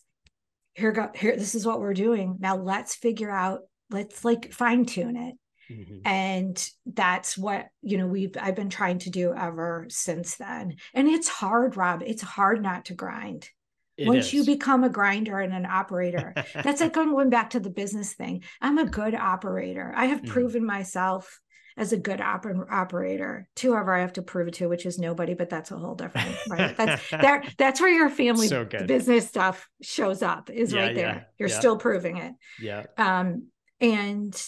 here 0.74 0.91
go 0.91 1.09
here 1.15 1.38
this 1.38 1.55
is 1.55 1.65
what 1.65 1.80
we're 1.80 1.93
doing 1.93 2.38
now 2.39 2.55
let's 2.57 2.95
figure 2.95 3.30
out 3.30 3.61
let's 3.89 4.26
like 4.26 4.51
fine 4.51 4.86
tune 4.86 5.15
it 5.15 5.36
Mm-hmm. 5.71 5.99
And 6.05 6.69
that's 6.86 7.38
what, 7.38 7.67
you 7.82 7.97
know, 7.97 8.07
we've 8.07 8.36
I've 8.39 8.55
been 8.55 8.69
trying 8.69 8.99
to 8.99 9.09
do 9.09 9.34
ever 9.34 9.86
since 9.89 10.36
then. 10.36 10.76
And 10.93 11.07
it's 11.07 11.28
hard, 11.28 11.78
Rob. 11.78 12.03
It's 12.05 12.21
hard 12.21 12.61
not 12.61 12.86
to 12.86 12.93
grind. 12.93 13.49
It 13.95 14.07
Once 14.07 14.28
is. 14.28 14.34
you 14.34 14.45
become 14.45 14.84
a 14.84 14.89
grinder 14.89 15.39
and 15.39 15.53
an 15.53 15.65
operator, 15.65 16.34
that's 16.63 16.82
like 16.82 16.93
going 16.93 17.30
back 17.30 17.51
to 17.51 17.59
the 17.59 17.69
business 17.69 18.13
thing. 18.13 18.43
I'm 18.59 18.80
a 18.80 18.86
good 18.86 19.13
operator. 19.13 19.93
I 19.95 20.07
have 20.07 20.21
mm-hmm. 20.21 20.32
proven 20.32 20.65
myself 20.65 21.39
as 21.78 21.93
a 21.93 21.97
good 21.97 22.21
op- 22.21 22.45
operator 22.69 23.47
to 23.55 23.71
whoever 23.71 23.93
I 23.93 24.01
have 24.01 24.13
to 24.13 24.21
prove 24.21 24.47
it 24.47 24.55
to, 24.55 24.67
which 24.67 24.86
is 24.86 24.99
nobody, 24.99 25.34
but 25.34 25.49
that's 25.49 25.71
a 25.71 25.78
whole 25.78 25.95
different, 25.95 26.36
right? 26.49 26.76
That's 26.76 27.09
that 27.11 27.53
that's 27.57 27.82
where 27.82 27.89
your 27.89 28.09
family 28.09 28.47
so 28.47 28.65
business 28.65 29.28
stuff 29.28 29.67
shows 29.82 30.21
up 30.21 30.49
is 30.49 30.74
yeah, 30.74 30.82
right 30.82 30.95
there. 30.95 31.07
Yeah, 31.07 31.24
You're 31.38 31.49
yeah. 31.49 31.59
still 31.59 31.78
proving 31.78 32.17
it. 32.17 32.34
Yeah. 32.61 32.86
Um, 32.97 33.47
and 33.80 34.39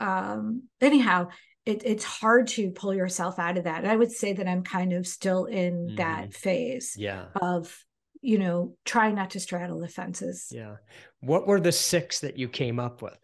um, 0.00 0.64
anyhow, 0.80 1.28
it, 1.64 1.82
it's 1.84 2.04
hard 2.04 2.48
to 2.48 2.70
pull 2.70 2.92
yourself 2.92 3.38
out 3.38 3.56
of 3.56 3.64
that. 3.64 3.82
And 3.82 3.90
I 3.90 3.96
would 3.96 4.10
say 4.10 4.32
that 4.32 4.48
I'm 4.48 4.64
kind 4.64 4.92
of 4.92 5.06
still 5.06 5.44
in 5.44 5.86
mm-hmm. 5.86 5.96
that 5.96 6.34
phase 6.34 6.96
yeah. 6.98 7.26
of, 7.40 7.76
you 8.20 8.38
know, 8.38 8.76
trying 8.84 9.14
not 9.14 9.30
to 9.30 9.40
straddle 9.40 9.78
the 9.78 9.88
fences. 9.88 10.48
Yeah. 10.50 10.76
What 11.20 11.46
were 11.46 11.60
the 11.60 11.72
six 11.72 12.20
that 12.20 12.36
you 12.36 12.48
came 12.48 12.80
up 12.80 13.00
with? 13.00 13.16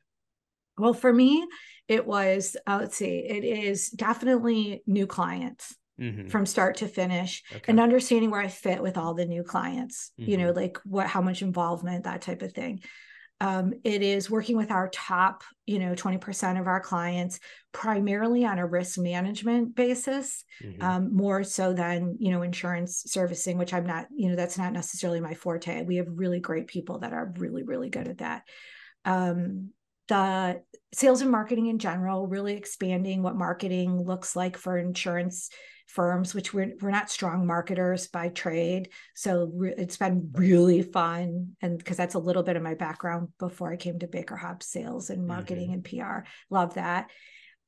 Well, 0.78 0.94
for 0.94 1.12
me, 1.12 1.44
it 1.88 2.06
was, 2.06 2.56
uh, 2.66 2.78
let's 2.80 2.96
see, 2.96 3.18
it 3.18 3.44
is 3.44 3.90
definitely 3.90 4.82
new 4.86 5.06
clients. 5.06 5.74
Mm-hmm. 6.00 6.28
from 6.28 6.46
start 6.46 6.76
to 6.76 6.86
finish 6.86 7.42
okay. 7.52 7.64
and 7.66 7.80
understanding 7.80 8.30
where 8.30 8.40
I 8.40 8.46
fit 8.46 8.80
with 8.80 8.96
all 8.96 9.14
the 9.14 9.26
new 9.26 9.42
clients, 9.42 10.12
mm-hmm. 10.16 10.30
you 10.30 10.36
know, 10.36 10.50
mm-hmm. 10.50 10.58
like 10.60 10.78
what, 10.84 11.08
how 11.08 11.20
much 11.20 11.42
involvement, 11.42 12.04
that 12.04 12.22
type 12.22 12.42
of 12.42 12.52
thing. 12.52 12.82
Um, 13.40 13.72
it 13.82 14.02
is 14.02 14.30
working 14.30 14.56
with 14.56 14.70
our 14.70 14.88
top, 14.90 15.42
you 15.66 15.80
know, 15.80 15.94
20% 15.94 16.60
of 16.60 16.68
our 16.68 16.80
clients, 16.80 17.38
primarily 17.72 18.44
on 18.44 18.58
a 18.58 18.66
risk 18.66 18.98
management 18.98 19.74
basis, 19.74 20.44
mm-hmm. 20.62 20.82
um, 20.82 21.16
more 21.16 21.44
so 21.44 21.72
than, 21.72 22.16
you 22.18 22.30
know, 22.30 22.42
insurance 22.42 23.02
servicing, 23.06 23.58
which 23.58 23.74
I'm 23.74 23.86
not, 23.86 24.06
you 24.14 24.28
know, 24.28 24.36
that's 24.36 24.58
not 24.58 24.72
necessarily 24.72 25.20
my 25.20 25.34
forte. 25.34 25.82
We 25.82 25.96
have 25.96 26.06
really 26.08 26.38
great 26.38 26.68
people 26.68 27.00
that 27.00 27.12
are 27.12 27.32
really, 27.38 27.62
really 27.62 27.90
good 27.90 28.08
at 28.08 28.18
that. 28.18 28.42
Um, 29.04 29.70
the 30.08 30.62
sales 30.92 31.20
and 31.20 31.30
marketing 31.30 31.66
in 31.66 31.78
general, 31.78 32.26
really 32.26 32.54
expanding 32.54 33.22
what 33.22 33.36
marketing 33.36 34.02
looks 34.02 34.34
like 34.34 34.56
for 34.56 34.78
insurance 34.78 35.50
firms, 35.86 36.34
which 36.34 36.52
we're 36.52 36.74
we're 36.80 36.90
not 36.90 37.10
strong 37.10 37.46
marketers 37.46 38.08
by 38.08 38.28
trade. 38.28 38.90
So 39.14 39.50
re- 39.54 39.74
it's 39.76 39.96
been 39.96 40.30
really 40.32 40.82
fun, 40.82 41.56
and 41.60 41.78
because 41.78 41.96
that's 41.96 42.14
a 42.14 42.20
little 42.20 42.42
bit 42.42 42.56
of 42.56 42.62
my 42.62 42.74
background 42.74 43.28
before 43.38 43.72
I 43.72 43.76
came 43.76 43.98
to 43.98 44.06
BakerHopp 44.06 44.62
sales 44.62 45.10
and 45.10 45.26
marketing 45.26 45.70
mm-hmm. 45.70 45.96
and 45.98 46.24
PR. 46.24 46.28
Love 46.50 46.74
that. 46.74 47.10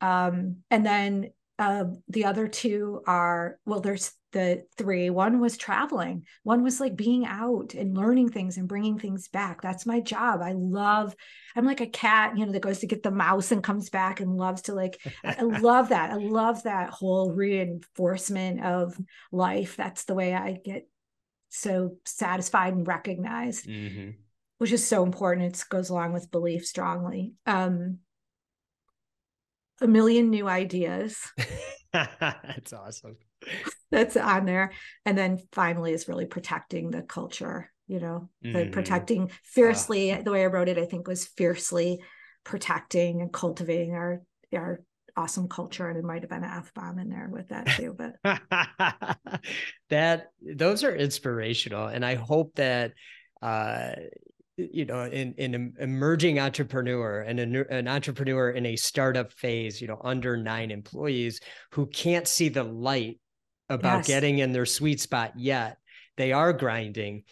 Um, 0.01 0.59
and 0.71 0.85
then 0.85 1.31
uh, 1.61 1.85
the 2.09 2.25
other 2.25 2.49
two 2.49 3.03
are 3.07 3.59
well, 3.67 3.81
there's 3.81 4.13
the 4.33 4.65
three. 4.79 5.11
One 5.11 5.41
was 5.41 5.59
traveling. 5.59 6.25
One 6.43 6.63
was 6.63 6.81
like 6.81 6.97
being 6.97 7.27
out 7.27 7.75
and 7.75 7.95
learning 7.95 8.31
things 8.31 8.57
and 8.57 8.67
bringing 8.67 8.99
things 8.99 9.29
back. 9.29 9.61
That's 9.61 9.85
my 9.85 10.01
job. 10.01 10.41
I 10.43 10.53
love. 10.53 11.15
I'm 11.55 11.67
like 11.67 11.83
a 11.83 11.87
cat, 11.87 12.39
you 12.39 12.47
know, 12.47 12.53
that 12.53 12.63
goes 12.63 12.79
to 12.79 12.87
get 12.87 13.03
the 13.03 13.11
mouse 13.11 13.53
and 13.53 13.63
comes 13.63 13.91
back 13.91 14.21
and 14.21 14.39
loves 14.39 14.63
to 14.63 14.75
like. 14.75 14.99
I 15.23 15.43
love 15.43 15.91
that. 15.91 16.13
I 16.13 16.15
love 16.15 16.63
that 16.63 16.91
whole 16.91 17.31
reinforcement 17.31 18.65
of 18.65 18.99
life. 19.31 19.77
That's 19.77 20.05
the 20.05 20.15
way 20.15 20.33
I 20.33 20.57
get 20.65 20.89
so 21.51 21.97
satisfied 22.07 22.73
and 22.73 22.89
recognized, 22.89 23.67
mm-hmm. 23.67 24.13
which 24.57 24.73
is 24.73 24.87
so 24.87 25.03
important. 25.03 25.55
It 25.55 25.63
goes 25.69 25.91
along 25.91 26.15
with 26.15 26.31
belief 26.31 26.65
strongly. 26.65 27.35
Um, 27.45 27.99
a 29.81 29.87
million 29.87 30.31
new 30.31 30.49
ideas. 30.49 31.19
That's 31.93 32.73
awesome. 32.73 33.17
That's 33.91 34.17
on 34.17 34.45
there. 34.45 34.73
And 35.05 35.17
then 35.17 35.39
finally 35.53 35.93
is 35.93 36.09
really 36.09 36.27
protecting 36.27 36.91
the 36.91 37.03
culture, 37.03 37.73
you 37.89 38.01
know, 38.01 38.29
mm-hmm. 38.45 38.57
the 38.57 38.67
protecting 38.67 39.31
fiercely, 39.43 40.13
uh, 40.13 40.23
the 40.23 40.31
way 40.31 40.43
I 40.43 40.47
wrote 40.47 40.69
it, 40.69 40.79
I 40.79 40.85
think 40.85 41.09
was 41.09 41.27
fiercely 41.27 42.01
protecting 42.45 43.21
and 43.21 43.33
cultivating 43.33 43.95
our 43.95 44.23
our 44.55 44.81
awesome 45.17 45.49
culture. 45.49 45.89
And 45.89 45.99
it 45.99 46.05
might 46.05 46.23
have 46.23 46.31
been 46.31 46.45
an 46.45 46.51
F 46.51 46.73
bomb 46.75 46.99
in 46.99 47.09
there 47.09 47.29
with 47.31 47.49
that 47.49 47.67
too. 47.77 47.97
But 47.97 48.17
that 49.91 50.29
those 50.41 50.85
are 50.85 50.95
inspirational. 50.95 51.87
And 51.87 52.05
I 52.05 52.15
hope 52.15 52.55
that 52.57 52.93
uh 53.43 53.93
you 54.73 54.85
know 54.85 55.05
in 55.05 55.35
an 55.39 55.75
emerging 55.79 56.39
entrepreneur 56.39 57.21
and 57.21 57.41
an, 57.41 57.57
an 57.71 57.89
entrepreneur 57.89 58.51
in 58.51 58.67
a 58.67 58.77
startup 58.77 59.33
phase 59.33 59.81
you 59.81 59.87
know 59.87 60.01
under 60.03 60.37
nine 60.37 60.71
employees 60.71 61.41
who 61.73 61.87
can't 61.87 62.29
see 62.29 62.49
the 62.49 62.65
light 62.65 63.19
about 63.69 63.99
yes. 63.99 64.07
getting 64.07 64.39
in 64.39 64.53
their 64.53 64.67
sweet 64.67 65.01
spot 65.01 65.33
yet 65.37 65.79
they 66.17 66.33
are 66.33 66.53
grinding 66.53 67.23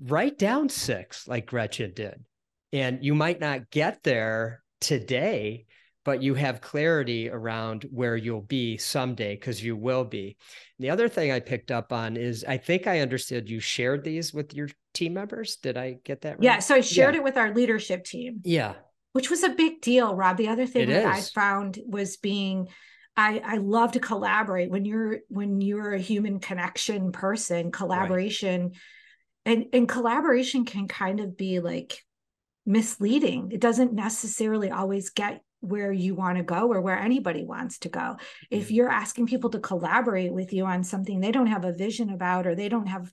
write 0.00 0.38
down 0.38 0.68
six 0.68 1.26
like 1.26 1.46
gretchen 1.46 1.92
did 1.94 2.24
and 2.72 3.04
you 3.04 3.14
might 3.14 3.40
not 3.40 3.70
get 3.70 4.02
there 4.02 4.62
today 4.80 5.66
but 6.06 6.22
you 6.22 6.34
have 6.34 6.60
clarity 6.60 7.28
around 7.28 7.84
where 7.90 8.16
you'll 8.16 8.40
be 8.40 8.78
someday 8.78 9.34
because 9.34 9.60
you 9.62 9.74
will 9.76 10.04
be. 10.04 10.36
The 10.78 10.88
other 10.88 11.08
thing 11.08 11.32
I 11.32 11.40
picked 11.40 11.72
up 11.72 11.92
on 11.92 12.16
is 12.16 12.44
I 12.46 12.58
think 12.58 12.86
I 12.86 13.00
understood 13.00 13.50
you 13.50 13.58
shared 13.58 14.04
these 14.04 14.32
with 14.32 14.54
your 14.54 14.68
team 14.94 15.14
members. 15.14 15.56
Did 15.56 15.76
I 15.76 15.96
get 16.04 16.20
that 16.20 16.34
right? 16.34 16.44
Yeah. 16.44 16.58
So 16.60 16.76
I 16.76 16.80
shared 16.80 17.14
yeah. 17.14 17.22
it 17.22 17.24
with 17.24 17.36
our 17.36 17.52
leadership 17.52 18.04
team. 18.04 18.40
Yeah. 18.44 18.74
Which 19.14 19.30
was 19.30 19.42
a 19.42 19.48
big 19.48 19.80
deal, 19.80 20.14
Rob. 20.14 20.36
The 20.36 20.46
other 20.46 20.64
thing 20.64 20.82
it 20.82 20.92
that 20.92 21.18
is. 21.18 21.26
I 21.26 21.40
found 21.40 21.80
was 21.84 22.16
being 22.18 22.68
I, 23.16 23.42
I 23.44 23.56
love 23.56 23.92
to 23.92 24.00
collaborate 24.00 24.70
when 24.70 24.84
you're 24.84 25.18
when 25.28 25.60
you're 25.60 25.94
a 25.94 25.98
human 25.98 26.38
connection 26.38 27.10
person, 27.10 27.72
collaboration 27.72 28.62
right. 28.62 29.56
and, 29.56 29.64
and 29.72 29.88
collaboration 29.88 30.66
can 30.66 30.86
kind 30.86 31.18
of 31.18 31.36
be 31.36 31.58
like 31.58 32.00
misleading. 32.64 33.50
It 33.50 33.60
doesn't 33.60 33.92
necessarily 33.92 34.70
always 34.70 35.10
get 35.10 35.40
where 35.60 35.92
you 35.92 36.14
want 36.14 36.38
to 36.38 36.44
go 36.44 36.72
or 36.72 36.80
where 36.80 36.98
anybody 36.98 37.44
wants 37.44 37.78
to 37.78 37.88
go. 37.88 38.16
If 38.50 38.70
you're 38.70 38.90
asking 38.90 39.26
people 39.26 39.50
to 39.50 39.60
collaborate 39.60 40.32
with 40.32 40.52
you 40.52 40.64
on 40.66 40.84
something 40.84 41.20
they 41.20 41.32
don't 41.32 41.46
have 41.46 41.64
a 41.64 41.72
vision 41.72 42.10
about 42.10 42.46
or 42.46 42.54
they 42.54 42.68
don't 42.68 42.88
have 42.88 43.10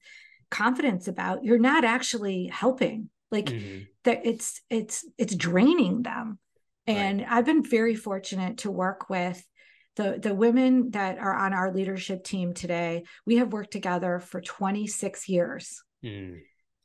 confidence 0.51 1.07
about, 1.07 1.43
you're 1.43 1.59
not 1.59 1.83
actually 1.83 2.47
helping. 2.47 3.09
Like 3.31 3.45
mm-hmm. 3.45 3.83
that 4.03 4.25
it's 4.25 4.61
it's 4.69 5.05
it's 5.17 5.35
draining 5.35 6.03
them. 6.03 6.37
And 6.85 7.19
right. 7.19 7.27
I've 7.31 7.45
been 7.45 7.63
very 7.63 7.95
fortunate 7.95 8.59
to 8.59 8.71
work 8.71 9.09
with 9.09 9.43
the 9.95 10.19
the 10.21 10.35
women 10.35 10.91
that 10.91 11.17
are 11.17 11.33
on 11.33 11.53
our 11.53 11.73
leadership 11.73 12.23
team 12.23 12.53
today. 12.53 13.05
We 13.25 13.37
have 13.37 13.53
worked 13.53 13.71
together 13.71 14.19
for 14.19 14.41
26 14.41 15.29
years. 15.29 15.81
Mm 16.03 16.41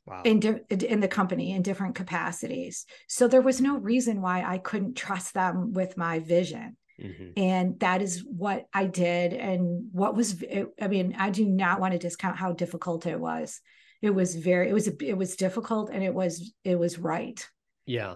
wow. 0.09 0.21
in, 0.23 0.39
di- 0.39 0.61
in 0.69 0.99
the 0.99 1.07
company 1.07 1.51
in 1.51 1.61
different 1.61 1.95
capacities. 1.95 2.85
So 3.07 3.27
there 3.27 3.41
was 3.41 3.61
no 3.61 3.77
reason 3.77 4.21
why 4.21 4.43
I 4.43 4.57
couldn't 4.57 4.95
trust 4.95 5.33
them 5.33 5.73
with 5.73 5.97
my 5.97 6.19
vision. 6.19 6.75
Mm-hmm. 7.01 7.31
And 7.37 7.79
that 7.79 8.01
is 8.01 8.25
what 8.25 8.65
I 8.73 8.85
did. 8.85 9.33
And 9.33 9.89
what 9.91 10.15
was, 10.15 10.43
I 10.81 10.87
mean, 10.87 11.15
I 11.17 11.29
do 11.29 11.45
not 11.45 11.79
want 11.79 11.93
to 11.93 11.99
discount 11.99 12.37
how 12.37 12.51
difficult 12.51 13.05
it 13.05 13.19
was. 13.19 13.61
It 14.01 14.09
was 14.09 14.35
very, 14.35 14.69
it 14.69 14.73
was, 14.73 14.87
it 14.87 15.17
was 15.17 15.35
difficult 15.35 15.91
and 15.91 16.03
it 16.03 16.13
was, 16.13 16.53
it 16.63 16.77
was 16.77 16.99
right. 16.99 17.45
Yeah. 17.85 18.15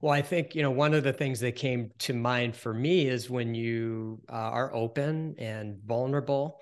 Well, 0.00 0.12
I 0.12 0.22
think, 0.22 0.54
you 0.54 0.62
know, 0.62 0.70
one 0.70 0.94
of 0.94 1.02
the 1.02 1.12
things 1.12 1.40
that 1.40 1.56
came 1.56 1.90
to 2.00 2.12
mind 2.12 2.54
for 2.54 2.74
me 2.74 3.06
is 3.06 3.30
when 3.30 3.54
you 3.54 4.20
uh, 4.28 4.32
are 4.32 4.74
open 4.74 5.34
and 5.38 5.78
vulnerable 5.84 6.60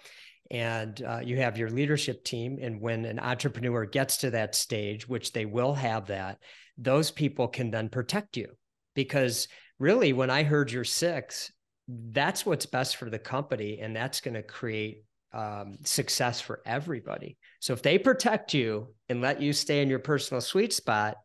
and 0.53 1.03
uh, 1.03 1.21
you 1.25 1.39
have 1.39 1.57
your 1.57 1.71
leadership 1.71 2.23
team. 2.25 2.59
And 2.61 2.79
when 2.79 3.07
an 3.07 3.19
entrepreneur 3.19 3.87
gets 3.87 4.19
to 4.19 4.31
that 4.31 4.55
stage, 4.55 5.09
which 5.09 5.33
they 5.33 5.47
will 5.47 5.73
have 5.73 6.07
that, 6.09 6.39
those 6.77 7.11
people 7.11 7.49
can 7.49 7.71
then 7.71 7.89
protect 7.89 8.37
you. 8.37 8.49
Because 8.95 9.49
really, 9.79 10.13
when 10.13 10.29
I 10.29 10.43
heard 10.43 10.71
you're 10.71 10.85
six, 10.85 11.51
that's 11.89 12.45
what's 12.45 12.67
best 12.67 12.97
for 12.97 13.09
the 13.09 13.19
company. 13.19 13.81
And 13.81 13.97
that's 13.97 14.21
going 14.21 14.35
to 14.35 14.43
create 14.43 15.05
um, 15.33 15.79
success 15.85 16.43
for 16.43 16.61
everybody. 16.67 17.39
So 17.61 17.73
if 17.73 17.81
they 17.81 17.97
protect 17.97 18.53
you 18.53 18.95
and 19.09 19.23
let 19.23 19.41
you 19.41 19.55
stay 19.55 19.81
in 19.81 19.89
your 19.89 20.01
personal 20.01 20.43
sweet 20.43 20.75
spot, 20.75 21.17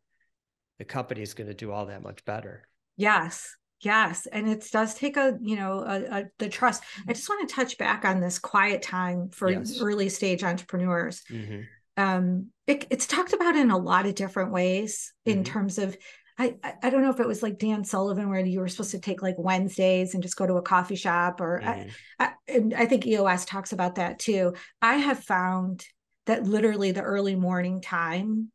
the 0.79 0.85
company 0.85 1.21
is 1.21 1.33
going 1.33 1.47
to 1.47 1.53
do 1.53 1.73
all 1.73 1.87
that 1.87 2.01
much 2.01 2.23
better. 2.23 2.65
Yes. 2.95 3.53
Yes, 3.81 4.25
and 4.25 4.49
it 4.49 4.67
does 4.71 4.95
take 4.95 5.17
a 5.17 5.37
you 5.41 5.55
know 5.55 5.79
a, 5.79 6.19
a, 6.19 6.25
the 6.39 6.49
trust. 6.49 6.83
I 7.07 7.13
just 7.13 7.29
want 7.29 7.47
to 7.47 7.55
touch 7.55 7.77
back 7.77 8.05
on 8.05 8.19
this 8.19 8.39
quiet 8.39 8.81
time 8.81 9.29
for 9.29 9.51
yes. 9.51 9.79
early 9.79 10.09
stage 10.09 10.43
entrepreneurs. 10.43 11.23
Mm-hmm. 11.29 11.61
Um, 11.95 12.47
it, 12.65 12.87
it's 12.89 13.07
talked 13.07 13.33
about 13.33 13.55
in 13.55 13.71
a 13.71 13.77
lot 13.77 14.05
of 14.05 14.15
different 14.15 14.51
ways 14.51 15.13
in 15.25 15.43
mm-hmm. 15.43 15.53
terms 15.53 15.77
of. 15.77 15.97
I, 16.39 16.53
I 16.83 16.91
don't 16.91 17.01
know 17.01 17.09
if 17.09 17.19
it 17.19 17.27
was 17.27 17.41
like 17.41 17.57
Dan 17.57 17.83
Sullivan 17.83 18.29
where 18.29 18.45
you 18.45 18.59
were 18.59 18.67
supposed 18.67 18.91
to 18.91 18.99
take 18.99 19.23
like 19.23 19.39
Wednesdays 19.39 20.13
and 20.13 20.21
just 20.21 20.35
go 20.35 20.45
to 20.45 20.57
a 20.57 20.61
coffee 20.61 20.95
shop 20.95 21.41
or 21.41 21.61
mm-hmm. 21.63 21.89
I, 22.19 22.25
I, 22.25 22.33
and 22.47 22.75
I 22.75 22.85
think 22.85 23.07
EOS 23.07 23.45
talks 23.45 23.73
about 23.73 23.95
that 23.95 24.19
too. 24.19 24.53
I 24.79 24.97
have 24.97 25.23
found 25.23 25.83
that 26.27 26.43
literally 26.43 26.91
the 26.91 27.01
early 27.01 27.35
morning 27.35 27.81
time, 27.81 28.51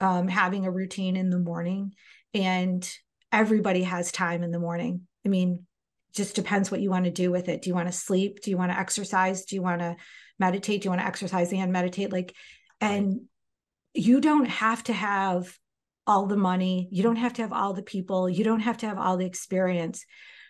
um, 0.00 0.28
having 0.28 0.64
a 0.64 0.70
routine 0.70 1.14
in 1.14 1.28
the 1.28 1.38
morning 1.38 1.92
and 2.32 2.90
everybody 3.32 3.82
has 3.82 4.12
time 4.12 4.42
in 4.42 4.50
the 4.50 4.58
morning. 4.58 5.02
I 5.24 5.28
mean, 5.28 5.66
just 6.14 6.34
depends 6.34 6.70
what 6.70 6.80
you 6.80 6.90
want 6.90 7.04
to 7.04 7.10
do 7.10 7.30
with 7.30 7.48
it. 7.48 7.62
Do 7.62 7.70
you 7.70 7.74
want 7.74 7.88
to 7.88 7.92
sleep? 7.92 8.40
Do 8.40 8.50
you 8.50 8.56
want 8.56 8.72
to 8.72 8.78
exercise? 8.78 9.44
Do 9.44 9.56
you 9.56 9.62
want 9.62 9.80
to 9.80 9.96
meditate? 10.38 10.82
Do 10.82 10.86
you 10.86 10.90
want 10.90 11.02
to 11.02 11.06
exercise 11.06 11.52
and 11.52 11.72
meditate? 11.72 12.12
Like, 12.12 12.34
and 12.80 13.22
you 13.92 14.20
don't 14.20 14.46
have 14.46 14.82
to 14.84 14.92
have 14.92 15.56
all 16.06 16.26
the 16.26 16.36
money. 16.36 16.88
You 16.90 17.02
don't 17.02 17.16
have 17.16 17.34
to 17.34 17.42
have 17.42 17.52
all 17.52 17.74
the 17.74 17.82
people. 17.82 18.30
You 18.30 18.44
don't 18.44 18.60
have 18.60 18.78
to 18.78 18.86
have 18.86 18.98
all 18.98 19.16
the 19.16 19.26
experience. 19.26 20.04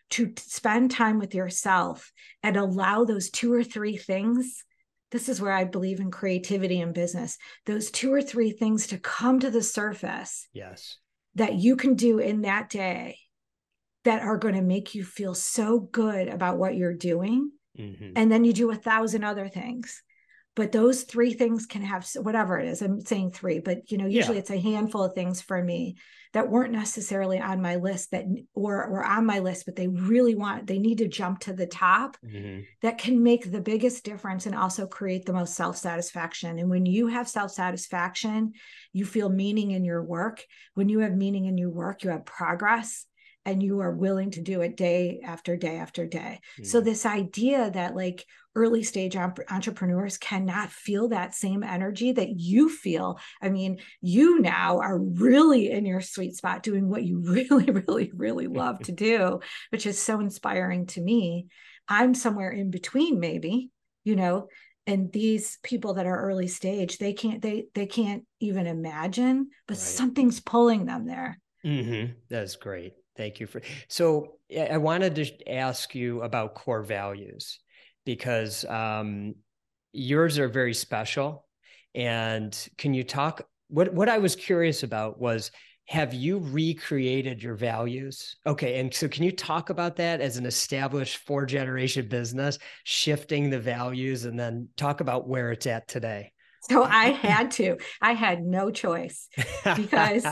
to 0.08 0.32
spend 0.38 0.92
time 0.92 1.18
with 1.18 1.34
yourself 1.34 2.12
and 2.44 2.56
allow 2.56 3.04
those 3.04 3.28
two 3.28 3.52
or 3.52 3.64
three 3.64 3.96
things 3.96 4.62
this 5.10 5.28
is 5.28 5.40
where 5.40 5.52
I 5.52 5.64
believe 5.64 6.00
in 6.00 6.10
creativity 6.10 6.80
in 6.80 6.92
business. 6.92 7.38
Those 7.64 7.90
two 7.90 8.12
or 8.12 8.22
three 8.22 8.50
things 8.50 8.88
to 8.88 8.98
come 8.98 9.40
to 9.40 9.50
the 9.50 9.62
surface. 9.62 10.48
Yes. 10.52 10.98
That 11.36 11.54
you 11.54 11.76
can 11.76 11.94
do 11.94 12.18
in 12.18 12.42
that 12.42 12.68
day 12.68 13.18
that 14.04 14.22
are 14.22 14.36
going 14.36 14.54
to 14.54 14.62
make 14.62 14.94
you 14.94 15.04
feel 15.04 15.34
so 15.34 15.80
good 15.80 16.28
about 16.28 16.58
what 16.58 16.76
you're 16.76 16.94
doing. 16.94 17.50
Mm-hmm. 17.78 18.12
And 18.16 18.30
then 18.30 18.44
you 18.44 18.52
do 18.52 18.70
a 18.70 18.76
thousand 18.76 19.24
other 19.24 19.48
things. 19.48 20.02
But 20.56 20.72
those 20.72 21.02
three 21.02 21.34
things 21.34 21.66
can 21.66 21.82
have 21.82 22.08
whatever 22.16 22.58
it 22.58 22.66
is. 22.66 22.80
I'm 22.82 23.02
saying 23.02 23.32
three, 23.32 23.60
but 23.60 23.92
you 23.92 23.98
know, 23.98 24.06
usually 24.06 24.36
yeah. 24.36 24.40
it's 24.40 24.50
a 24.50 24.58
handful 24.58 25.04
of 25.04 25.12
things 25.14 25.42
for 25.42 25.62
me 25.62 25.98
that 26.32 26.50
weren't 26.50 26.72
necessarily 26.72 27.38
on 27.38 27.62
my 27.62 27.76
list 27.76 28.10
that 28.10 28.24
or 28.54 28.88
were 28.90 29.04
on 29.04 29.26
my 29.26 29.38
list, 29.38 29.64
but 29.64 29.76
they 29.76 29.88
really 29.88 30.34
want, 30.34 30.66
they 30.66 30.78
need 30.78 30.98
to 30.98 31.08
jump 31.08 31.40
to 31.40 31.52
the 31.52 31.66
top 31.66 32.16
mm-hmm. 32.24 32.62
that 32.82 32.98
can 32.98 33.22
make 33.22 33.50
the 33.50 33.60
biggest 33.60 34.04
difference 34.04 34.46
and 34.46 34.54
also 34.54 34.86
create 34.86 35.24
the 35.24 35.32
most 35.32 35.54
self-satisfaction. 35.54 36.58
And 36.58 36.68
when 36.68 36.84
you 36.84 37.06
have 37.06 37.28
self-satisfaction, 37.28 38.52
you 38.92 39.04
feel 39.04 39.28
meaning 39.28 39.70
in 39.70 39.84
your 39.84 40.02
work. 40.02 40.42
When 40.74 40.88
you 40.88 41.00
have 41.00 41.16
meaning 41.16 41.44
in 41.44 41.58
your 41.58 41.70
work, 41.70 42.02
you 42.02 42.10
have 42.10 42.24
progress 42.24 43.06
and 43.46 43.62
you 43.62 43.78
are 43.80 43.92
willing 43.92 44.32
to 44.32 44.42
do 44.42 44.60
it 44.60 44.76
day 44.76 45.20
after 45.24 45.56
day 45.56 45.76
after 45.76 46.04
day. 46.04 46.40
Mm-hmm. 46.54 46.64
So 46.64 46.80
this 46.80 47.06
idea 47.06 47.70
that 47.70 47.94
like 47.94 48.26
early 48.56 48.82
stage 48.82 49.14
entrepreneurs 49.16 50.18
cannot 50.18 50.70
feel 50.70 51.08
that 51.10 51.34
same 51.34 51.62
energy 51.62 52.12
that 52.12 52.40
you 52.40 52.68
feel. 52.68 53.20
I 53.40 53.50
mean, 53.50 53.78
you 54.00 54.40
now 54.40 54.80
are 54.80 54.98
really 54.98 55.70
in 55.70 55.86
your 55.86 56.00
sweet 56.00 56.34
spot 56.34 56.64
doing 56.64 56.88
what 56.88 57.04
you 57.04 57.20
really, 57.24 57.70
really, 57.70 58.10
really 58.14 58.48
love 58.48 58.80
to 58.80 58.92
do, 58.92 59.40
which 59.70 59.86
is 59.86 60.02
so 60.02 60.18
inspiring 60.20 60.86
to 60.86 61.00
me. 61.00 61.46
I'm 61.88 62.14
somewhere 62.14 62.50
in 62.50 62.70
between, 62.70 63.20
maybe, 63.20 63.70
you 64.02 64.16
know, 64.16 64.48
and 64.88 65.12
these 65.12 65.58
people 65.62 65.94
that 65.94 66.06
are 66.06 66.20
early 66.20 66.48
stage, 66.48 66.98
they 66.98 67.12
can't, 67.12 67.40
they, 67.42 67.66
they 67.74 67.86
can't 67.86 68.24
even 68.40 68.66
imagine, 68.66 69.50
but 69.68 69.74
right. 69.74 69.80
something's 69.80 70.40
pulling 70.40 70.86
them 70.86 71.06
there. 71.06 71.38
Mm-hmm. 71.64 72.12
That's 72.28 72.56
great. 72.56 72.94
Thank 73.16 73.40
you 73.40 73.46
for. 73.46 73.62
So 73.88 74.38
I 74.58 74.78
wanted 74.78 75.14
to 75.16 75.50
ask 75.52 75.94
you 75.94 76.22
about 76.22 76.54
core 76.54 76.82
values 76.82 77.58
because 78.04 78.64
um, 78.66 79.34
yours 79.92 80.38
are 80.38 80.48
very 80.48 80.74
special. 80.74 81.46
And 81.94 82.56
can 82.76 82.94
you 82.94 83.04
talk? 83.04 83.46
What 83.68 83.92
what 83.92 84.08
I 84.08 84.18
was 84.18 84.36
curious 84.36 84.82
about 84.82 85.18
was 85.18 85.50
have 85.88 86.12
you 86.12 86.38
recreated 86.38 87.42
your 87.42 87.54
values? 87.54 88.36
Okay, 88.46 88.80
and 88.80 88.92
so 88.92 89.08
can 89.08 89.22
you 89.22 89.32
talk 89.32 89.70
about 89.70 89.96
that 89.96 90.20
as 90.20 90.36
an 90.36 90.44
established 90.44 91.18
four 91.18 91.46
generation 91.46 92.08
business, 92.08 92.58
shifting 92.84 93.50
the 93.50 93.60
values, 93.60 94.24
and 94.24 94.38
then 94.38 94.68
talk 94.76 95.00
about 95.00 95.28
where 95.28 95.52
it's 95.52 95.66
at 95.66 95.86
today? 95.86 96.32
So 96.68 96.82
I 96.82 97.10
had 97.10 97.52
to. 97.52 97.76
I 98.02 98.12
had 98.12 98.42
no 98.42 98.70
choice 98.70 99.28
because 99.76 100.26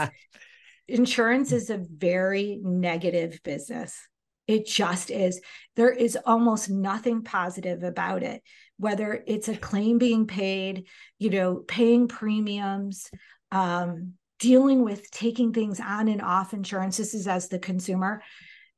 insurance 0.89 1.53
is 1.53 1.70
a 1.70 1.78
very 1.78 2.59
negative 2.62 3.41
business. 3.43 3.99
It 4.47 4.66
just 4.66 5.11
is. 5.11 5.41
There 5.76 5.91
is 5.91 6.18
almost 6.26 6.68
nothing 6.68 7.22
positive 7.22 7.82
about 7.82 8.22
it, 8.22 8.43
whether 8.76 9.24
it's 9.26 9.49
a 9.49 9.57
claim 9.57 9.99
being 9.99 10.26
paid, 10.26 10.87
you 11.18 11.30
know, 11.30 11.57
paying 11.66 12.09
premiums, 12.09 13.11
um, 13.51 14.14
dealing 14.39 14.82
with 14.82 15.11
taking 15.11 15.53
things 15.53 15.80
on 15.80 16.09
and 16.09 16.20
off 16.20 16.53
insurance. 16.53 16.99
This 16.99 17.14
is 17.14 17.26
as 17.26 17.49
the 17.49 17.59
consumer. 17.59 18.22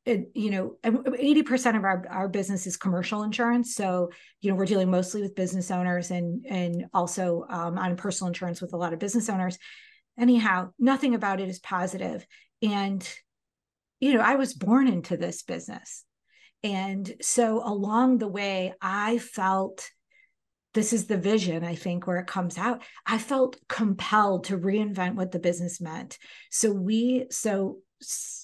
It, 0.05 0.31
you 0.35 0.53
know, 0.53 0.77
80% 0.85 1.77
of 1.77 1.83
our, 1.83 2.05
our 2.09 2.29
business 2.29 2.69
is 2.69 2.77
commercial 2.77 3.25
insurance. 3.25 3.75
So, 3.75 4.11
you 4.41 4.51
know, 4.51 4.57
we're 4.57 4.67
dealing 4.67 4.89
mostly 4.89 5.21
with 5.21 5.35
business 5.35 5.73
owners 5.73 6.13
and 6.13 6.47
and 6.49 6.85
also 6.95 7.45
um, 7.51 7.77
on 7.77 7.97
personal 7.97 8.29
insurance 8.29 8.61
with 8.61 8.73
a 8.73 8.77
lot 8.77 8.93
of 8.93 9.01
business 9.01 9.29
owners. 9.29 9.59
Anyhow, 10.19 10.71
nothing 10.79 11.15
about 11.15 11.41
it 11.41 11.49
is 11.49 11.59
positive. 11.59 12.27
And 12.63 13.07
you 14.01 14.15
know, 14.15 14.21
I 14.21 14.37
was 14.37 14.55
born 14.55 14.89
into 14.89 15.17
this 15.17 15.43
business. 15.43 16.05
And 16.63 17.15
so 17.21 17.63
along 17.65 18.19
the 18.19 18.29
way, 18.29 18.75
I 18.81 19.19
felt 19.19 19.91
this 20.75 20.93
is 20.93 21.07
the 21.07 21.17
vision, 21.17 21.65
I 21.65 21.75
think, 21.75 22.07
where 22.07 22.19
it 22.19 22.27
comes 22.27 22.59
out. 22.59 22.83
I 23.07 23.19
felt 23.19 23.57
compelled 23.69 24.45
to 24.45 24.59
reinvent 24.59 25.15
what 25.15 25.33
the 25.33 25.39
business 25.39 25.81
meant. 25.81 26.19
So 26.51 26.73
we, 26.73 27.27
so, 27.31 27.79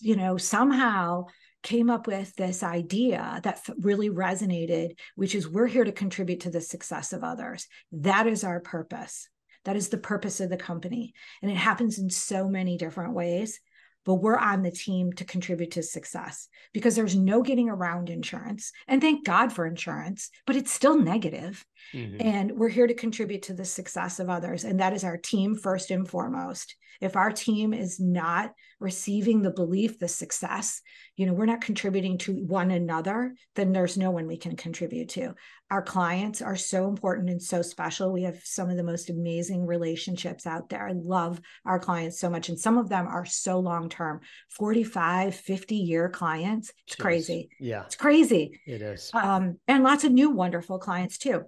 you 0.01 0.17
know, 0.17 0.39
somehow 0.39 1.27
came 1.63 1.91
up 1.91 2.07
with 2.07 2.35
this 2.37 2.63
idea 2.63 3.41
that 3.45 3.61
really 3.79 4.09
resonated, 4.09 4.99
which 5.15 5.35
is 5.35 5.49
we're 5.49 5.67
here 5.67 5.85
to 5.85 5.93
contribute 5.93 6.41
to 6.41 6.51
the 6.51 6.61
success 6.61 7.13
of 7.13 7.23
others. 7.23 7.67
That 7.93 8.27
is 8.27 8.45
our 8.45 8.61
purpose. 8.61 9.29
That 9.65 9.77
is 9.77 9.89
the 9.89 9.99
purpose 9.99 10.41
of 10.41 10.51
the 10.51 10.57
company. 10.57 11.15
And 11.41 11.51
it 11.51 11.57
happens 11.57 11.99
in 11.99 12.11
so 12.11 12.49
many 12.49 12.77
different 12.77 13.15
ways 13.15 13.61
but 14.05 14.15
we're 14.15 14.39
on 14.39 14.63
the 14.63 14.71
team 14.71 15.13
to 15.15 15.25
contribute 15.25 15.73
to 15.73 15.83
success 15.83 16.49
because 16.73 16.97
there's 16.97 17.17
no 17.17 17.43
getting 17.43 17.69
around 17.69 18.11
insurance. 18.11 18.73
And 18.89 19.01
thank 19.01 19.25
God 19.25 19.53
for 19.53 19.67
insurance, 19.67 20.31
but 20.47 20.57
it's 20.57 20.73
still 20.73 20.99
negative. 20.99 21.65
Mm-hmm. 21.95 22.17
And 22.21 22.53
we're 22.53 22.69
here 22.69 22.87
to 22.87 22.95
contribute 22.95 23.43
to 23.43 23.55
the 23.55 23.65
success 23.65 24.21
of 24.21 24.31
others. 24.31 24.65
And 24.65 24.81
that 24.81 24.93
is 24.93 25.05
our 25.05 25.17
team 25.17 25.55
first 25.55 25.91
and 25.91 26.09
foremost. 26.09 26.77
If 27.03 27.17
our 27.17 27.33
team 27.33 27.75
is 27.75 27.99
not 27.99 28.53
receiving 28.79 29.43
the 29.43 29.51
belief, 29.51 29.99
the 29.99 30.07
success, 30.07 30.81
you 31.17 31.27
know, 31.27 31.33
we're 31.33 31.47
not 31.47 31.61
contributing 31.61 32.17
to 32.19 32.33
one 32.33 32.71
another, 32.71 33.35
then 33.57 33.73
there's 33.73 33.99
no 33.99 34.13
one 34.13 34.29
we 34.29 34.37
can 34.37 34.55
contribute 34.55 35.09
to. 35.11 35.35
Our 35.69 35.83
clients 35.83 36.41
are 36.41 36.55
so 36.55 36.89
important 36.89 37.29
and 37.29 37.43
so 37.43 37.61
special. 37.61 38.13
We 38.13 38.23
have 38.23 38.41
some 38.45 38.71
of 38.71 38.77
the 38.77 38.85
most 38.85 39.11
amazing 39.11 39.67
relationships 39.67 40.47
out 40.47 40.69
there. 40.69 40.87
I 40.87 40.93
love 40.93 41.41
our 41.65 41.81
clients 41.81 42.21
so 42.21 42.31
much. 42.31 42.49
And 42.49 42.59
some 42.59 42.79
of 42.79 42.89
them 42.89 43.09
are 43.09 43.25
so 43.25 43.59
long 43.59 43.89
term 43.89 44.21
45, 44.51 45.35
50 45.35 45.75
year 45.75 46.09
clients. 46.09 46.73
It's 46.87 46.95
Jeez. 46.95 47.01
crazy. 47.01 47.51
Yeah. 47.59 47.85
It's 47.87 47.97
crazy. 47.97 48.61
It 48.65 48.81
is. 48.81 49.11
Um, 49.13 49.59
and 49.67 49.83
lots 49.83 50.05
of 50.05 50.13
new 50.13 50.31
wonderful 50.31 50.79
clients 50.79 51.19
too. 51.19 51.47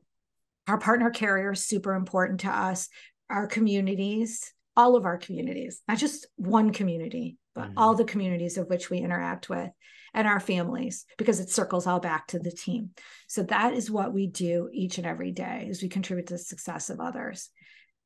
Our 0.67 0.79
partner 0.79 1.11
carrier 1.11 1.53
is 1.53 1.65
super 1.65 1.95
important 1.95 2.41
to 2.41 2.49
us. 2.49 2.89
Our 3.31 3.47
communities, 3.47 4.53
all 4.77 4.97
of 4.97 5.05
our 5.05 5.19
communities, 5.19 5.81
not 5.89 5.99
just 5.99 6.27
one 6.37 6.73
community, 6.73 7.39
but 7.55 7.67
mm-hmm. 7.67 7.79
all 7.79 7.95
the 7.95 8.05
communities 8.05 8.59
of 8.59 8.69
which 8.69 8.91
we 8.91 8.99
interact 8.99 9.49
with 9.49 9.71
and 10.15 10.29
our 10.29 10.41
families 10.41 11.07
because 11.19 11.41
it 11.41 11.51
circles 11.51 11.87
all 11.87 12.01
back 12.01 12.29
to 12.29 12.39
the 12.39 12.53
team. 12.53 12.91
So 13.27 13.43
that 13.45 13.75
is 13.75 13.91
what 13.91 14.13
we 14.13 14.29
do 14.29 14.71
each 14.73 14.99
and 14.99 15.07
every 15.07 15.33
day 15.33 15.67
is 15.69 15.83
we 15.83 15.89
contribute 15.89 16.29
to 16.29 16.35
the 16.35 16.39
success 16.39 16.89
of 16.89 17.01
others. 17.01 17.51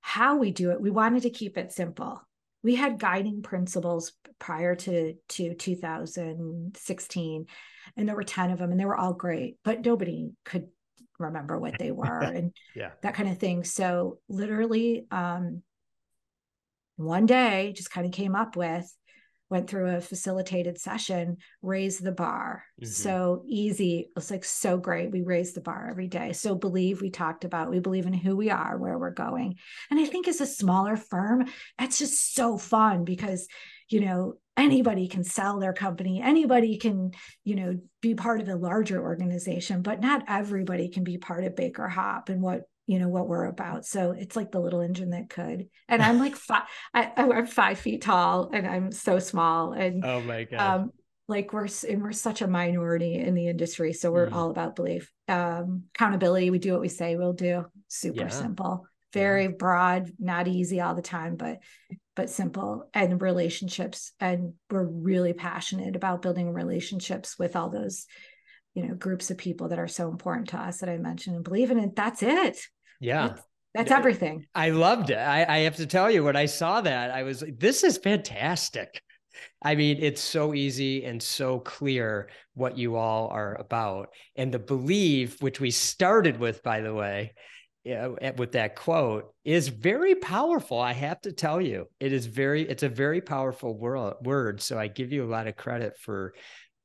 How 0.01 0.37
we 0.37 0.51
do 0.51 0.71
it, 0.71 0.81
we 0.81 0.91
wanted 0.91 1.23
to 1.25 1.31
keep 1.31 1.59
it 1.59 1.73
simple. 1.73 2.23
We 2.63 2.75
had 2.75 2.99
guiding 2.99 3.43
principles 3.43 4.13
prior 4.39 4.75
to, 4.75 5.15
to 5.29 5.55
2016 5.55 7.47
and 7.97 8.09
there 8.09 8.17
were 8.17 8.23
10 8.23 8.51
of 8.51 8.59
them 8.59 8.71
and 8.71 8.81
they 8.81 8.85
were 8.85 8.97
all 8.97 9.13
great, 9.13 9.59
but 9.63 9.85
nobody 9.85 10.31
could 10.45 10.69
remember 11.19 11.59
what 11.59 11.79
they 11.79 11.91
were 11.91 12.21
and 12.23 12.53
yeah. 12.75 12.91
that 13.03 13.15
kind 13.15 13.29
of 13.29 13.39
thing. 13.39 13.65
So 13.65 14.19
literally 14.29 15.07
um, 15.11 15.63
one 16.97 17.27
day 17.27 17.73
just 17.77 17.91
kind 17.91 18.07
of 18.07 18.13
came 18.13 18.35
up 18.35 18.57
with 18.57 18.93
went 19.51 19.69
through 19.69 19.89
a 19.89 20.01
facilitated 20.01 20.79
session, 20.79 21.39
raised 21.63 22.03
the 22.03 22.13
bar. 22.13 22.65
Mm-hmm. 22.81 22.91
So 22.91 23.45
easy. 23.47 24.01
It 24.01 24.11
was 24.15 24.31
like 24.31 24.45
so 24.45 24.77
great. 24.77 25.11
We 25.11 25.23
raised 25.23 25.55
the 25.55 25.63
bar 25.63 25.89
every 25.91 26.07
day. 26.07 26.33
So 26.33 26.55
believe 26.55 27.01
we 27.01 27.11
talked 27.11 27.45
about, 27.45 27.71
we 27.71 27.81
believe 27.81 28.07
in 28.07 28.13
who 28.13 28.37
we 28.37 28.51
are, 28.51 28.77
where 28.77 28.99
we're 28.99 29.11
going. 29.11 29.57
And 29.91 29.99
I 29.99 30.05
think 30.05 30.29
as 30.29 30.41
a 30.41 30.47
smaller 30.47 30.97
firm, 30.97 31.47
that's 31.79 31.99
just 31.99 32.35
so 32.35 32.59
fun 32.59 33.05
because, 33.05 33.49
you 33.89 34.01
know, 34.01 34.35
anybody 34.59 35.09
can 35.09 35.25
sell 35.25 35.59
their 35.59 35.73
company, 35.73 36.21
anybody 36.23 36.77
can, 36.77 37.13
you 37.45 37.55
know, 37.55 37.79
be 38.03 38.15
part 38.15 38.41
of 38.41 38.49
a 38.49 38.57
larger 38.57 39.01
organization, 39.01 39.83
but 39.83 40.01
not 40.01 40.25
everybody 40.29 40.89
can 40.89 41.05
be 41.05 41.19
part 41.19 41.45
of 41.45 41.55
BakerHopp 41.55 42.29
and 42.29 42.43
what 42.43 42.63
you 42.87 42.99
know 42.99 43.09
what 43.09 43.29
we're 43.29 43.45
about. 43.45 43.85
So 43.85 44.13
it's 44.13 44.35
like 44.35 44.51
the 44.51 44.61
little 44.61 44.81
engine 44.81 45.11
that 45.11 45.29
could. 45.29 45.69
And 45.89 46.03
i'm 46.03 46.19
like 46.19 46.35
five 46.35 46.63
I, 46.95 47.13
i'm 47.17 47.47
five 47.47 47.79
feet 47.79 48.03
tall 48.03 48.51
and 48.53 48.67
i'm 48.67 48.93
so 48.93 49.19
small 49.19 49.73
and 49.73 50.05
oh 50.05 50.23
my 50.23 50.45
god 50.45 50.61
um, 50.61 50.93
like 51.29 51.53
we're 51.53 51.69
and 51.89 52.03
we're 52.03 52.13
such 52.13 52.41
a 52.41 52.47
minority 52.47 53.15
in 53.15 53.35
the 53.35 53.49
industry. 53.49 53.93
So 53.93 54.11
we're 54.11 54.29
mm. 54.29 54.33
all 54.33 54.51
about 54.51 54.77
belief 54.77 55.13
um, 55.29 55.85
accountability. 55.95 56.51
We 56.51 56.59
do 56.59 56.73
what 56.73 56.81
we 56.81 56.89
say 56.89 57.17
we'll 57.17 57.35
do. 57.35 57.67
Super 57.89 58.23
yeah. 58.23 58.29
simple. 58.29 58.87
Very 59.13 59.45
yeah. 59.45 59.51
broad 59.59 60.11
not 60.19 60.49
easy 60.49 60.81
all 60.81 60.95
the 60.95 61.03
time 61.03 61.37
but 61.37 61.59
but 62.19 62.29
simple 62.29 62.91
and 62.93 63.23
relationships 63.23 64.13
and 64.19 64.55
we're 64.71 64.85
really 64.85 65.33
passionate 65.33 65.95
about 65.95 66.21
building 66.21 66.53
relationships 66.53 67.39
with 67.39 67.55
all 67.55 67.71
those 67.71 68.07
you 68.75 68.87
know 68.87 68.95
groups 68.95 69.31
of 69.31 69.39
people 69.39 69.69
that 69.69 69.79
are 69.79 69.87
so 69.87 70.11
important 70.11 70.49
to 70.49 70.57
us 70.57 70.79
that 70.79 70.89
i 70.89 70.97
mentioned 70.97 71.37
and 71.37 71.45
believe 71.45 71.71
in 71.71 71.79
it 71.79 71.95
that's 71.95 72.23
it 72.23 72.59
yeah. 73.01 73.29
That's, 73.29 73.43
that's 73.75 73.91
everything. 73.91 74.47
I 74.55 74.71
loved 74.71 75.11
it. 75.11 75.19
I, 75.19 75.45
I 75.45 75.59
have 75.61 75.77
to 75.77 75.87
tell 75.87 76.11
you, 76.11 76.25
when 76.25 76.37
I 76.37 76.47
saw 76.47 76.81
that, 76.81 77.11
I 77.11 77.23
was 77.23 77.43
like, 77.43 77.59
this 77.59 77.85
is 77.85 77.99
fantastic. 77.99 79.03
I 79.63 79.77
mean, 79.77 79.99
it's 80.01 80.21
so 80.21 80.55
easy 80.55 81.05
and 81.05 81.23
so 81.23 81.61
clear 81.61 82.29
what 82.55 82.77
you 82.77 82.97
all 82.97 83.29
are 83.29 83.55
about. 83.61 84.09
And 84.35 84.53
the 84.53 84.59
belief, 84.59 85.41
which 85.41 85.61
we 85.61 85.71
started 85.71 86.41
with, 86.41 86.63
by 86.63 86.81
the 86.81 86.95
way, 86.95 87.35
with 87.85 88.53
that 88.53 88.77
quote, 88.77 89.33
is 89.45 89.69
very 89.69 90.15
powerful. 90.15 90.79
I 90.79 90.93
have 90.93 91.21
to 91.23 91.33
tell 91.33 91.61
you, 91.61 91.87
it 92.01 92.13
is 92.13 92.27
very, 92.27 92.69
it's 92.69 92.83
a 92.83 92.89
very 92.89 93.21
powerful 93.21 93.77
word. 93.77 94.61
So 94.61 94.79
I 94.79 94.89
give 94.89 95.13
you 95.13 95.25
a 95.25 95.31
lot 95.31 95.47
of 95.47 95.57
credit 95.57 95.99
for 95.99 96.35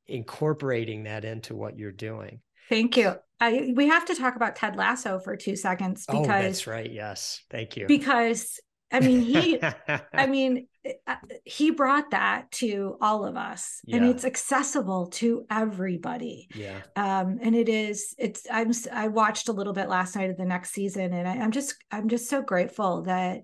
incorporating 0.07 1.03
that 1.03 1.25
into 1.25 1.55
what 1.55 1.77
you're 1.77 1.91
doing. 1.91 2.39
Thank 2.69 2.97
you. 2.97 3.15
I, 3.39 3.73
we 3.75 3.87
have 3.87 4.05
to 4.05 4.15
talk 4.15 4.35
about 4.37 4.55
Ted 4.55 4.77
Lasso 4.77 5.19
for 5.19 5.35
two 5.35 5.55
seconds 5.55 6.05
because 6.05 6.25
oh, 6.25 6.27
that's 6.27 6.67
right. 6.67 6.89
Yes, 6.89 7.43
thank 7.49 7.75
you. 7.75 7.87
Because 7.87 8.59
I 8.93 8.99
mean, 8.99 9.21
he, 9.21 9.59
I 10.13 10.27
mean, 10.27 10.67
uh, 11.07 11.15
he 11.43 11.71
brought 11.71 12.11
that 12.11 12.51
to 12.51 12.97
all 13.01 13.25
of 13.25 13.35
us, 13.35 13.81
yeah. 13.85 13.97
and 13.97 14.05
it's 14.05 14.23
accessible 14.23 15.07
to 15.07 15.45
everybody. 15.49 16.47
Yeah. 16.53 16.81
Um, 16.95 17.39
and 17.41 17.55
it 17.55 17.67
is. 17.67 18.13
It's. 18.17 18.45
I'm. 18.51 18.71
I 18.91 19.07
watched 19.07 19.49
a 19.49 19.53
little 19.53 19.73
bit 19.73 19.89
last 19.89 20.15
night 20.15 20.29
of 20.29 20.37
the 20.37 20.45
next 20.45 20.71
season, 20.71 21.11
and 21.11 21.27
I, 21.27 21.43
I'm 21.43 21.51
just. 21.51 21.75
I'm 21.91 22.07
just 22.07 22.29
so 22.29 22.41
grateful 22.41 23.01
that 23.03 23.41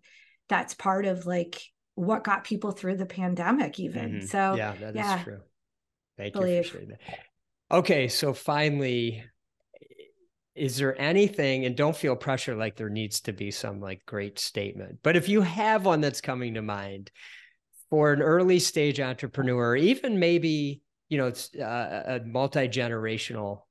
that's 0.48 0.76
part 0.76 1.06
of 1.06 1.26
like 1.26 1.62
what 1.96 2.24
got 2.24 2.44
people 2.44 2.72
through 2.72 2.98
the 2.98 3.08
pandemic. 3.08 3.80
Even 3.80 4.12
mm-hmm. 4.12 4.26
so. 4.28 4.56
Yeah, 4.56 4.76
that 4.80 4.96
yeah. 4.96 5.18
is 5.18 5.24
true. 5.24 5.40
Thank 6.18 6.34
Believe. 6.34 6.58
you 6.58 6.64
for 6.64 6.70
sharing 6.70 6.90
that. 6.90 7.00
Okay, 7.72 8.08
so 8.08 8.34
finally, 8.34 9.24
is 10.60 10.78
there 10.78 11.00
anything 11.00 11.66
and 11.66 11.76
don't 11.76 11.96
feel 11.96 12.16
pressure 12.16 12.56
like 12.56 12.76
there 12.76 12.90
needs 12.90 13.22
to 13.22 13.32
be 13.32 13.50
some 13.50 13.80
like 13.80 14.06
great 14.06 14.38
statement 14.38 15.00
but 15.04 15.16
if 15.16 15.30
you 15.30 15.42
have 15.42 15.86
one 15.86 16.02
that's 16.02 16.22
coming 16.22 16.54
to 16.54 16.62
mind 16.62 17.10
for 17.90 18.12
an 18.12 18.22
early 18.22 18.60
stage 18.60 19.00
entrepreneur 19.00 19.76
even 19.76 20.20
maybe 20.20 20.82
you 21.08 21.18
know 21.18 21.28
it's 21.28 21.56
uh, 21.56 22.04
a 22.08 22.26
multi-generational 22.26 23.62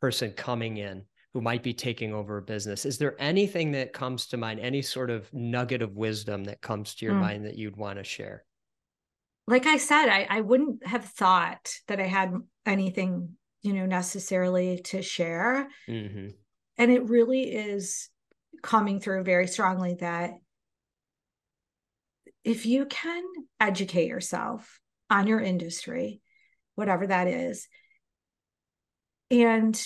person 0.00 0.32
coming 0.32 0.78
in 0.78 1.04
who 1.32 1.40
might 1.40 1.62
be 1.62 1.72
taking 1.72 2.12
over 2.12 2.38
a 2.38 2.42
business 2.42 2.84
is 2.84 2.98
there 2.98 3.14
anything 3.20 3.70
that 3.72 3.92
comes 3.92 4.26
to 4.26 4.36
mind 4.36 4.58
any 4.58 4.82
sort 4.82 5.10
of 5.10 5.32
nugget 5.32 5.80
of 5.80 5.96
wisdom 5.96 6.44
that 6.44 6.60
comes 6.60 6.94
to 6.96 7.06
your 7.06 7.14
mm. 7.14 7.20
mind 7.20 7.46
that 7.46 7.56
you'd 7.56 7.76
want 7.76 7.98
to 7.98 8.04
share 8.04 8.44
like 9.46 9.66
i 9.66 9.76
said 9.76 10.08
I, 10.08 10.26
I 10.28 10.40
wouldn't 10.40 10.84
have 10.86 11.04
thought 11.04 11.72
that 11.86 12.00
i 12.00 12.06
had 12.06 12.34
anything 12.66 13.36
you 13.62 13.72
know 13.72 13.86
necessarily 13.86 14.78
to 14.78 15.02
share 15.02 15.68
mm-hmm. 15.88 16.28
and 16.78 16.90
it 16.90 17.08
really 17.08 17.42
is 17.42 18.08
coming 18.62 19.00
through 19.00 19.22
very 19.22 19.46
strongly 19.46 19.94
that 19.94 20.32
if 22.44 22.66
you 22.66 22.86
can 22.86 23.22
educate 23.60 24.08
yourself 24.08 24.80
on 25.10 25.26
your 25.26 25.40
industry 25.40 26.20
whatever 26.74 27.06
that 27.06 27.28
is 27.28 27.68
and 29.30 29.82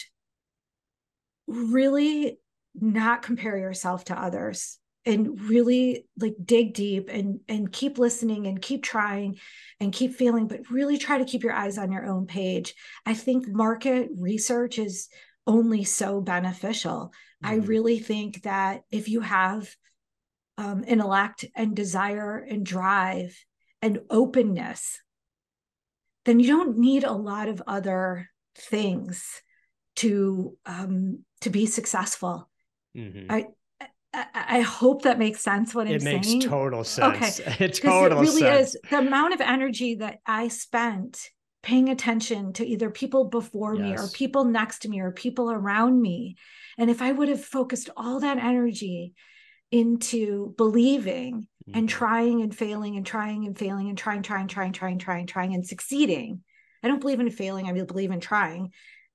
really 1.46 2.38
not 2.74 3.22
compare 3.22 3.56
yourself 3.56 4.04
to 4.04 4.20
others 4.20 4.78
and 5.06 5.40
really 5.48 6.04
like 6.18 6.34
dig 6.44 6.74
deep 6.74 7.08
and 7.08 7.40
and 7.48 7.72
keep 7.72 7.96
listening 7.96 8.46
and 8.46 8.60
keep 8.60 8.82
trying 8.82 9.38
and 9.80 9.92
keep 9.92 10.14
feeling 10.14 10.48
but 10.48 10.68
really 10.70 10.98
try 10.98 11.16
to 11.16 11.24
keep 11.24 11.42
your 11.42 11.52
eyes 11.52 11.78
on 11.78 11.92
your 11.92 12.04
own 12.04 12.26
page 12.26 12.74
i 13.06 13.14
think 13.14 13.48
market 13.48 14.08
research 14.18 14.78
is 14.78 15.08
only 15.46 15.84
so 15.84 16.20
beneficial 16.20 17.12
mm-hmm. 17.44 17.54
i 17.54 17.54
really 17.66 17.98
think 17.98 18.42
that 18.42 18.82
if 18.90 19.08
you 19.08 19.20
have 19.20 19.74
um, 20.58 20.84
intellect 20.86 21.44
and 21.54 21.76
desire 21.76 22.38
and 22.38 22.66
drive 22.66 23.36
and 23.80 24.00
openness 24.10 25.00
then 26.24 26.40
you 26.40 26.48
don't 26.48 26.78
need 26.78 27.04
a 27.04 27.12
lot 27.12 27.48
of 27.48 27.62
other 27.66 28.28
things 28.56 29.42
to 29.94 30.56
um, 30.66 31.20
to 31.42 31.50
be 31.50 31.66
successful 31.66 32.50
mm-hmm. 32.96 33.30
I, 33.30 33.46
I 34.34 34.60
hope 34.60 35.02
that 35.02 35.18
makes 35.18 35.40
sense 35.40 35.74
what 35.74 35.86
I'm 35.86 35.94
it 35.94 36.02
saying. 36.02 36.16
It 36.24 36.26
makes 36.26 36.44
total 36.46 36.84
sense. 36.84 37.40
Okay. 37.40 37.64
It 37.64 37.74
total 37.74 38.18
it 38.18 38.22
really 38.22 38.40
sense. 38.40 38.74
is 38.74 38.80
the 38.90 38.98
amount 38.98 39.34
of 39.34 39.40
energy 39.40 39.96
that 39.96 40.20
I 40.26 40.48
spent 40.48 41.30
paying 41.62 41.88
attention 41.88 42.52
to 42.54 42.64
either 42.64 42.90
people 42.90 43.24
before 43.24 43.74
yes. 43.74 43.82
me 43.82 44.04
or 44.04 44.08
people 44.08 44.44
next 44.44 44.80
to 44.80 44.88
me 44.88 45.00
or 45.00 45.10
people 45.10 45.50
around 45.50 46.00
me. 46.00 46.36
And 46.78 46.90
if 46.90 47.02
I 47.02 47.12
would 47.12 47.28
have 47.28 47.44
focused 47.44 47.90
all 47.96 48.20
that 48.20 48.38
energy 48.38 49.14
into 49.70 50.54
believing 50.56 51.48
mm-hmm. 51.68 51.78
and 51.78 51.88
trying 51.88 52.40
and 52.40 52.56
failing 52.56 52.96
and 52.96 53.04
trying 53.04 53.46
and 53.46 53.58
failing 53.58 53.88
and 53.88 53.98
trying, 53.98 54.22
trying, 54.22 54.48
trying, 54.48 54.72
trying, 54.72 54.98
trying, 54.98 55.26
trying, 55.26 55.54
and 55.54 55.66
succeeding. 55.66 56.42
I 56.82 56.88
don't 56.88 57.00
believe 57.00 57.20
in 57.20 57.30
failing. 57.30 57.68
I 57.68 57.72
believe 57.72 58.12
in 58.12 58.20
trying 58.20 58.70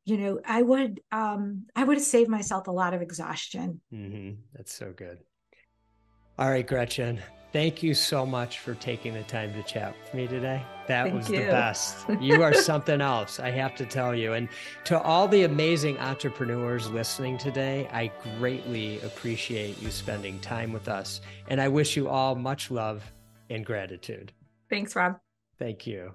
you 0.06 0.18
know 0.18 0.40
i 0.46 0.62
would 0.62 1.02
um 1.12 1.66
i 1.76 1.84
would 1.84 1.98
have 1.98 2.06
saved 2.06 2.30
myself 2.30 2.68
a 2.68 2.72
lot 2.72 2.94
of 2.94 3.02
exhaustion. 3.02 3.82
Mm-hmm. 3.94 4.42
that's 4.54 4.74
so 4.74 4.94
good. 4.96 5.20
All 6.40 6.50
right 6.50 6.66
gretchen 6.66 7.22
thank 7.54 7.84
you 7.84 7.94
so 7.94 8.26
much 8.26 8.60
for 8.60 8.76
taking 8.76 9.14
the 9.14 9.24
time 9.24 9.54
to 9.54 9.62
chat 9.64 9.94
with 10.02 10.14
me 10.14 10.26
today. 10.28 10.64
That 10.88 11.04
thank 11.04 11.16
was 11.16 11.30
you. 11.30 11.40
the 11.40 11.46
best. 11.46 11.98
You 12.22 12.42
are 12.44 12.54
something 12.54 13.02
else 13.02 13.40
i 13.40 13.52
have 13.52 13.76
to 13.76 13.86
tell 13.86 14.16
you. 14.16 14.34
And 14.34 14.50
to 14.86 15.02
all 15.02 15.28
the 15.28 15.44
amazing 15.44 15.98
entrepreneurs 16.00 16.90
listening 16.90 17.38
today 17.38 17.88
i 17.92 18.12
greatly 18.38 19.00
appreciate 19.02 19.82
you 19.82 19.92
spending 19.92 20.40
time 20.40 20.74
with 20.74 20.88
us. 20.88 21.22
And 21.48 21.62
i 21.62 21.68
wish 21.68 21.96
you 21.96 22.08
all 22.10 22.36
much 22.36 22.72
love 22.72 23.04
and 23.50 23.66
gratitude. 23.66 24.32
Thanks 24.70 24.96
rob. 24.96 25.20
Thank 25.60 25.86
you 25.86 26.14